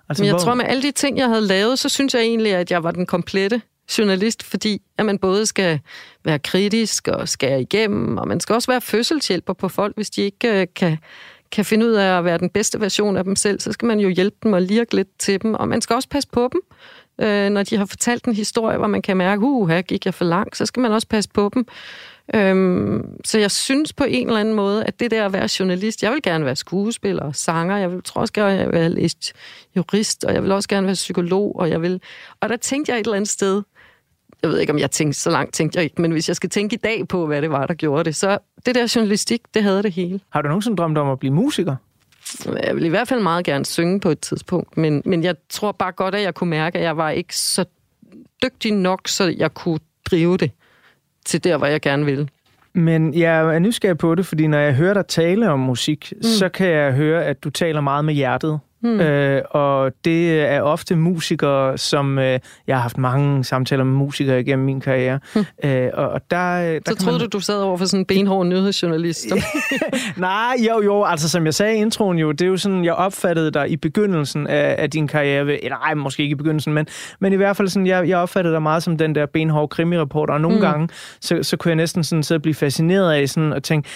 Altså, 0.08 0.22
Men 0.22 0.26
jeg 0.26 0.32
hvor... 0.32 0.38
tror, 0.38 0.54
med 0.54 0.64
alle 0.68 0.82
de 0.82 0.90
ting, 0.90 1.18
jeg 1.18 1.26
havde 1.28 1.46
lavet, 1.46 1.78
så 1.78 1.88
synes 1.88 2.14
jeg 2.14 2.22
egentlig, 2.22 2.54
at 2.54 2.70
jeg 2.70 2.84
var 2.84 2.90
den 2.90 3.06
komplette 3.06 3.62
journalist, 3.98 4.42
fordi 4.42 4.82
at 4.98 5.06
man 5.06 5.18
både 5.18 5.46
skal 5.46 5.80
være 6.24 6.38
kritisk 6.38 7.08
og 7.08 7.28
skære 7.28 7.60
igennem, 7.60 8.18
og 8.18 8.28
man 8.28 8.40
skal 8.40 8.54
også 8.54 8.70
være 8.70 8.80
fødselshjælper 8.80 9.52
på 9.52 9.68
folk, 9.68 9.96
hvis 9.96 10.10
de 10.10 10.22
ikke 10.22 10.60
øh, 10.60 10.66
kan, 10.76 10.98
kan 11.52 11.64
finde 11.64 11.86
ud 11.86 11.92
af 11.92 12.18
at 12.18 12.24
være 12.24 12.38
den 12.38 12.50
bedste 12.50 12.80
version 12.80 13.16
af 13.16 13.24
dem 13.24 13.36
selv, 13.36 13.60
så 13.60 13.72
skal 13.72 13.86
man 13.86 14.00
jo 14.00 14.08
hjælpe 14.08 14.36
dem 14.42 14.52
og 14.52 14.62
lirke 14.62 14.96
lidt 14.96 15.08
til 15.18 15.42
dem, 15.42 15.54
og 15.54 15.68
man 15.68 15.80
skal 15.80 15.94
også 15.94 16.08
passe 16.08 16.28
på 16.32 16.50
dem. 16.52 16.60
Øh, 17.20 17.50
når 17.50 17.62
de 17.62 17.76
har 17.76 17.84
fortalt 17.84 18.24
en 18.24 18.34
historie, 18.34 18.78
hvor 18.78 18.86
man 18.86 19.02
kan 19.02 19.16
mærke, 19.16 19.42
uh, 19.42 19.68
her 19.68 19.82
gik 19.82 20.04
jeg 20.04 20.14
for 20.14 20.24
langt, 20.24 20.56
så 20.56 20.66
skal 20.66 20.80
man 20.80 20.92
også 20.92 21.08
passe 21.08 21.30
på 21.34 21.50
dem. 21.54 21.66
Øhm, 22.34 23.16
så 23.24 23.38
jeg 23.38 23.50
synes 23.50 23.92
på 23.92 24.04
en 24.04 24.26
eller 24.26 24.40
anden 24.40 24.54
måde, 24.54 24.84
at 24.84 25.00
det 25.00 25.10
der 25.10 25.24
at 25.24 25.32
være 25.32 25.48
journalist, 25.58 26.02
jeg 26.02 26.12
vil 26.12 26.22
gerne 26.22 26.44
være 26.44 26.56
skuespiller 26.56 27.22
og 27.22 27.36
sanger, 27.36 27.76
jeg 27.76 27.92
vil, 27.92 28.02
tror 28.02 28.20
også 28.20 28.32
gerne, 28.32 28.72
være 28.72 28.82
jeg 28.82 28.92
vil 28.92 29.12
jurist, 29.76 30.24
og 30.24 30.34
jeg 30.34 30.42
vil 30.42 30.52
også 30.52 30.68
gerne 30.68 30.86
være 30.86 30.94
psykolog, 30.94 31.56
og 31.56 31.70
jeg 31.70 31.82
vil... 31.82 32.00
Og 32.40 32.48
der 32.48 32.56
tænkte 32.56 32.92
jeg 32.92 33.00
et 33.00 33.04
eller 33.04 33.16
andet 33.16 33.30
sted, 33.30 33.62
jeg 34.42 34.50
ved 34.50 34.58
ikke, 34.58 34.72
om 34.72 34.78
jeg 34.78 34.90
tænkte, 34.90 35.18
så 35.18 35.30
langt 35.30 35.54
tænkte 35.54 35.76
jeg 35.76 35.84
ikke, 35.84 36.02
men 36.02 36.10
hvis 36.10 36.28
jeg 36.28 36.36
skal 36.36 36.50
tænke 36.50 36.74
i 36.74 36.78
dag 36.78 37.08
på, 37.08 37.26
hvad 37.26 37.42
det 37.42 37.50
var, 37.50 37.66
der 37.66 37.74
gjorde 37.74 38.04
det, 38.04 38.16
så 38.16 38.38
det 38.66 38.74
der 38.74 38.92
journalistik, 38.96 39.40
det 39.54 39.62
havde 39.62 39.82
det 39.82 39.92
hele. 39.92 40.20
Har 40.30 40.42
du 40.42 40.48
nogensinde 40.48 40.76
drømt 40.76 40.98
om 40.98 41.10
at 41.10 41.18
blive 41.18 41.34
musiker? 41.34 41.76
Jeg 42.62 42.76
vil 42.76 42.84
i 42.84 42.88
hvert 42.88 43.08
fald 43.08 43.22
meget 43.22 43.44
gerne 43.44 43.66
synge 43.66 44.00
på 44.00 44.08
et 44.08 44.20
tidspunkt, 44.20 44.76
men, 44.76 45.02
men 45.04 45.24
jeg 45.24 45.34
tror 45.48 45.72
bare 45.72 45.92
godt, 45.92 46.14
at 46.14 46.22
jeg 46.22 46.34
kunne 46.34 46.50
mærke, 46.50 46.78
at 46.78 46.84
jeg 46.84 46.96
var 46.96 47.10
ikke 47.10 47.36
så 47.36 47.64
dygtig 48.42 48.72
nok, 48.72 49.08
så 49.08 49.34
jeg 49.38 49.54
kunne 49.54 49.80
drive 50.10 50.36
det 50.36 50.50
til 51.24 51.44
der, 51.44 51.56
hvor 51.56 51.66
jeg 51.66 51.80
gerne 51.80 52.04
ville. 52.04 52.28
Men 52.72 53.14
jeg 53.14 53.54
er 53.54 53.58
nysgerrig 53.58 53.98
på 53.98 54.14
det, 54.14 54.26
fordi 54.26 54.46
når 54.46 54.58
jeg 54.58 54.74
hører 54.74 54.94
dig 54.94 55.06
tale 55.06 55.50
om 55.50 55.60
musik, 55.60 56.12
mm. 56.16 56.22
så 56.22 56.48
kan 56.48 56.68
jeg 56.68 56.92
høre, 56.92 57.24
at 57.24 57.44
du 57.44 57.50
taler 57.50 57.80
meget 57.80 58.04
med 58.04 58.14
hjertet. 58.14 58.60
Mm. 58.82 59.00
Øh, 59.00 59.42
og 59.50 59.92
det 60.04 60.40
er 60.40 60.62
ofte 60.62 60.96
musikere, 60.96 61.78
som 61.78 62.18
øh, 62.18 62.38
jeg 62.66 62.76
har 62.76 62.82
haft 62.82 62.98
mange 62.98 63.44
samtaler 63.44 63.84
med 63.84 63.92
musikere 63.92 64.40
igennem 64.40 64.64
min 64.66 64.80
karriere. 64.80 65.20
Mm. 65.34 65.44
Øh, 65.64 65.90
og, 65.94 66.08
og 66.08 66.20
der, 66.30 66.38
der 66.38 66.80
Så 66.86 66.94
troede 66.94 67.18
man... 67.18 67.30
du, 67.30 67.38
du 67.38 67.40
sad 67.40 67.62
over 67.62 67.76
for 67.76 67.84
sådan 67.84 68.00
en 68.00 68.06
benhård 68.06 68.46
nyhedsjournalist? 68.46 69.26
Nej, 70.16 70.56
jo, 70.68 70.82
jo, 70.82 71.04
altså 71.04 71.28
som 71.28 71.44
jeg 71.44 71.54
sagde 71.54 71.76
i 71.76 71.78
introen 71.78 72.18
jo, 72.18 72.32
det 72.32 72.42
er 72.42 72.48
jo 72.48 72.56
sådan, 72.56 72.84
jeg 72.84 72.94
opfattede 72.94 73.50
dig 73.50 73.70
i 73.70 73.76
begyndelsen 73.76 74.46
af, 74.46 74.76
af 74.78 74.90
din 74.90 75.08
karriere, 75.08 75.64
eller 75.64 75.76
ej, 75.76 75.94
måske 75.94 76.22
ikke 76.22 76.32
i 76.32 76.36
begyndelsen, 76.36 76.72
men, 76.72 76.86
men 77.20 77.32
i 77.32 77.36
hvert 77.36 77.56
fald 77.56 77.68
sådan, 77.68 77.86
jeg, 77.86 78.08
jeg 78.08 78.18
opfattede 78.18 78.54
dig 78.54 78.62
meget 78.62 78.82
som 78.82 78.96
den 78.98 79.14
der 79.14 79.26
benhårde 79.26 79.68
krimireporter, 79.68 80.34
og 80.34 80.40
nogle 80.40 80.56
mm. 80.56 80.62
gange, 80.62 80.88
så, 81.20 81.42
så 81.42 81.56
kunne 81.56 81.70
jeg 81.70 81.76
næsten 81.76 82.04
sådan 82.04 82.22
sidde 82.22 82.38
og 82.38 82.42
blive 82.42 82.54
fascineret 82.54 83.12
af 83.12 83.28
sådan, 83.28 83.52
og 83.52 83.62
tænke, 83.62 83.88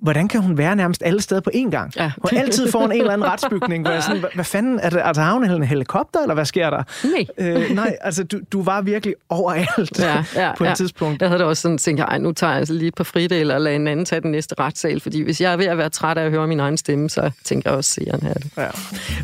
hvordan 0.00 0.28
kan 0.28 0.40
hun 0.42 0.58
være 0.58 0.76
nærmest 0.76 1.02
alle 1.04 1.20
steder 1.20 1.40
på 1.40 1.50
én 1.54 1.70
gang? 1.70 1.92
Ja. 1.96 2.10
Hun 2.18 2.38
er 2.38 2.40
altid 2.42 2.70
foran 2.70 2.92
en 2.92 3.00
eller 3.00 3.12
anden 3.12 3.28
retsbygning, 3.28 3.84
hvor 3.84 3.92
jeg 3.92 4.02
sådan, 4.02 4.20
hvad, 4.20 4.30
hvad 4.34 4.44
fanden, 4.44 4.80
er 4.82 4.90
det, 4.90 5.00
altså 5.04 5.22
har 5.22 5.32
hun 5.32 5.50
en 5.50 5.62
helikopter, 5.62 6.20
eller 6.20 6.34
hvad 6.34 6.44
sker 6.44 6.70
der? 6.70 6.82
Nej. 7.04 7.26
Øh, 7.38 7.70
nej, 7.74 7.96
altså 8.00 8.24
du, 8.24 8.40
du 8.52 8.62
var 8.62 8.80
virkelig 8.82 9.14
overalt 9.28 9.98
ja, 9.98 10.24
ja, 10.34 10.52
på 10.58 10.64
et 10.64 10.68
ja. 10.68 10.74
tidspunkt. 10.74 11.22
Jeg 11.22 11.28
havde 11.28 11.40
da 11.40 11.44
også 11.44 11.62
sådan 11.62 11.78
tænkt, 11.78 12.00
ej, 12.00 12.18
nu 12.18 12.32
tager 12.32 12.50
jeg 12.50 12.58
altså 12.58 12.74
lige 12.74 12.88
et 12.88 12.94
par 12.94 13.04
fridele, 13.04 13.54
og 13.54 13.60
lader 13.60 13.76
en 13.76 13.88
anden 13.88 14.06
tage 14.06 14.20
den 14.20 14.30
næste 14.30 14.54
retssal, 14.58 15.00
fordi 15.00 15.22
hvis 15.22 15.40
jeg 15.40 15.52
er 15.52 15.56
ved 15.56 15.66
at 15.66 15.78
være 15.78 15.88
træt 15.88 16.18
af 16.18 16.24
at 16.24 16.30
høre 16.30 16.46
min 16.46 16.60
egen 16.60 16.76
stemme, 16.76 17.10
så 17.10 17.30
tænker 17.44 17.70
jeg 17.70 17.76
også, 17.76 18.00
at 18.00 18.04
seeren 18.06 18.20
det. 18.20 18.44
Ja. 18.56 18.68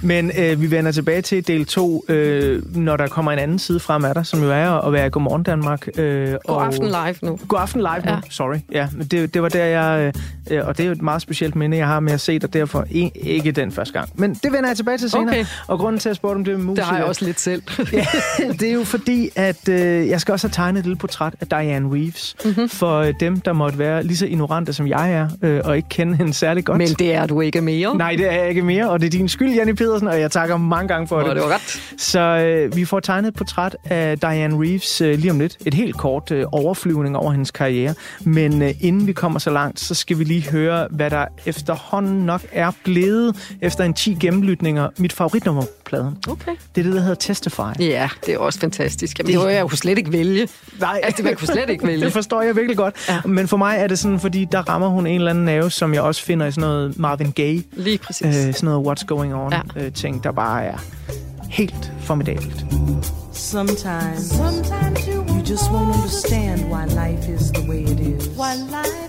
Men 0.03 0.31
øh, 0.39 0.61
vi 0.61 0.71
vender 0.71 0.93
tilbage 0.93 1.23
til 1.23 1.47
del 1.47 1.65
2, 1.67 2.05
øh, 2.09 2.77
når 2.77 2.97
der 2.97 3.07
kommer 3.07 3.33
en 3.33 3.39
anden 3.39 3.59
side 3.59 3.81
frem 3.81 4.05
af 4.05 4.15
dig, 4.15 4.27
som 4.27 4.43
jo 4.43 4.51
er 4.51 4.87
at 4.87 4.93
være 4.93 5.11
Godmorgen 5.11 5.43
Danmark. 5.43 5.89
Øh, 5.99 6.29
God 6.29 6.39
og... 6.45 6.67
aften 6.67 6.87
live 6.87 7.15
nu. 7.23 7.39
God 7.49 7.61
aften 7.61 7.81
live 7.81 8.03
nu, 8.07 8.11
Ja. 8.11 8.19
sorry. 8.31 8.57
Ja, 8.73 8.89
men 8.93 9.07
det, 9.07 9.35
det 9.35 9.43
var 9.43 9.49
der, 9.49 9.65
jeg... 9.65 10.13
Øh, 10.51 10.64
og 10.65 10.77
det 10.77 10.83
er 10.83 10.87
jo 10.87 10.93
et 10.93 11.03
meget 11.03 11.23
specielt 11.23 11.57
minde, 11.57 11.77
jeg 11.77 11.87
har 11.87 12.01
med 12.01 12.13
at 12.13 12.21
se 12.21 12.39
dig, 12.39 12.53
derfor 12.53 12.87
ikke 13.17 13.53
den 13.53 13.73
første 13.73 13.93
gang. 13.93 14.09
Men 14.15 14.35
det 14.35 14.53
vender 14.53 14.69
jeg 14.69 14.77
tilbage 14.77 14.99
til 14.99 15.11
senere. 15.11 15.29
Okay. 15.29 15.45
Og 15.67 15.79
grunden 15.79 15.99
til 15.99 16.09
at 16.09 16.17
spørge 16.17 16.35
om 16.35 16.45
det 16.45 16.53
med 16.53 16.59
Det 16.59 16.67
musikere... 16.67 16.87
har 16.87 16.97
jeg 16.97 17.05
også 17.05 17.25
lidt 17.25 17.41
selv. 17.41 17.63
ja, 17.93 18.07
det 18.61 18.69
er 18.69 18.73
jo 18.73 18.85
fordi, 18.85 19.31
at 19.37 19.69
øh, 19.69 20.09
jeg 20.09 20.21
skal 20.21 20.33
også 20.33 20.47
have 20.47 20.53
tegnet 20.53 20.79
et 20.79 20.85
lille 20.85 20.97
portræt 20.97 21.35
af 21.41 21.47
Diane 21.47 21.95
Reeves. 21.95 22.37
Mm-hmm. 22.45 22.69
For 22.69 22.99
øh, 22.99 23.15
dem, 23.21 23.41
der 23.41 23.53
måtte 23.53 23.79
være 23.79 24.03
lige 24.03 24.17
så 24.17 24.27
ignorante, 24.27 24.73
som 24.73 24.89
jeg 24.89 25.13
er, 25.13 25.29
øh, 25.43 25.61
og 25.65 25.77
ikke 25.77 25.89
kende 25.89 26.17
hende 26.17 26.35
særlig 26.35 26.65
godt. 26.65 26.79
Men 26.79 26.89
det 26.89 27.15
er 27.15 27.27
du 27.27 27.41
ikke 27.41 27.61
mere. 27.61 27.97
Nej, 27.97 28.15
det 28.19 28.33
er 28.33 28.33
jeg 28.33 28.49
ikke 28.49 28.63
mere, 28.63 28.91
og 28.91 29.01
det 29.01 29.07
er 29.07 29.11
din 29.11 29.29
skyld, 29.29 29.55
Janne 29.55 29.75
Pedersen, 29.77 30.09
og 30.09 30.21
jeg 30.21 30.31
takker 30.31 30.57
mange 30.57 30.89
gange 30.89 31.09
for 31.09 31.21
Nå, 31.21 31.29
det. 31.29 31.37
det 31.37 31.45
var 31.45 31.55
ret. 31.55 31.83
Så 31.99 32.21
øh, 32.21 32.77
vi 32.77 32.85
får 32.85 33.01
tegnet 33.01 33.29
et 33.29 33.35
portræt 33.35 33.77
af 33.85 34.19
Diane 34.19 34.61
Reeves 34.63 35.01
øh, 35.01 35.19
lige 35.19 35.31
om 35.31 35.39
lidt. 35.39 35.57
Et 35.67 35.75
helt 35.75 35.97
kort 35.97 36.31
øh, 36.31 36.45
overflyvning 36.53 37.17
over 37.17 37.33
hendes 37.33 37.51
karriere. 37.51 37.95
Men 38.21 38.63
øh, 38.63 38.71
inden 38.81 39.07
vi 39.07 39.13
kommer 39.13 39.39
så 39.39 39.51
langt, 39.51 39.81
så 39.81 39.95
skal 39.95 40.19
vi 40.19 40.25
lige 40.25 40.51
høre, 40.59 40.89
hvad 40.91 41.11
der 41.11 41.25
efterhånden 41.47 42.27
nok 42.27 42.41
er 42.53 42.71
blevet 42.85 43.57
efter 43.61 43.85
en 43.85 43.95
10 43.95 44.17
gennemlytninger. 44.21 44.89
Mit 44.99 45.13
favoritnummer 45.13 45.63
på 45.63 45.69
pladen. 45.85 46.17
Okay. 46.29 46.51
Det 46.75 46.81
er 46.81 46.85
det, 46.85 46.93
der 46.95 47.01
hedder 47.01 47.15
Testify. 47.15 47.61
Ja, 47.81 48.09
det 48.27 48.35
er 48.35 48.39
også 48.39 48.59
fantastisk. 48.59 49.19
Jamen, 49.19 49.27
det, 49.27 49.35
det 49.39 49.45
var 49.47 49.51
jeg 49.51 49.61
jo 49.63 49.69
slet 49.69 49.99
ikke 49.99 50.13
vælge. 50.13 50.49
Nej, 50.81 51.01
Altså, 51.03 51.23
man 51.23 51.35
kunne 51.37 51.47
slet 51.49 51.71
ikke 51.71 51.87
vælge. 51.87 52.05
det 52.07 52.13
forstår 52.13 52.43
jeg 52.43 52.57
virkelig 52.57 52.77
godt. 52.77 52.95
Ja. 53.09 53.21
Men 53.25 53.49
for 53.49 53.57
mig 53.57 53.77
er 53.79 53.87
det 53.87 53.99
sådan, 53.99 54.21
fordi 54.21 54.47
der 54.53 54.63
rammer 54.63 54.89
hun 54.89 55.07
en 55.07 55.15
eller 55.15 55.31
anden 55.31 55.45
nerve, 55.45 55.71
som 55.71 55.95
jeg 55.95 56.03
også 56.03 56.23
finder 56.23 56.47
i 56.47 56.51
sådan 56.53 56.69
noget 56.69 56.99
Marvin 56.99 57.33
Gaye. 57.33 57.63
Lige 57.73 57.99
præcis. 57.99 58.27
Øh, 58.27 58.33
sådan 58.55 58.59
noget 58.63 58.87
What's 58.87 59.05
Going 59.07 59.35
On 59.35 59.53
Ja. 59.53 59.61
øh, 59.85 59.93
ting, 59.93 60.25
der 60.25 60.33
bare 60.33 60.65
er 60.65 60.77
helt 61.51 61.93
formidabelt. 62.01 62.65
Sometimes, 63.33 64.21
sometimes 64.31 65.07
you, 65.07 65.23
you 65.29 65.39
just 65.51 65.65
won't 65.65 65.95
understand 65.97 66.61
why 66.73 66.85
life 66.87 67.29
is 67.35 67.51
the 67.55 67.69
way 67.69 67.83
it 67.83 68.01
is. 68.01 68.29
Why 68.39 68.55
life 68.57 69.04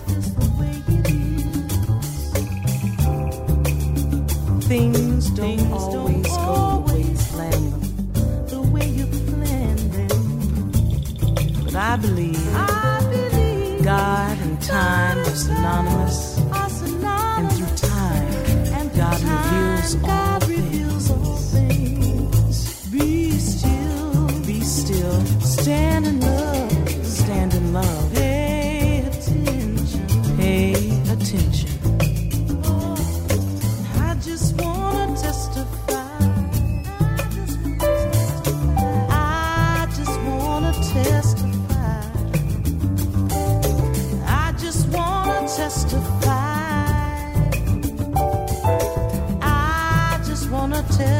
Things 4.66 5.30
don't 5.30 5.58
Things 5.58 5.72
always 5.72 6.26
don't 6.26 6.32
go 6.32 6.32
the 6.34 6.92
way 6.92 6.98
you 6.98 7.14
always 7.14 7.28
plan 7.30 7.70
them. 7.70 8.46
The 8.48 8.60
way 8.62 8.88
you 8.88 9.06
plan 9.06 9.76
them. 9.90 11.64
But 11.64 11.74
I 11.76 11.96
believe 11.96 12.54
I 12.54 12.98
believe 13.08 13.84
God 13.84 14.38
and 14.40 14.60
time 14.60 15.18
are 15.18 15.24
synonymous. 15.36 16.40
are 16.52 16.68
synonymous. 16.68 17.58
And 17.58 17.78
through 17.78 17.88
time, 17.88 18.32
And 18.74 18.96
God 18.96 19.20
time, 19.20 19.76
reveals 19.76 19.94
all 19.94 20.00
God 20.10 20.48
reveals 20.48 21.10
all 21.12 21.36
things. 21.36 22.86
Be 22.90 23.30
still, 23.38 24.26
be 24.44 24.60
still, 24.62 25.20
stand 25.40 26.06
in 26.06 26.18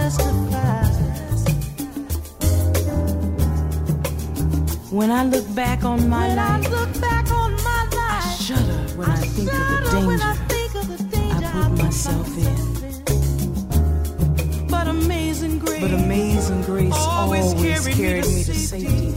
When 0.07 0.15
I 5.11 5.25
look 5.25 5.53
back 5.53 5.83
on 5.83 6.09
my 6.09 6.29
When 6.29 6.39
I 6.39 6.59
life, 6.59 6.71
look 6.71 7.01
back 7.01 7.29
on 7.33 7.55
my 7.55 7.89
I 7.91 8.39
shudder 8.41 8.63
when 8.97 9.11
I, 9.11 9.17
think 9.17 9.53
of 9.53 9.59
the 9.59 9.91
danger 9.91 10.23
I 10.23 10.37
of 10.77 10.87
the 10.87 10.99
danger 11.11 11.45
I 11.45 11.51
put 11.51 11.73
myself 11.83 12.29
in. 12.39 12.55
But 14.69 14.87
amazing 14.87 15.59
grace, 15.59 15.81
But 15.81 15.91
grace 16.65 16.93
always, 16.95 17.53
always 17.53 17.85
carried 17.97 18.27
me 18.27 18.45
to 18.45 18.55
safety. 18.55 19.13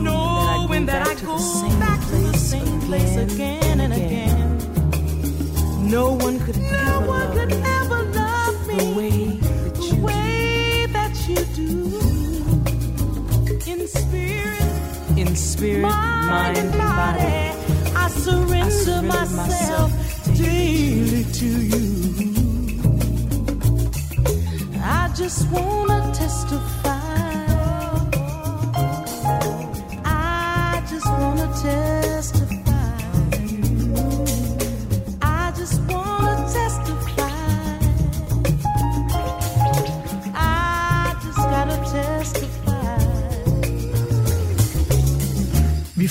Knowing 0.00 0.86
that 0.86 1.08
I'd 1.08 1.20
go 1.26 1.38
back 1.80 1.98
to 2.06 2.14
the 2.14 2.38
same 2.38 2.80
place 2.82 3.16
again 3.16 3.80
and 3.80 3.92
again. 3.92 4.58
No 5.90 6.12
one 6.12 6.38
could 6.38 6.56
no 6.56 6.68
ever 6.68 7.04
one 7.04 7.20
love 7.20 7.34
could 7.34 7.52
ever 7.52 7.79
in 15.20 15.36
spirit, 15.36 15.82
mind, 15.82 16.56
and 16.56 16.72
body, 16.72 17.20
I 17.94 18.08
surrender, 18.08 18.54
I 18.54 18.68
surrender 18.68 19.02
myself, 19.06 19.36
myself 19.36 20.38
daily 20.38 21.24
to 21.24 21.46
you. 21.72 21.86
I 24.82 25.12
just 25.14 25.46
wanna 25.50 26.10
testify. 26.14 26.98
I 30.04 30.82
just 30.88 31.06
wanna 31.06 31.46
testify. 31.62 31.99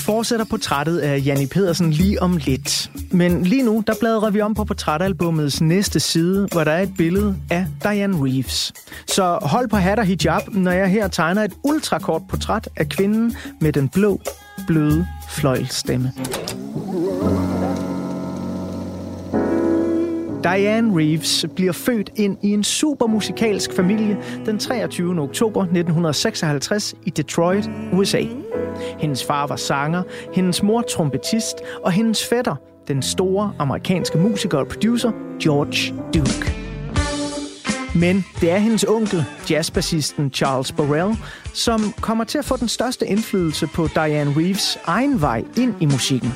Fortsætter 0.00 0.44
portrættet 0.44 0.98
af 0.98 1.22
Janni 1.26 1.46
Pedersen 1.46 1.90
lige 1.90 2.22
om 2.22 2.36
lidt. 2.36 2.90
Men 3.10 3.42
lige 3.42 3.62
nu, 3.62 3.84
der 3.86 3.94
bladrer 4.00 4.30
vi 4.30 4.40
om 4.40 4.54
på 4.54 4.64
portrætalbummets 4.64 5.60
næste 5.60 6.00
side, 6.00 6.48
hvor 6.52 6.64
der 6.64 6.70
er 6.70 6.82
et 6.82 6.94
billede 6.98 7.36
af 7.50 7.66
Diane 7.82 8.16
Reeves. 8.24 8.72
Så 9.06 9.38
hold 9.42 9.68
på 9.68 9.76
hat 9.76 9.98
og 9.98 10.04
hijab, 10.04 10.42
når 10.48 10.70
jeg 10.70 10.88
her 10.88 11.08
tegner 11.08 11.42
et 11.44 11.52
ultrakort 11.64 12.22
portræt 12.28 12.68
af 12.76 12.88
kvinden 12.88 13.36
med 13.60 13.72
den 13.72 13.88
blå, 13.88 14.20
bløde 14.66 15.06
fløjlstemme. 15.30 16.12
Diane 20.44 20.96
Reeves 20.96 21.46
bliver 21.56 21.72
født 21.72 22.10
ind 22.16 22.38
i 22.42 22.50
en 22.50 22.64
supermusikalsk 22.64 23.72
familie 23.72 24.18
den 24.46 24.58
23. 24.58 25.20
oktober 25.20 25.62
1956 25.62 26.94
i 27.06 27.10
Detroit, 27.10 27.70
USA. 27.92 28.22
Hendes 28.98 29.24
far 29.24 29.46
var 29.46 29.56
sanger, 29.56 30.02
hendes 30.34 30.62
mor 30.62 30.82
trompetist, 30.82 31.56
og 31.82 31.92
hendes 31.92 32.26
fætter, 32.28 32.56
den 32.88 33.02
store 33.02 33.52
amerikanske 33.58 34.18
musiker 34.18 34.58
og 34.58 34.68
producer 34.68 35.10
George 35.42 35.94
Duke. 36.14 36.49
Men 38.00 38.24
det 38.40 38.50
er 38.50 38.58
hendes 38.58 38.84
onkel, 38.84 39.24
jazzbassisten 39.50 40.30
Charles 40.34 40.72
Burrell, 40.72 41.18
som 41.52 41.94
kommer 42.00 42.24
til 42.24 42.38
at 42.38 42.44
få 42.44 42.56
den 42.56 42.68
største 42.68 43.06
indflydelse 43.06 43.66
på 43.66 43.88
Diane 43.94 44.34
Reeves 44.36 44.78
egen 44.84 45.20
vej 45.20 45.44
ind 45.56 45.74
i 45.80 45.86
musikken. 45.86 46.34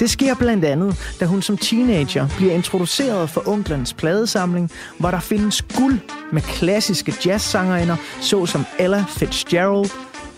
Det 0.00 0.10
sker 0.10 0.34
blandt 0.34 0.64
andet, 0.64 0.96
da 1.20 1.24
hun 1.24 1.42
som 1.42 1.56
teenager 1.56 2.28
bliver 2.36 2.54
introduceret 2.54 3.30
for 3.30 3.48
onklens 3.48 3.92
pladesamling, 3.92 4.70
hvor 4.98 5.10
der 5.10 5.20
findes 5.20 5.62
guld 5.62 5.98
med 6.32 6.42
klassiske 6.42 7.14
jazzsangerinder, 7.26 7.96
såsom 8.20 8.64
Ella 8.78 9.04
Fitzgerald, 9.08 9.90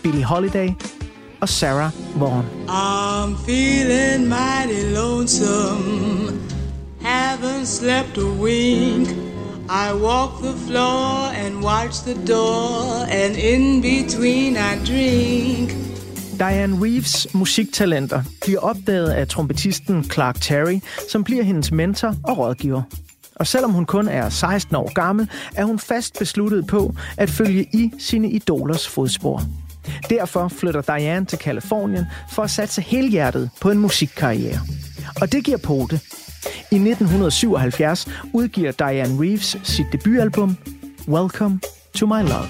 Billie 0.03 0.23
Holiday 0.23 0.69
og 1.39 1.49
Sarah 1.49 1.91
Vaughan. 2.15 2.45
I'm 2.67 3.45
feeling 3.45 4.27
mighty 4.27 4.95
lonesome, 4.95 6.39
haven't 7.03 7.65
slept 7.65 8.17
a 8.17 8.41
wink. 8.41 9.30
I 9.73 9.93
walk 9.93 10.41
the 10.43 10.53
floor 10.67 11.31
and 11.45 11.63
watch 11.63 12.03
the 12.03 12.27
door, 12.27 13.05
and 13.09 13.37
in 13.37 13.81
between 13.81 14.57
I 14.57 14.75
drink. 14.85 15.71
Diane 16.39 16.83
Reeves 16.83 17.27
musiktalenter 17.33 18.23
bliver 18.41 18.59
opdaget 18.59 19.09
af 19.09 19.27
trompetisten 19.27 20.03
Clark 20.03 20.41
Terry, 20.41 20.79
som 21.11 21.23
bliver 21.23 21.43
hendes 21.43 21.71
mentor 21.71 22.15
og 22.23 22.37
rådgiver. 22.37 22.81
Og 23.35 23.47
selvom 23.47 23.71
hun 23.71 23.85
kun 23.85 24.07
er 24.07 24.29
16 24.29 24.75
år 24.75 24.93
gammel, 24.93 25.29
er 25.55 25.63
hun 25.63 25.79
fast 25.79 26.19
besluttet 26.19 26.67
på 26.67 26.95
at 27.17 27.29
følge 27.29 27.63
i 27.63 27.91
sine 27.99 28.29
idolers 28.29 28.87
fodspor. 28.87 29.41
Derfor 30.09 30.47
flytter 30.47 30.81
Diane 30.81 31.25
til 31.25 31.37
Kalifornien 31.37 32.05
for 32.31 32.43
at 32.43 32.49
satse 32.49 32.81
helhjertet 32.81 33.49
på 33.61 33.71
en 33.71 33.77
musikkarriere. 33.77 34.59
Og 35.21 35.31
det 35.31 35.43
giver 35.43 35.57
pote. 35.57 35.99
I 36.71 36.75
1977 36.75 38.13
udgiver 38.33 38.71
Diane 38.71 39.19
Reeves 39.19 39.57
sit 39.63 39.85
debutalbum 39.91 40.57
Welcome 41.07 41.59
to 41.99 42.05
My 42.05 42.21
Love. 42.21 42.47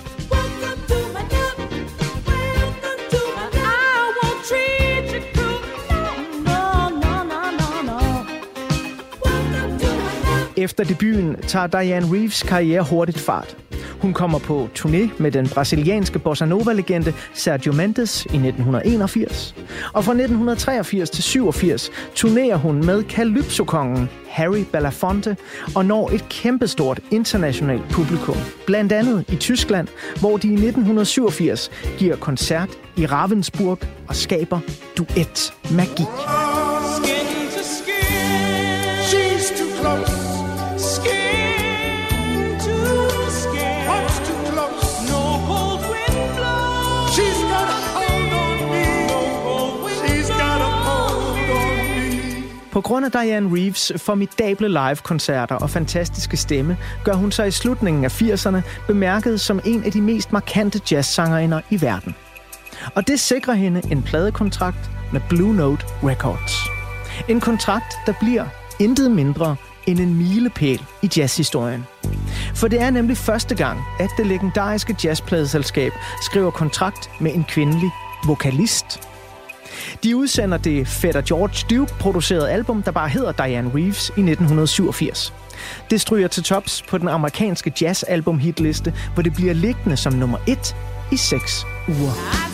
Efter 10.58 10.84
debuten 10.84 11.36
tager 11.48 11.68
Diane 11.68 12.06
Reeves 12.12 12.44
karriere 12.44 12.84
hurtigt 12.84 13.20
fart. 13.20 13.58
Hun 14.02 14.14
kommer 14.14 14.40
på 14.40 14.70
turné 14.76 15.10
med 15.18 15.32
den 15.32 15.50
brasilianske 15.50 16.20
bossa 16.20 16.46
nova-legende 16.46 17.14
Sergio 17.34 17.74
Mendes 17.74 18.26
i 18.26 18.38
1981. 18.38 19.56
Og 19.94 20.04
fra 20.04 20.12
1983 20.12 21.10
til 21.10 21.24
87 21.24 21.92
turnerer 22.16 22.56
hun 22.56 22.86
med 22.86 23.04
Calypso-kongen 23.04 24.10
Harry 24.30 24.64
Belafonte 24.72 25.38
og 25.76 25.86
når 25.86 26.10
et 26.10 26.30
kæmpestort 26.30 27.00
internationalt 27.12 27.84
publikum. 27.92 28.38
Blandt 28.66 28.92
andet 28.92 29.26
i 29.30 29.36
Tyskland, 29.36 29.88
hvor 30.20 30.38
de 30.38 30.48
i 30.48 30.54
1987 30.54 31.72
giver 31.98 32.16
koncert 32.16 32.70
i 32.96 33.06
Ravensburg 33.06 33.80
og 34.08 34.16
skaber 34.16 34.60
duet-magi. 34.98 36.06
På 52.72 52.82
grund 52.82 53.06
af 53.06 53.12
Diane 53.12 53.56
Reeves 53.56 53.92
formidable 53.98 54.68
live-koncerter 54.68 55.56
og 55.56 55.70
fantastiske 55.70 56.38
stemme, 56.38 56.78
gør 57.04 57.14
hun 57.14 57.32
sig 57.32 57.48
i 57.48 57.52
slutningen 57.52 58.06
af 58.06 58.22
80'erne 58.22 58.62
bemærket 58.88 59.42
som 59.42 59.60
en 59.66 59.84
af 59.84 59.92
de 59.92 60.02
mest 60.02 60.32
markante 60.32 60.82
jazzsangerinder 60.92 61.62
i 61.70 61.82
verden. 61.82 62.16
Og 62.96 63.08
det 63.08 63.20
sikrer 63.20 63.54
hende 63.54 63.82
en 63.92 64.04
pladekontrakt 64.04 64.92
med 65.14 65.22
Blue 65.30 65.56
Note 65.56 65.86
Records. 66.04 66.56
En 67.30 67.40
kontrakt, 67.40 67.94
der 68.06 68.14
bliver 68.20 68.46
intet 68.80 69.12
mindre 69.12 69.56
end 69.88 70.00
en 70.00 70.18
milepæl 70.18 70.82
i 71.02 71.10
jazzhistorien. 71.18 71.86
For 72.56 72.68
det 72.68 72.82
er 72.82 72.90
nemlig 72.90 73.18
første 73.18 73.56
gang, 73.56 73.80
at 74.00 74.10
det 74.18 74.28
legendariske 74.28 74.96
jazzpladeselskab 75.04 75.92
skriver 76.22 76.52
kontrakt 76.52 77.10
med 77.20 77.34
en 77.36 77.44
kvindelig 77.44 77.90
vokalist 78.28 79.11
de 80.04 80.16
udsender 80.16 80.58
det 80.58 80.88
Fætter 80.88 81.22
George 81.22 81.76
Duke 81.76 81.94
producerede 82.00 82.52
album, 82.52 82.84
der 82.84 82.92
bare 82.92 83.10
hedder 83.10 83.32
Diane 83.32 83.72
Reeves 83.76 84.08
i 84.08 84.22
1987. 84.22 85.34
Det 85.90 86.02
stryger 86.02 86.28
til 86.28 86.44
tops 86.44 86.82
på 86.82 86.98
den 86.98 87.08
amerikanske 87.08 87.74
jazzalbum 87.82 88.40
hitliste, 88.40 88.94
hvor 89.14 89.24
det 89.24 89.34
bliver 89.34 89.54
liggende 89.54 89.98
som 89.98 90.14
nummer 90.14 90.38
et 90.48 90.76
i 91.12 91.18
seks 91.18 91.66
uger. 91.88 92.51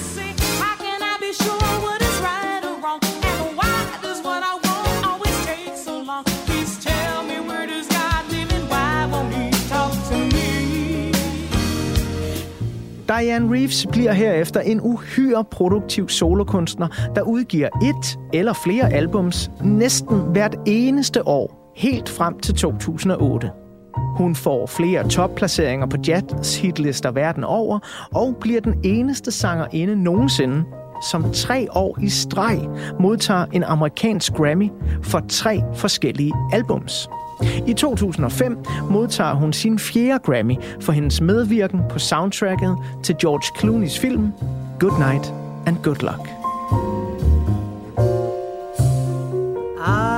Diane 13.08 13.54
Reeves 13.54 13.88
bliver 13.92 14.12
herefter 14.12 14.60
en 14.60 14.82
uhyre 14.82 15.44
produktiv 15.52 16.10
solokunstner, 16.10 16.88
der 17.16 17.22
udgiver 17.22 17.68
et 17.84 18.20
eller 18.34 18.54
flere 18.64 18.94
albums 18.94 19.52
næsten 19.64 20.22
hvert 20.32 20.56
eneste 20.66 21.28
år, 21.28 21.74
helt 21.76 22.10
frem 22.10 22.40
til 22.40 22.56
2008. 22.56 23.52
Hun 24.18 24.36
får 24.36 24.66
flere 24.66 25.10
topplaceringer 25.10 25.86
på 25.86 25.98
jazz 26.08 26.58
hitlister 26.58 27.12
verden 27.12 27.44
over, 27.44 27.80
og 28.16 28.36
bliver 28.42 28.62
den 28.62 28.76
eneste 28.84 29.32
sangerinde 29.32 30.04
nogensinde, 30.04 30.64
som 31.12 31.32
tre 31.34 31.68
år 31.76 31.98
i 32.02 32.10
streg 32.10 32.60
modtager 33.00 33.46
en 33.46 33.64
amerikansk 33.64 34.34
Grammy 34.34 34.70
for 35.04 35.22
tre 35.30 35.62
forskellige 35.76 36.34
albums. 36.54 37.10
I 37.68 37.74
2005 37.74 38.58
modtager 38.90 39.34
hun 39.34 39.54
sin 39.54 39.80
fjerde 39.80 40.20
Grammy 40.24 40.56
for 40.82 40.92
hendes 40.92 41.22
medvirken 41.22 41.82
på 41.90 42.00
soundtracket 42.00 42.78
til 43.04 43.16
George 43.22 43.58
Clooney's 43.58 44.02
film 44.02 44.34
Good 44.80 45.00
Night 45.00 45.34
and 45.66 45.78
Good 45.84 46.02
Luck. 46.02 46.30
I 49.88 50.17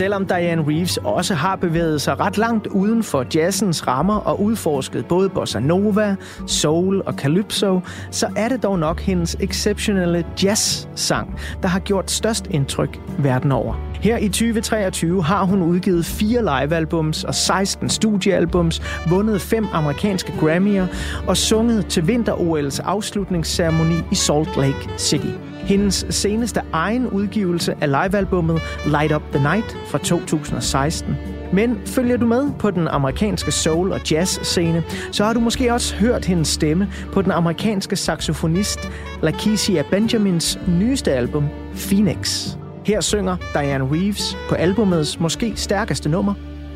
Selvom 0.00 0.26
Diane 0.26 0.64
Reeves 0.68 0.96
også 0.96 1.34
har 1.34 1.56
bevæget 1.56 2.00
sig 2.00 2.20
ret 2.20 2.38
langt 2.38 2.66
uden 2.66 3.02
for 3.02 3.26
jazzens 3.34 3.86
rammer 3.86 4.16
og 4.16 4.42
udforsket 4.42 5.06
både 5.06 5.28
bossa 5.28 5.60
nova, 5.60 6.16
soul 6.46 7.02
og 7.06 7.14
calypso, 7.14 7.80
så 8.10 8.28
er 8.36 8.48
det 8.48 8.62
dog 8.62 8.78
nok 8.78 9.00
hendes 9.00 9.36
exceptionelle 9.40 10.24
jazz-sang, 10.42 11.38
der 11.62 11.68
har 11.68 11.78
gjort 11.78 12.10
størst 12.10 12.46
indtryk 12.50 13.00
verden 13.18 13.52
over. 13.52 13.74
Her 14.02 14.16
i 14.16 14.28
2023 14.28 15.24
har 15.24 15.44
hun 15.44 15.62
udgivet 15.62 16.04
fire 16.04 16.40
livealbums 16.40 17.24
og 17.24 17.34
16 17.34 17.88
studiealbums, 17.88 18.82
vundet 19.10 19.40
fem 19.40 19.66
amerikanske 19.72 20.32
Grammy'er 20.32 20.86
og 21.28 21.36
sunget 21.36 21.86
til 21.86 22.00
vinter-OL's 22.00 22.82
afslutningsceremoni 22.84 23.96
i 24.10 24.14
Salt 24.14 24.56
Lake 24.56 24.88
City. 24.98 25.49
Hendes 25.70 26.06
seneste 26.10 26.60
egen 26.72 27.06
udgivelse 27.06 27.74
af 27.80 27.88
livealbummet 27.88 28.60
Light 28.86 29.12
Up 29.12 29.22
the 29.32 29.42
Night 29.42 29.76
fra 29.86 29.98
2016. 29.98 31.16
Men 31.52 31.78
følger 31.86 32.16
du 32.16 32.26
med 32.26 32.50
på 32.58 32.70
den 32.70 32.88
amerikanske 32.88 33.50
soul- 33.50 33.92
og 33.92 34.10
jazz-scene, 34.10 34.82
så 35.12 35.24
har 35.24 35.32
du 35.32 35.40
måske 35.40 35.72
også 35.72 35.96
hørt 35.96 36.24
hendes 36.24 36.48
stemme 36.48 36.92
på 37.12 37.22
den 37.22 37.30
amerikanske 37.30 37.96
saxofonist 37.96 38.78
Lakecia 39.22 39.82
Benjamins 39.90 40.58
nyeste 40.68 41.12
album, 41.12 41.44
Phoenix. 41.74 42.48
Her 42.84 43.00
synger 43.00 43.36
Diane 43.54 43.84
Reeves 43.84 44.36
på 44.48 44.54
albumets 44.54 45.20
måske 45.20 45.52
stærkeste 45.56 46.08
nummer, 46.08 46.34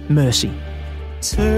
Mercy. 0.09 0.47
Turn 1.22 1.53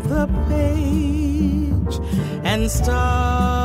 the 0.00 0.26
page 0.48 2.00
and 2.44 2.68
start 2.68 3.61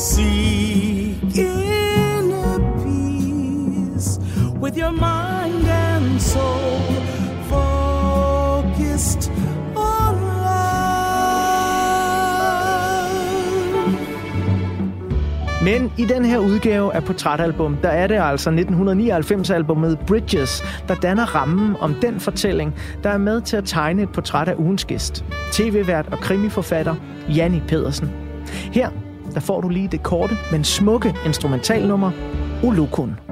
Seek 0.00 1.36
inner 1.36 2.58
peace 2.82 4.18
with 4.60 4.78
your 4.78 4.92
mind 4.92 5.66
and 5.68 6.20
soul 6.20 6.80
focused 7.50 9.30
on 9.76 10.14
love. 10.14 10.70
Men 15.62 15.92
i 15.98 16.04
den 16.04 16.24
her 16.24 16.38
udgave 16.38 16.94
af 16.94 17.04
Portrætalbum, 17.04 17.76
der 17.76 17.88
er 17.88 18.06
det 18.06 18.14
altså 18.20 18.50
1999-albummet 18.50 19.98
Bridges, 20.06 20.62
der 20.88 20.94
danner 20.94 21.34
rammen 21.34 21.76
om 21.80 21.94
den 21.94 22.20
fortælling, 22.20 22.74
der 23.02 23.10
er 23.10 23.18
med 23.18 23.40
til 23.40 23.56
at 23.56 23.64
tegne 23.64 24.02
et 24.02 24.12
portræt 24.12 24.48
af 24.48 24.54
ugens 24.58 24.84
gæst. 24.84 25.24
TV-vært 25.52 26.08
og 26.12 26.18
krimiforfatter 26.18 26.94
Janni 27.28 27.62
Pedersen. 27.68 28.10
Her 28.72 28.90
der 29.34 29.40
får 29.40 29.60
du 29.60 29.68
lige 29.68 29.88
det 29.88 30.02
korte, 30.02 30.34
men 30.52 30.64
smukke 30.64 31.14
instrumentalnummer, 31.26 32.10
Ulukun. 32.64 33.29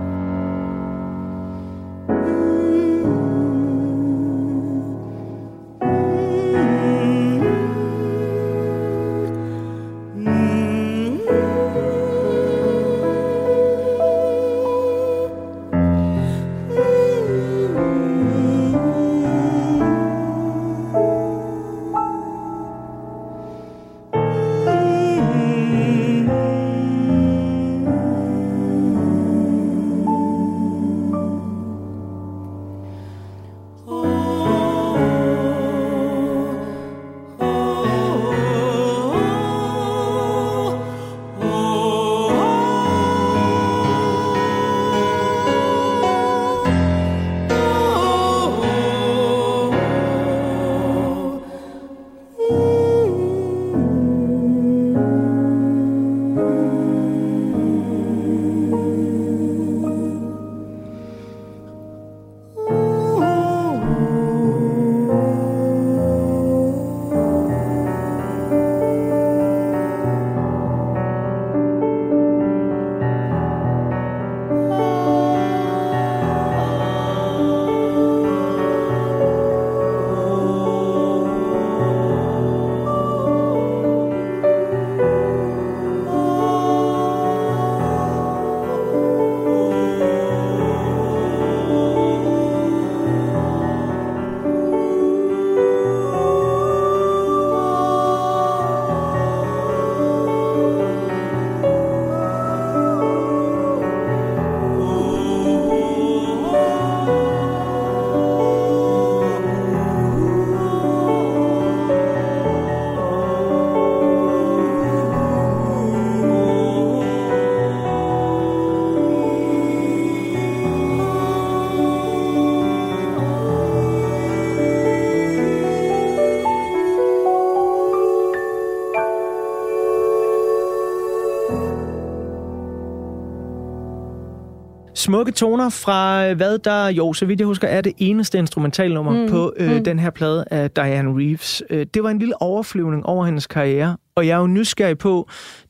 Smukke 135.09 135.33
toner 135.33 135.69
fra, 135.69 136.33
hvad 136.33 136.59
der 136.59 136.89
jo, 136.89 137.13
så 137.13 137.27
vidt 137.27 137.41
jeg 137.41 137.47
husker, 137.47 137.69
er 137.69 137.81
det 137.81 137.93
eneste 137.99 138.39
instrumentalnummer 138.39 139.23
mm. 139.23 139.29
på 139.29 139.53
øh, 139.57 139.77
mm. 139.77 139.85
den 139.85 139.99
her 139.99 140.11
plade 140.11 140.45
af 140.51 140.71
Diane 140.71 141.19
Reeves. 141.19 141.63
Øh, 141.71 141.87
det 141.95 142.03
var 142.03 142.11
en 142.11 142.19
lille 142.19 142.43
overflyvning 142.43 143.07
over 143.07 143.25
hendes 143.25 143.47
karriere, 143.47 143.97
og 144.15 144.27
jeg 144.27 144.35
er 144.35 144.41
jo 144.41 144.47
nysgerrig 144.47 144.99
på, 144.99 145.29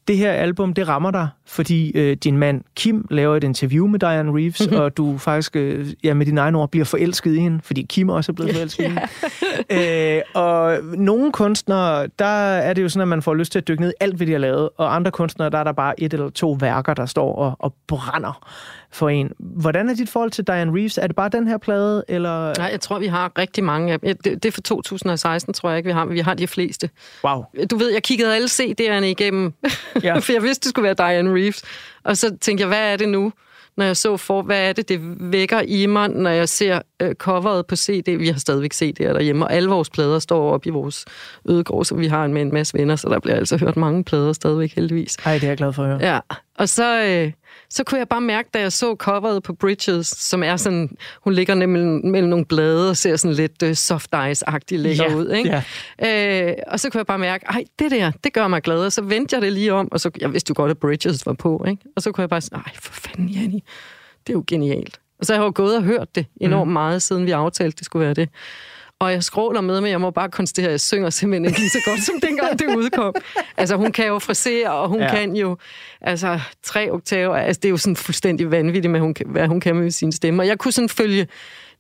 det 0.09 0.17
her 0.17 0.33
album, 0.33 0.73
det 0.75 0.89
rammer 0.89 1.11
dig, 1.11 1.29
fordi 1.47 1.91
øh, 1.95 2.17
din 2.17 2.39
mand 2.39 2.63
Kim 2.77 3.07
laver 3.11 3.37
et 3.37 3.45
interview 3.45 3.87
med 3.87 3.99
Diane 3.99 4.33
Reeves, 4.33 4.61
mm-hmm. 4.61 4.77
og 4.77 4.97
du 4.97 5.19
faktisk, 5.19 5.57
øh, 5.57 5.87
ja, 6.05 6.15
med 6.15 6.27
dine 6.27 6.41
egne 6.41 6.59
ord, 6.59 6.71
bliver 6.71 6.85
forelsket 6.85 7.35
i 7.35 7.39
hende, 7.39 7.61
fordi 7.63 7.83
Kim 7.83 8.09
også 8.09 8.33
er 8.33 8.35
blevet 8.35 8.55
forelsket 8.55 8.85
i 8.85 8.87
hende. 8.87 9.03
Øh, 9.71 10.21
og 10.35 10.79
nogle 10.83 11.33
kunstnere, 11.33 12.09
der 12.19 12.25
er 12.25 12.73
det 12.73 12.83
jo 12.83 12.89
sådan, 12.89 13.03
at 13.03 13.09
man 13.09 13.23
får 13.23 13.35
lyst 13.35 13.53
til 13.53 13.59
at 13.59 13.69
dykke 13.69 13.83
ned 13.83 13.91
i 13.91 13.95
alt, 14.01 14.17
hvad 14.17 14.27
de 14.27 14.33
har 14.33 14.39
lavet, 14.39 14.69
og 14.77 14.95
andre 14.95 15.11
kunstnere, 15.11 15.51
der 15.51 15.59
er 15.59 15.65
der 15.65 15.73
bare 15.73 16.01
et 16.01 16.13
eller 16.13 16.31
to 16.31 16.57
værker, 16.61 16.95
der 16.95 17.07
står 17.07 17.35
og, 17.35 17.57
og 17.59 17.75
brænder 17.87 18.49
for 18.91 19.09
en. 19.09 19.33
Hvordan 19.39 19.89
er 19.89 19.95
dit 19.95 20.09
forhold 20.09 20.31
til 20.31 20.47
Diane 20.47 20.73
Reeves? 20.73 20.99
Er 20.99 21.07
det 21.07 21.17
bare 21.17 21.29
den 21.29 21.47
her 21.47 21.59
plade, 21.59 22.05
eller... 22.09 22.55
Nej, 22.59 22.69
jeg 22.73 22.81
tror, 22.81 22.99
vi 22.99 23.07
har 23.07 23.33
rigtig 23.39 23.65
mange 23.65 23.93
af 23.93 24.01
dem. 24.01 24.17
Det, 24.25 24.43
det 24.43 24.49
er 24.49 24.53
for 24.53 24.61
2016, 24.61 25.55
tror 25.55 25.69
jeg 25.69 25.79
ikke, 25.79 25.87
vi 25.89 25.93
har, 25.93 26.05
men 26.05 26.15
vi 26.15 26.21
har 26.21 26.35
de 26.35 26.47
fleste. 26.47 26.91
Wow. 27.25 27.45
Du 27.71 27.77
ved, 27.77 27.93
jeg 27.93 28.03
kiggede 28.03 28.35
alle 28.35 28.47
CD'erne 28.47 29.05
igennem, 29.05 29.55
ja. 30.03 30.19
for 30.25 30.33
jeg 30.33 30.43
vidste, 30.43 30.65
det 30.65 30.71
skulle 30.71 30.85
være 30.85 30.95
Diane 30.95 31.35
Reeves. 31.35 31.63
Og 32.05 32.17
så 32.17 32.37
tænkte 32.41 32.63
jeg, 32.63 32.69
hvad 32.69 32.93
er 32.93 32.97
det 32.97 33.09
nu? 33.09 33.33
når 33.79 33.85
jeg 33.85 33.97
så 33.97 34.17
for, 34.17 34.43
hvad 34.43 34.69
er 34.69 34.73
det, 34.73 34.89
det 34.89 35.01
vækker 35.33 35.61
i 35.61 35.87
mig, 35.87 36.09
når 36.09 36.31
jeg 36.31 36.49
ser 36.49 36.81
øh, 37.01 37.15
coveret 37.15 37.67
på 37.67 37.77
CD. 37.77 38.19
Vi 38.19 38.29
har 38.29 38.39
stadigvæk 38.39 38.75
CD'er 38.75 39.13
derhjemme, 39.13 39.45
og 39.45 39.53
alle 39.53 39.69
vores 39.69 39.91
plader 39.91 40.19
står 40.19 40.53
op 40.53 40.67
i 40.67 40.71
vores 40.71 41.05
ødegård, 41.49 41.85
så 41.85 41.95
vi 41.95 42.07
har 42.07 42.25
en 42.25 42.35
med 42.35 42.43
en 42.43 42.53
masse 42.53 42.79
venner, 42.79 42.97
så 42.97 43.09
der 43.09 43.21
bliver 43.21 43.37
altså 43.37 43.57
hørt 43.57 43.77
mange 43.77 44.05
plader 44.05 44.33
stadigvæk 44.33 44.75
heldigvis. 44.75 45.17
Ej, 45.25 45.35
det 45.35 45.43
er 45.43 45.49
jeg 45.49 45.57
glad 45.57 45.73
for 45.73 45.83
at 45.83 45.89
høre. 45.89 46.13
Ja, 46.13 46.21
og 46.55 46.69
så, 46.69 47.03
øh, 47.03 47.33
så 47.71 47.85
kunne 47.85 47.99
jeg 47.99 48.09
bare 48.09 48.21
mærke, 48.21 48.49
da 48.55 48.61
jeg 48.61 48.73
så 48.73 48.95
coveret 48.99 49.43
på 49.43 49.53
Bridges, 49.53 50.07
som 50.07 50.43
er 50.43 50.57
sådan, 50.57 50.97
hun 51.21 51.33
ligger 51.33 51.55
mellem, 51.55 52.01
mellem 52.05 52.29
nogle 52.29 52.45
blade 52.45 52.91
og 52.91 52.97
ser 52.97 53.17
sådan 53.17 53.35
lidt 53.35 53.63
uh, 53.63 53.73
soft 53.75 54.11
ice-agtig 54.15 54.79
lækker 54.79 55.05
Ja, 55.05 55.15
ud. 55.15 55.31
Ikke? 55.31 55.63
Øh, 56.49 56.55
og 56.67 56.81
så 56.81 56.91
kunne 56.91 56.99
jeg 56.99 57.07
bare 57.07 57.19
mærke, 57.19 57.47
ej, 57.47 57.65
det 57.79 57.91
der, 57.91 58.11
det 58.25 58.33
gør 58.33 58.49
mig 58.49 58.63
glad. 58.63 58.79
Og 58.85 58.93
så 58.93 59.03
vendte 59.03 59.35
jeg 59.35 59.43
det 59.43 59.53
lige 59.53 59.73
om, 59.73 59.89
og 59.93 60.01
så, 60.01 60.11
jeg 60.21 60.33
vidste 60.33 60.51
jo 60.51 60.55
godt, 60.57 60.71
at 60.71 60.79
Bridges 60.79 61.27
var 61.27 61.33
på. 61.33 61.65
Ikke? 61.69 61.83
Og 61.97 62.03
så 62.03 62.13
kunne 62.13 62.23
jeg 62.23 62.29
bare 62.31 62.41
sige, 62.41 62.55
ej, 62.57 62.73
for 62.75 62.93
fanden, 62.93 63.29
Janni, 63.29 63.65
det 64.27 64.33
er 64.33 64.35
jo 64.37 64.45
genialt. 64.47 65.01
Og 65.21 65.27
så 65.27 65.33
har 65.35 65.41
jeg 65.41 65.47
jo 65.47 65.53
gået 65.55 65.77
og 65.77 65.83
hørt 65.83 66.15
det 66.15 66.27
enormt 66.41 66.73
meget, 66.73 67.03
siden 67.03 67.27
vi 67.27 67.31
aftalte, 67.31 67.77
det 67.79 67.85
skulle 67.85 68.05
være 68.05 68.15
det. 68.15 68.29
Og 69.01 69.13
jeg 69.13 69.23
skråler 69.25 69.61
med, 69.61 69.81
men 69.81 69.91
jeg 69.91 70.01
må 70.01 70.11
bare 70.11 70.29
konstatere, 70.29 70.67
at 70.67 70.71
jeg 70.73 70.81
synger 70.81 71.11
simpelthen 71.11 71.45
ikke 71.45 71.59
lige 71.59 71.71
så 71.71 71.79
godt, 71.87 72.01
som 72.05 72.15
dengang 72.23 72.59
det 72.59 72.77
udkom. 72.77 73.15
Altså, 73.57 73.77
hun 73.77 73.93
kan 73.93 74.07
jo 74.07 74.19
frisere, 74.19 74.71
og 74.73 74.89
hun 74.89 75.01
Ja. 75.01 75.11
kan 75.15 75.37
jo 75.37 75.57
altså, 76.01 76.41
tre 76.65 76.91
oktaver. 76.93 77.37
Altså, 77.37 77.61
det 77.61 77.69
er 77.69 77.71
jo 77.71 77.77
sådan 77.77 77.97
fuldstændig 77.97 78.51
vanvittigt, 78.51 78.91
med, 78.93 79.01
hun, 79.01 79.15
kan- 79.15 79.27
hvad 79.29 79.47
hun 79.47 79.61
kan 79.61 79.77
med 79.77 79.91
sin 79.91 80.13
stemme. 80.13 80.43
Og 80.43 80.47
jeg 80.47 80.59
kunne 80.59 80.73
sådan 80.73 80.89
følge 80.89 81.27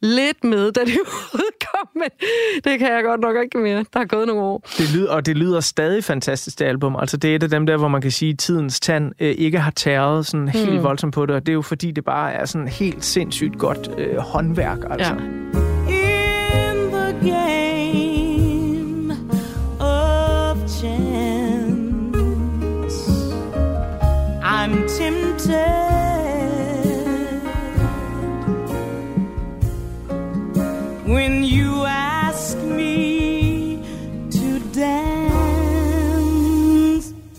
lidt 0.03 0.45
med, 0.45 0.73
da 0.73 0.81
det 0.81 0.99
udkom, 1.35 1.89
men 1.95 2.09
det 2.65 2.79
kan 2.79 2.93
jeg 2.93 3.03
godt 3.05 3.21
nok 3.21 3.37
ikke 3.45 3.59
mere. 3.59 3.85
Der 3.95 4.01
er 4.01 4.05
gået 4.05 4.27
nogle 4.27 4.43
år. 4.43 4.63
Det 4.79 4.95
lyder, 4.95 5.13
og 5.13 5.27
det 5.27 5.37
lyder 5.37 5.61
stadig 5.61 6.05
fantastisk, 6.05 6.59
det 6.59 6.65
album. 6.65 6.97
Altså, 6.97 7.17
det 7.17 7.31
er 7.31 7.37
et 7.37 7.43
af 7.43 7.51
dem 7.51 7.67
der, 7.67 7.77
hvor 7.77 7.89
man 7.89 8.01
kan 8.01 8.11
sige, 8.11 8.33
at 8.33 8.39
tidens 8.39 8.81
tand 8.81 9.13
øh, 9.21 9.35
ikke 9.39 9.59
har 9.59 9.71
tæret 9.71 10.27
sådan 10.27 10.49
helt 10.49 10.73
Mm. 10.75 10.83
voldsomt 10.83 11.15
på 11.15 11.27
det. 11.27 11.35
Og 11.35 11.41
det 11.47 11.53
er 11.53 11.55
jo 11.55 11.63
fordi, 11.63 11.91
det 11.91 12.05
bare 12.05 12.33
er 12.33 12.45
sådan 12.45 12.69
helt 12.69 13.05
sindssygt 13.05 13.59
godt 13.59 13.91
øh, 13.99 14.17
håndværk. 14.17 14.79
Altså. 14.91 15.15
Ja. 15.55 15.68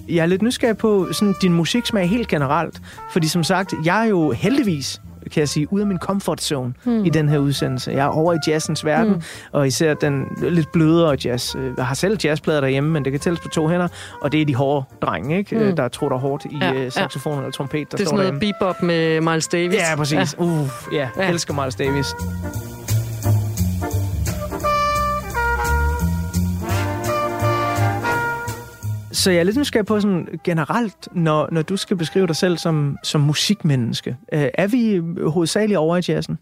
Jeg 0.10 0.24
er 0.24 0.26
lidt 0.26 0.42
nysgerrig 0.42 0.78
på 0.78 1.14
sådan, 1.14 1.36
din 1.42 1.54
musiksmag 1.54 2.10
helt 2.10 2.28
generelt. 2.28 2.82
Fordi 3.12 3.28
som 3.28 3.44
sagt, 3.44 3.74
jeg 3.86 4.02
er 4.06 4.10
jo 4.10 4.32
heldigvis 4.32 5.02
kan 5.30 5.40
jeg 5.40 5.50
sige, 5.50 5.74
ude 5.74 5.82
af 5.82 5.88
min 5.88 5.98
comfort 5.98 6.42
zone 6.42 6.74
Hmm. 6.84 6.94
mm. 6.94 7.06
i 7.06 7.10
den 7.10 7.30
her 7.30 7.38
udsendelse. 7.38 7.92
Jeg 7.92 8.00
er 8.00 8.08
over 8.10 8.34
i 8.34 8.38
jazzens 8.48 8.86
verden, 8.86 9.08
Hmm. 9.14 9.16
mm. 9.16 9.22
og 9.52 9.68
især 9.68 9.94
den 9.94 10.26
lidt 10.42 10.72
blødere 10.72 11.18
jazz. 11.26 11.56
Jeg 11.78 11.86
har 11.86 11.96
selv 11.96 12.18
jazzplader 12.24 12.62
derhjemme, 12.62 12.90
men 12.90 13.04
det 13.06 13.12
kan 13.12 13.20
tælles 13.20 13.40
på 13.40 13.48
to 13.50 13.68
hænder, 13.68 13.88
og 14.22 14.32
det 14.32 14.42
er 14.42 14.46
de 14.46 14.56
hårde 14.56 14.86
drenge, 15.02 15.38
ikke? 15.38 15.56
Hmm. 15.58 15.66
Mm. 15.68 15.76
der 15.76 15.88
trutter 15.88 16.18
hårdt 16.18 16.46
i 16.46 16.58
Ja, 16.62 16.72
ja, 16.74 16.82
ja. 16.82 16.90
saxofon 16.90 17.38
eller 17.38 17.52
trompet, 17.52 17.92
der 17.92 17.98
Det 17.98 18.04
er 18.04 18.08
står 18.08 18.18
sådan 18.18 18.26
noget 18.30 18.42
derhjemme. 18.42 18.56
bebop 18.60 18.84
med 18.84 19.22
Miles 19.22 19.48
Davis. 19.48 19.76
Ja, 19.76 19.96
præcis. 19.96 20.36
Ja. 20.40 20.44
Uh, 20.44 20.68
Ja. 20.94 21.10
ja, 21.18 21.30
elsker 21.30 21.54
Miles 21.54 21.76
Davis. 21.76 22.06
Så 29.20 29.32
jeg 29.32 29.40
er 29.40 29.44
lidt 29.44 29.58
nysgerrig 29.58 29.86
på 29.86 30.00
sådan 30.00 30.40
generelt, 30.44 31.08
når, 31.12 31.50
når 31.52 31.62
du 31.62 31.78
skal 31.78 31.98
beskrive 31.98 32.28
dig 32.28 32.36
selv 32.36 32.58
som, 32.58 32.98
som 33.04 33.22
musikmenneske. 33.22 34.18
Øh, 34.34 34.48
er 34.54 34.68
vi 34.68 35.02
hovedsageligt 35.30 35.78
over 35.78 35.98
i 35.98 36.02
jazzen? 36.08 36.40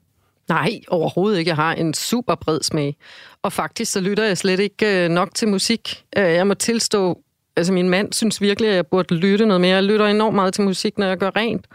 Nej, 0.50 0.80
overhovedet 0.88 1.40
ikke. 1.40 1.50
Jeg 1.50 1.56
har 1.56 1.74
en 1.74 1.94
super 1.94 2.36
bred 2.36 2.60
smag. 2.62 2.96
Og 3.44 3.54
faktisk 3.54 3.92
så 3.92 4.00
lytter 4.00 4.24
jeg 4.24 4.38
slet 4.38 4.60
ikke 4.60 5.06
øh, 5.06 5.10
nok 5.10 5.30
til 5.36 5.48
musik. 5.48 6.04
Øh, 6.18 6.24
Jeg 6.24 6.48
må 6.48 6.54
tilstå, 6.54 7.20
altså 7.56 7.74
min 7.74 7.90
mand 7.90 8.14
synes 8.14 8.42
virkelig, 8.42 8.70
at 8.70 8.76
jeg 8.76 8.88
burde 8.88 9.16
lytte 9.16 9.46
noget 9.46 9.62
mere. 9.62 9.76
Jeg 9.76 9.84
lytter 9.84 10.06
enormt 10.06 10.36
meget 10.36 10.54
til 10.54 10.64
musik, 10.64 10.98
når 10.98 11.08
jeg 11.08 11.18
gør 11.18 11.32
rent. 11.36 11.66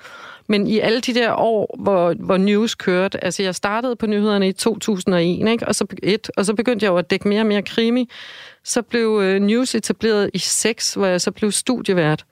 Men 0.47 0.66
i 0.66 0.78
alle 0.78 1.01
de 1.01 1.14
der 1.14 1.34
år, 1.34 1.76
hvor, 1.78 2.14
hvor 2.18 2.36
news 2.36 2.74
kørte, 2.74 3.24
altså 3.24 3.43
jeg 3.43 3.55
startede 3.55 3.97
på 3.97 4.07
nyhederne 4.07 4.49
i 4.49 4.53
2001, 4.53 5.49
ikke? 5.49 5.68
Og, 5.68 5.74
så, 5.74 5.86
et, 6.03 6.30
og 6.36 6.45
så 6.45 6.55
begyndte 6.55 6.84
jeg 6.84 6.90
jo 6.90 6.97
at 6.97 7.11
dække 7.11 7.28
mere 7.28 7.40
og 7.40 7.47
mere 7.47 7.62
krimi. 7.62 8.09
Så 8.64 8.82
blev 8.82 9.20
øh, 9.22 9.43
news 9.43 9.74
etableret 9.74 10.30
i 10.34 10.38
6, 10.38 10.95
hvor 10.95 11.07
jeg 11.07 11.20
så 11.20 11.30
blev 11.30 11.53
studievært. 11.53 12.24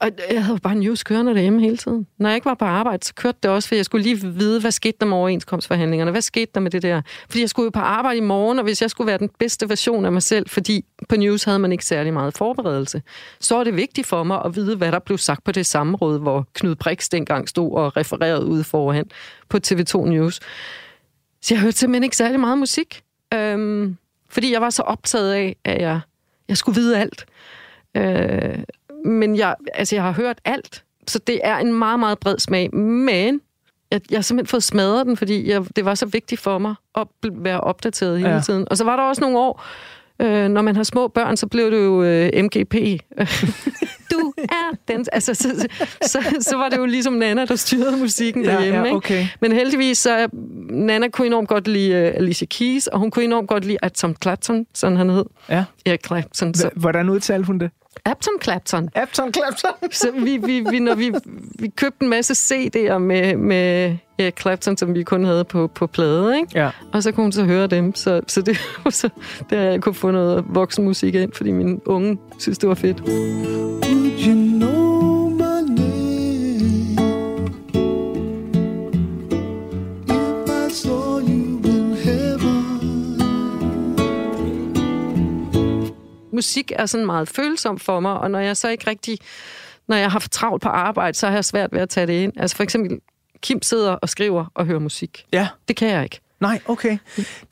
Og 0.00 0.10
jeg 0.30 0.44
havde 0.44 0.58
bare 0.58 0.74
news 0.74 1.04
kørende 1.04 1.34
derhjemme 1.34 1.60
hele 1.60 1.76
tiden. 1.76 2.06
Når 2.18 2.28
jeg 2.28 2.36
ikke 2.36 2.44
var 2.44 2.54
på 2.54 2.64
arbejde, 2.64 3.06
så 3.06 3.14
kørte 3.14 3.38
det 3.42 3.50
også, 3.50 3.68
for 3.68 3.74
jeg 3.74 3.84
skulle 3.84 4.02
lige 4.02 4.26
vide, 4.26 4.60
hvad 4.60 4.70
skete 4.70 4.96
der 5.00 5.06
med 5.06 5.16
overenskomstforhandlingerne? 5.16 6.10
Hvad 6.10 6.22
skete 6.22 6.50
der 6.54 6.60
med 6.60 6.70
det 6.70 6.82
der? 6.82 7.02
Fordi 7.28 7.40
jeg 7.40 7.48
skulle 7.48 7.64
jo 7.64 7.70
på 7.70 7.78
arbejde 7.78 8.18
i 8.18 8.20
morgen, 8.20 8.58
og 8.58 8.64
hvis 8.64 8.82
jeg 8.82 8.90
skulle 8.90 9.06
være 9.06 9.18
den 9.18 9.30
bedste 9.38 9.68
version 9.68 10.04
af 10.04 10.12
mig 10.12 10.22
selv, 10.22 10.48
fordi 10.48 10.84
på 11.08 11.16
news 11.16 11.44
havde 11.44 11.58
man 11.58 11.72
ikke 11.72 11.86
særlig 11.86 12.12
meget 12.12 12.36
forberedelse, 12.36 13.02
så 13.40 13.56
var 13.56 13.64
det 13.64 13.76
vigtigt 13.76 14.06
for 14.06 14.22
mig 14.22 14.42
at 14.44 14.56
vide, 14.56 14.76
hvad 14.76 14.92
der 14.92 14.98
blev 14.98 15.18
sagt 15.18 15.44
på 15.44 15.52
det 15.52 15.66
samråd, 15.66 16.20
hvor 16.20 16.46
Knud 16.54 16.74
Brix 16.74 17.08
dengang 17.08 17.48
stod 17.48 17.72
og 17.72 17.96
refererede 17.96 18.46
ude 18.46 18.64
foran 18.64 19.10
på 19.48 19.58
TV2 19.66 20.08
News. 20.08 20.40
Så 21.42 21.54
jeg 21.54 21.60
hørte 21.60 21.76
simpelthen 21.76 22.04
ikke 22.04 22.16
særlig 22.16 22.40
meget 22.40 22.58
musik. 22.58 23.02
Øhm, 23.34 23.96
fordi 24.28 24.52
jeg 24.52 24.60
var 24.60 24.70
så 24.70 24.82
optaget 24.82 25.32
af, 25.32 25.56
at 25.64 25.80
jeg, 25.80 26.00
jeg 26.48 26.56
skulle 26.56 26.80
vide 26.80 26.98
alt. 26.98 27.26
Øh, 27.94 28.64
men 29.04 29.36
jeg, 29.36 29.54
altså, 29.74 29.96
jeg 29.96 30.02
har 30.02 30.12
hørt 30.12 30.38
alt, 30.44 30.84
så 31.06 31.18
det 31.18 31.40
er 31.44 31.56
en 31.56 31.72
meget, 31.74 32.00
meget 32.00 32.18
bred 32.18 32.38
smag. 32.38 32.74
Men 32.76 33.40
jeg, 33.90 34.00
jeg 34.10 34.16
har 34.18 34.22
simpelthen 34.22 34.50
fået 34.50 34.62
smadret 34.62 35.06
den, 35.06 35.16
fordi 35.16 35.50
jeg, 35.50 35.62
det 35.76 35.84
var 35.84 35.94
så 35.94 36.06
vigtigt 36.06 36.40
for 36.40 36.58
mig 36.58 36.74
at 36.94 37.06
være 37.32 37.60
opdateret 37.60 38.18
hele 38.18 38.30
Ja. 38.34 38.40
tiden. 38.40 38.66
Og 38.70 38.76
så 38.76 38.84
var 38.84 38.96
der 38.96 39.02
også 39.02 39.20
nogle 39.20 39.38
år, 39.38 39.64
øh, 40.22 40.48
når 40.48 40.62
man 40.62 40.76
har 40.76 40.82
små 40.82 41.08
børn, 41.08 41.36
så 41.36 41.46
blev 41.46 41.70
det 41.70 41.76
jo 41.84 42.02
øh, 42.02 42.30
MGP. 42.44 42.74
du 44.10 44.32
er 44.38 44.76
den... 44.88 45.04
Altså, 45.12 45.34
så, 45.34 45.48
så, 45.58 45.68
så, 46.02 46.36
så 46.40 46.56
var 46.56 46.68
det 46.68 46.76
jo 46.76 46.84
ligesom 46.84 47.12
Nana, 47.12 47.44
der 47.44 47.56
styrede 47.56 47.96
musikken 47.96 48.44
Ja, 48.44 48.52
derhjemme. 48.52 48.86
ja, 48.88 48.94
okay. 48.94 49.18
Ikke? 49.18 49.36
Men 49.40 49.52
heldigvis, 49.52 49.98
så 49.98 50.28
Nana 50.70 51.08
kunne 51.08 51.26
enormt 51.26 51.48
godt 51.48 51.68
lide 51.68 51.92
uh, 52.08 52.16
Alicia 52.16 52.46
Keys, 52.50 52.86
og 52.86 52.98
hun 52.98 53.10
kunne 53.10 53.24
enormt 53.24 53.48
godt 53.48 53.64
lide 53.64 53.88
Tom 53.94 54.14
Clapton, 54.22 54.66
sådan 54.74 54.96
han 54.96 55.10
hed. 55.10 55.24
Ja. 55.48 55.64
Erik 55.86 56.06
Clapton. 56.06 56.54
Så, 56.54 56.70
hvordan 56.76 57.08
udtalte 57.08 57.46
hun 57.46 57.58
det? 57.58 57.70
Apton 58.04 58.32
Clapton. 58.42 58.88
Apton 58.94 59.32
Clapton. 59.34 59.90
så 59.92 60.10
vi, 60.10 60.36
vi, 60.36 60.64
vi, 60.70 60.78
når 60.78 60.94
vi, 60.94 61.12
vi 61.58 61.68
købte 61.68 62.02
en 62.02 62.08
masse 62.08 62.54
CD'er 62.54 62.98
med, 62.98 63.36
med 63.36 63.96
Erik 64.18 64.40
Clapton, 64.40 64.76
som 64.76 64.94
vi 64.94 65.02
kun 65.02 65.24
havde 65.24 65.44
på, 65.44 65.66
på 65.66 65.86
plade, 65.86 66.36
ikke? 66.36 66.48
Ja. 66.54 66.70
Og 66.92 67.02
så 67.02 67.12
kunne 67.12 67.24
hun 67.24 67.32
så 67.32 67.44
høre 67.44 67.66
dem. 67.66 67.94
Så, 67.94 68.20
så 68.26 68.42
det 68.42 68.58
var 68.84 68.90
så, 69.00 69.08
der 69.50 69.60
jeg 69.60 69.80
kunne 69.82 69.94
få 69.94 70.10
noget 70.10 70.44
voksenmusik 70.48 71.14
ind, 71.14 71.32
fordi 71.32 71.50
min 71.50 71.80
unge 71.86 72.18
synes, 72.38 72.58
det 72.58 72.68
var 72.68 72.74
fedt. 72.74 73.02
You 74.26 74.34
know 74.34 74.77
musik 86.38 86.72
er 86.76 86.86
sådan 86.86 87.06
meget 87.06 87.28
følsom 87.28 87.78
for 87.78 88.00
mig, 88.00 88.12
og 88.14 88.30
når 88.30 88.38
jeg 88.38 88.56
så 88.56 88.68
ikke 88.68 88.90
rigtig, 88.90 89.18
når 89.88 89.96
jeg 89.96 90.04
har 90.04 90.10
haft 90.10 90.32
travlt 90.32 90.62
på 90.62 90.68
arbejde, 90.68 91.16
så 91.18 91.26
har 91.26 91.34
jeg 91.34 91.44
svært 91.44 91.72
ved 91.72 91.80
at 91.80 91.88
tage 91.88 92.06
det 92.06 92.12
ind. 92.22 92.32
Altså 92.36 92.56
for 92.56 92.62
eksempel, 92.62 92.98
Kim 93.42 93.62
sidder 93.62 93.90
og 93.92 94.08
skriver 94.08 94.44
og 94.54 94.66
hører 94.66 94.78
musik. 94.78 95.24
Ja. 95.32 95.48
Det 95.68 95.76
kan 95.76 95.88
jeg 95.88 96.04
ikke. 96.04 96.20
Nej, 96.40 96.60
okay. 96.66 96.98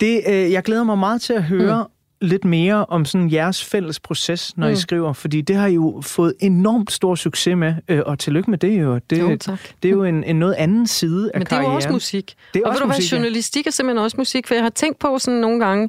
Det, 0.01 0.23
øh, 0.29 0.53
jeg 0.53 0.63
glæder 0.63 0.85
mig 0.85 0.99
meget 0.99 1.21
til 1.23 1.33
at 1.33 1.43
høre 1.43 1.85
mm. 1.85 2.29
lidt 2.29 2.45
mere 2.45 2.87
om 2.87 3.05
sådan 3.05 3.33
jeres 3.33 3.65
fælles 3.65 4.01
proces, 4.01 4.57
når 4.57 4.67
mm. 4.67 4.73
I 4.73 4.77
skriver, 4.77 5.13
fordi 5.13 5.41
det 5.41 5.57
har 5.57 5.67
I 5.67 5.75
jo 5.75 6.01
fået 6.05 6.35
enormt 6.41 6.93
stor 6.93 7.15
succes 7.15 7.57
med, 7.57 7.75
øh, 7.89 8.03
og 8.07 8.19
tillykke 8.19 8.51
med 8.51 8.59
det 8.59 8.81
jo. 8.81 9.01
Det, 9.11 9.19
Jo, 9.19 9.37
tak. 9.37 9.59
det 9.83 9.89
er 9.89 9.93
jo 9.93 10.05
en, 10.05 10.25
en 10.25 10.37
noget 10.39 10.55
anden 10.55 10.87
side 10.87 11.31
af 11.35 11.41
Men 11.41 11.47
det 11.47 11.53
er 11.53 11.57
jo 11.57 11.63
karrieren. 11.63 11.77
også 11.77 11.91
musik. 11.91 12.35
Det 12.55 12.61
er 12.61 12.65
og 12.65 12.71
også 12.71 12.85
ved 12.85 12.91
du 12.91 12.95
hvad, 12.95 13.05
journalistik 13.05 13.67
er 13.67 13.71
simpelthen 13.71 14.05
også 14.05 14.17
musik, 14.19 14.47
for 14.47 14.55
jeg 14.55 14.63
har 14.63 14.71
tænkt 14.71 14.99
på 14.99 15.19
sådan 15.19 15.41
nogle 15.41 15.65
gange, 15.65 15.89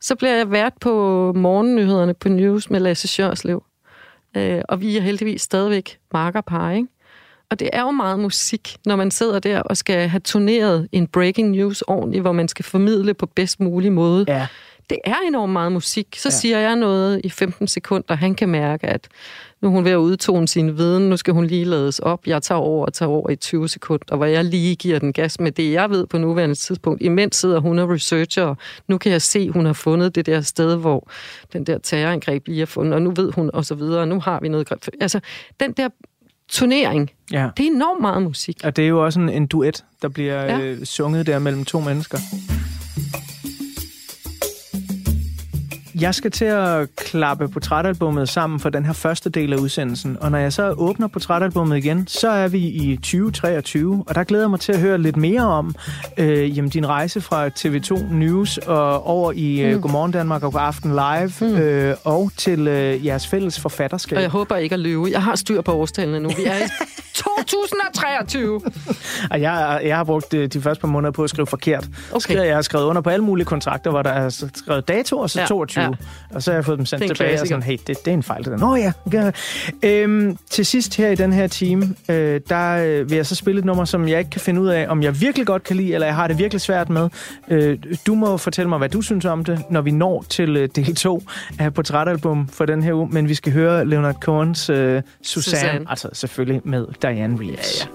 så 0.00 0.14
bliver 0.14 0.34
jeg 0.34 0.50
vært 0.50 0.72
på 0.80 0.92
morgennyhederne 1.36 2.14
på 2.14 2.28
News 2.28 2.70
med 2.70 2.80
Lasse 2.80 3.08
Sjørslev. 3.08 3.62
Øh, 4.36 4.62
og 4.68 4.80
vi 4.80 4.96
er 4.96 5.00
heldigvis 5.00 5.42
stadigvæk 5.42 5.98
markerpar, 6.12 6.70
ikke? 6.70 6.88
Og 7.50 7.60
det 7.60 7.70
er 7.72 7.80
jo 7.80 7.90
meget 7.90 8.18
musik, 8.18 8.76
når 8.86 8.96
man 8.96 9.10
sidder 9.10 9.38
der 9.38 9.60
og 9.60 9.76
skal 9.76 10.08
have 10.08 10.20
turneret 10.20 10.88
en 10.92 11.06
breaking 11.06 11.50
news 11.50 11.82
ordentligt, 11.82 12.22
hvor 12.22 12.32
man 12.32 12.48
skal 12.48 12.64
formidle 12.64 13.14
på 13.14 13.26
bedst 13.26 13.60
mulig 13.60 13.92
måde. 13.92 14.24
Ja. 14.28 14.46
Det 14.90 14.98
er 15.04 15.16
enormt 15.28 15.52
meget 15.52 15.72
musik. 15.72 16.06
Så 16.18 16.28
Ja. 16.28 16.30
siger 16.30 16.58
jeg 16.58 16.76
noget 16.76 17.20
i 17.24 17.28
15 17.30 17.68
sekunder, 17.68 18.14
han 18.14 18.34
kan 18.34 18.48
mærke, 18.48 18.86
at 18.86 19.08
nu 19.62 19.68
er 19.68 19.72
hun 19.72 19.84
ved 19.84 19.92
at 19.92 19.96
udtone 19.96 20.48
sin 20.48 20.78
viden, 20.78 21.10
nu 21.10 21.16
skal 21.16 21.34
hun 21.34 21.46
lige 21.46 21.64
lades 21.64 21.98
op, 21.98 22.26
jeg 22.26 22.42
tager 22.42 22.58
over 22.58 22.86
og 22.86 22.92
tager 22.92 23.08
over 23.10 23.30
i 23.30 23.36
20 23.36 23.68
sekunder, 23.68 24.16
hvor 24.16 24.24
jeg 24.26 24.44
lige 24.44 24.76
giver 24.76 24.98
den 24.98 25.12
gas 25.12 25.40
med 25.40 25.52
det, 25.52 25.72
jeg 25.72 25.90
ved 25.90 26.06
på 26.06 26.18
nuværende 26.18 26.54
tidspunkt. 26.54 27.02
Imens 27.02 27.36
sidder 27.36 27.58
hun 27.60 27.78
og 27.78 27.90
researcher, 27.90 28.42
og 28.44 28.56
nu 28.88 28.98
kan 28.98 29.12
jeg 29.12 29.22
se, 29.22 29.50
hun 29.50 29.66
har 29.66 29.72
fundet 29.72 30.14
det 30.14 30.26
der 30.26 30.40
sted, 30.40 30.76
hvor 30.76 31.08
den 31.52 31.64
der 31.66 31.78
terrorangreb 31.78 32.48
lige 32.48 32.62
er 32.62 32.66
fundet, 32.66 32.94
og 32.94 33.02
nu 33.02 33.10
ved 33.16 33.32
hun, 33.32 33.50
og 33.54 33.64
så 33.64 33.74
videre, 33.74 34.00
og 34.00 34.08
nu 34.08 34.20
har 34.20 34.38
vi 34.42 34.48
noget. 34.48 34.68
greb. 34.68 34.84
Altså, 35.00 35.20
den 35.60 35.72
der 35.72 35.88
turnering, 36.48 37.10
Ja. 37.32 37.48
det 37.56 37.66
er 37.66 37.70
enormt 37.70 38.00
meget 38.00 38.22
musik. 38.22 38.60
Og 38.64 38.76
det 38.76 38.84
er 38.84 38.88
jo 38.88 39.04
også 39.04 39.20
en, 39.20 39.28
en 39.28 39.46
duet, 39.46 39.84
der 40.02 40.08
bliver 40.08 40.42
ja. 40.44 40.60
øh, 40.60 40.84
sunget 40.84 41.26
der 41.26 41.38
mellem 41.38 41.64
to 41.64 41.80
mennesker. 41.80 42.18
Jeg 46.00 46.14
skal 46.14 46.30
til 46.30 46.44
at 46.44 46.96
klappe 46.96 47.48
portrætalbummet 47.48 48.28
sammen 48.28 48.60
for 48.60 48.70
den 48.70 48.84
her 48.84 48.92
første 48.92 49.30
del 49.30 49.52
af 49.52 49.56
udsendelsen, 49.56 50.16
og 50.20 50.30
når 50.30 50.38
jeg 50.38 50.52
så 50.52 50.70
åbner 50.70 51.08
portrætalbummet 51.08 51.76
igen, 51.76 52.06
så 52.06 52.28
er 52.28 52.48
vi 52.48 52.58
i 52.58 52.96
2023, 52.96 54.04
og 54.06 54.14
der 54.14 54.24
glæder 54.24 54.44
jeg 54.44 54.50
mig 54.50 54.60
til 54.60 54.72
at 54.72 54.80
høre 54.80 54.98
lidt 54.98 55.16
mere 55.16 55.42
om 55.42 55.74
øh, 56.18 56.56
jamen, 56.58 56.70
din 56.70 56.88
rejse 56.88 57.20
fra 57.20 57.48
TV2 57.48 58.14
News 58.14 58.58
og 58.58 59.06
over 59.06 59.32
i 59.32 59.60
øh, 59.60 59.74
mm. 59.74 59.82
Godmorgen 59.82 60.12
Danmark 60.12 60.42
og 60.42 60.66
Aften 60.66 60.90
Live, 60.90 61.32
mm. 61.40 61.56
øh, 61.56 61.96
og 62.04 62.30
til 62.36 62.68
øh, 62.68 63.06
jeres 63.06 63.26
fælles 63.26 63.60
forfatterskab. 63.60 64.16
Og 64.16 64.22
jeg 64.22 64.30
håber 64.30 64.56
ikke 64.56 64.72
at 64.72 64.80
løbe. 64.80 65.06
Jeg 65.10 65.22
har 65.22 65.36
styr 65.36 65.60
på 65.60 65.72
årstallene 65.72 66.20
nu. 66.20 66.28
Vi 66.28 66.44
er 66.44 66.54
2023. 67.20 68.60
og 69.30 69.40
jeg, 69.40 69.80
jeg 69.84 69.96
har 69.96 70.04
brugt 70.04 70.34
øh, 70.34 70.48
de 70.48 70.60
første 70.60 70.80
par 70.80 70.88
måneder 70.88 71.12
på 71.12 71.24
at 71.24 71.30
skrive 71.30 71.46
forkert. 71.46 71.88
Okay. 72.12 72.46
Jeg 72.46 72.54
har 72.54 72.62
skrevet 72.62 72.84
under 72.84 73.02
på 73.02 73.10
alle 73.10 73.24
mulige 73.24 73.46
kontrakter, 73.46 73.90
hvor 73.90 74.02
der 74.02 74.10
er 74.10 74.48
skrevet 74.54 74.88
dato, 74.88 75.18
og 75.18 75.30
så 75.30 75.40
ja, 75.40 75.46
22. 75.46 75.84
Ja. 75.84 75.90
Og 76.30 76.42
så 76.42 76.50
har 76.50 76.56
jeg 76.56 76.64
fået 76.64 76.78
dem 76.78 76.86
sendt 76.86 77.06
tilbage, 77.06 77.40
og 77.40 77.46
sådan, 77.46 77.62
hey, 77.62 77.76
det, 77.86 78.04
det 78.04 78.08
er 78.08 78.12
en 78.12 78.22
fejl. 78.22 78.44
Det 78.44 78.52
der. 78.52 78.58
Nå 78.58 78.76
ja. 78.76 78.92
Okay. 79.06 79.32
Øhm, 79.82 80.36
til 80.50 80.66
sidst 80.66 80.96
her 80.96 81.08
i 81.08 81.14
den 81.14 81.32
her 81.32 81.46
time, 81.46 81.94
øh, 82.08 82.40
der 82.48 82.84
øh, 82.84 83.10
vil 83.10 83.16
jeg 83.16 83.26
så 83.26 83.34
spille 83.34 83.58
et 83.58 83.64
nummer, 83.64 83.84
som 83.84 84.08
jeg 84.08 84.18
ikke 84.18 84.30
kan 84.30 84.40
finde 84.40 84.60
ud 84.60 84.68
af, 84.68 84.86
om 84.88 85.02
jeg 85.02 85.20
virkelig 85.20 85.46
godt 85.46 85.62
kan 85.62 85.76
lide, 85.76 85.94
eller 85.94 86.06
jeg 86.06 86.14
har 86.14 86.26
det 86.26 86.38
virkelig 86.38 86.60
svært 86.60 86.90
med. 86.90 87.08
Øh, 87.48 87.78
du 88.06 88.14
må 88.14 88.36
fortælle 88.36 88.68
mig, 88.68 88.78
hvad 88.78 88.88
du 88.88 89.02
synes 89.02 89.24
om 89.24 89.44
det, 89.44 89.62
når 89.70 89.80
vi 89.80 89.90
når 89.90 90.24
til 90.28 90.56
øh, 90.56 90.68
del 90.76 90.94
2 90.94 91.22
af 91.58 91.74
portrætalbum 91.74 92.48
for 92.48 92.66
den 92.66 92.82
her 92.82 92.92
uge. 92.92 93.08
Men 93.12 93.28
vi 93.28 93.34
skal 93.34 93.52
høre 93.52 93.84
Leonard 93.84 94.14
Cohens 94.14 94.70
øh, 94.70 94.76
Susanne, 94.76 95.02
Susanne, 95.22 95.90
altså 95.90 96.08
selvfølgelig 96.12 96.60
med 96.64 96.86
Diane 97.10 97.36
Reeves. 97.36 97.78
Ja, 97.78 97.84
ja. 97.84 97.90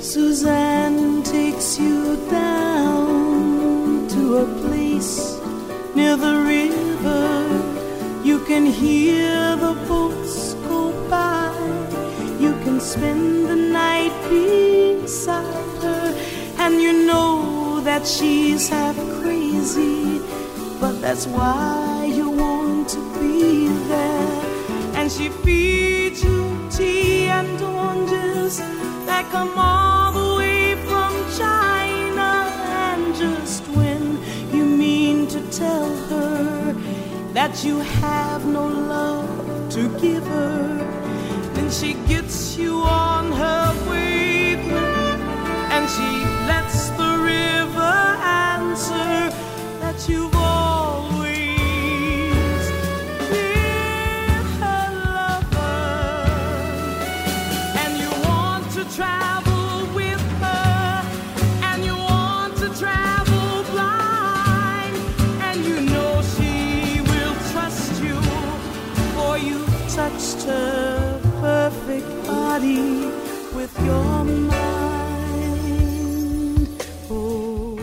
Suzanne 0.00 1.22
takes 1.22 1.78
you 1.78 2.16
down 2.30 4.08
to 4.08 4.38
a 4.38 4.46
place 4.62 5.38
near 5.94 6.16
the 6.16 6.34
river. 6.54 7.26
You 8.24 8.38
can 8.48 8.64
hear 8.64 9.56
the 9.56 9.74
boats 9.86 10.25
spend 12.86 13.48
the 13.48 13.56
night 13.56 14.14
beside 14.30 15.82
her, 15.82 16.14
and 16.58 16.80
you 16.80 16.92
know 17.04 17.80
that 17.80 18.06
she's 18.06 18.68
half 18.68 18.96
crazy. 19.20 20.20
But 20.80 21.00
that's 21.00 21.26
why 21.26 22.04
you 22.06 22.30
want 22.30 22.88
to 22.90 23.00
be 23.18 23.66
there. 23.88 24.42
And 24.94 25.10
she 25.10 25.30
feeds 25.30 26.22
you 26.22 26.68
tea 26.70 27.26
and 27.26 27.60
oranges 27.60 28.58
that 29.08 29.24
come 29.32 29.54
all 29.56 30.12
the 30.12 30.36
way 30.38 30.76
from 30.86 31.12
China. 31.36 32.30
And 32.86 33.14
just 33.16 33.66
when 33.68 34.02
you 34.54 34.64
mean 34.64 35.26
to 35.28 35.40
tell 35.50 35.92
her 36.10 36.72
that 37.32 37.64
you 37.64 37.80
have 37.80 38.46
no 38.46 38.66
love 38.68 39.70
to 39.70 39.82
give 39.98 40.24
her, 40.26 41.05
she 41.80 41.92
gets 42.08 42.56
you 42.56 42.80
on 42.80 43.30
her 43.32 43.90
wavelength 43.90 45.20
and 45.74 45.84
she 45.90 46.35
body 72.58 73.10
with 73.54 73.74
your 73.84 74.24
mind. 74.24 74.68
Oh. 77.10 77.78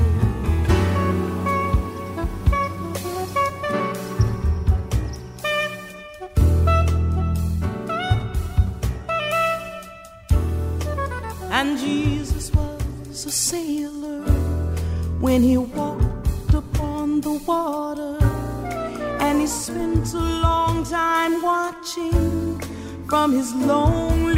And 11.52 11.78
Jesus 11.78 12.52
was 12.52 13.26
a 13.26 13.32
sailor 13.32 14.24
when 15.20 15.44
he 15.44 15.58
walked 15.58 16.54
upon 16.54 17.22
the 17.22 17.34
water, 17.46 18.18
and 19.20 19.40
he 19.40 19.46
spent 19.46 20.14
a 20.14 20.18
long 20.18 20.84
time 20.84 21.44
watching 21.44 22.34
from 23.14 23.32
his 23.32 23.54
lonely 23.54 24.33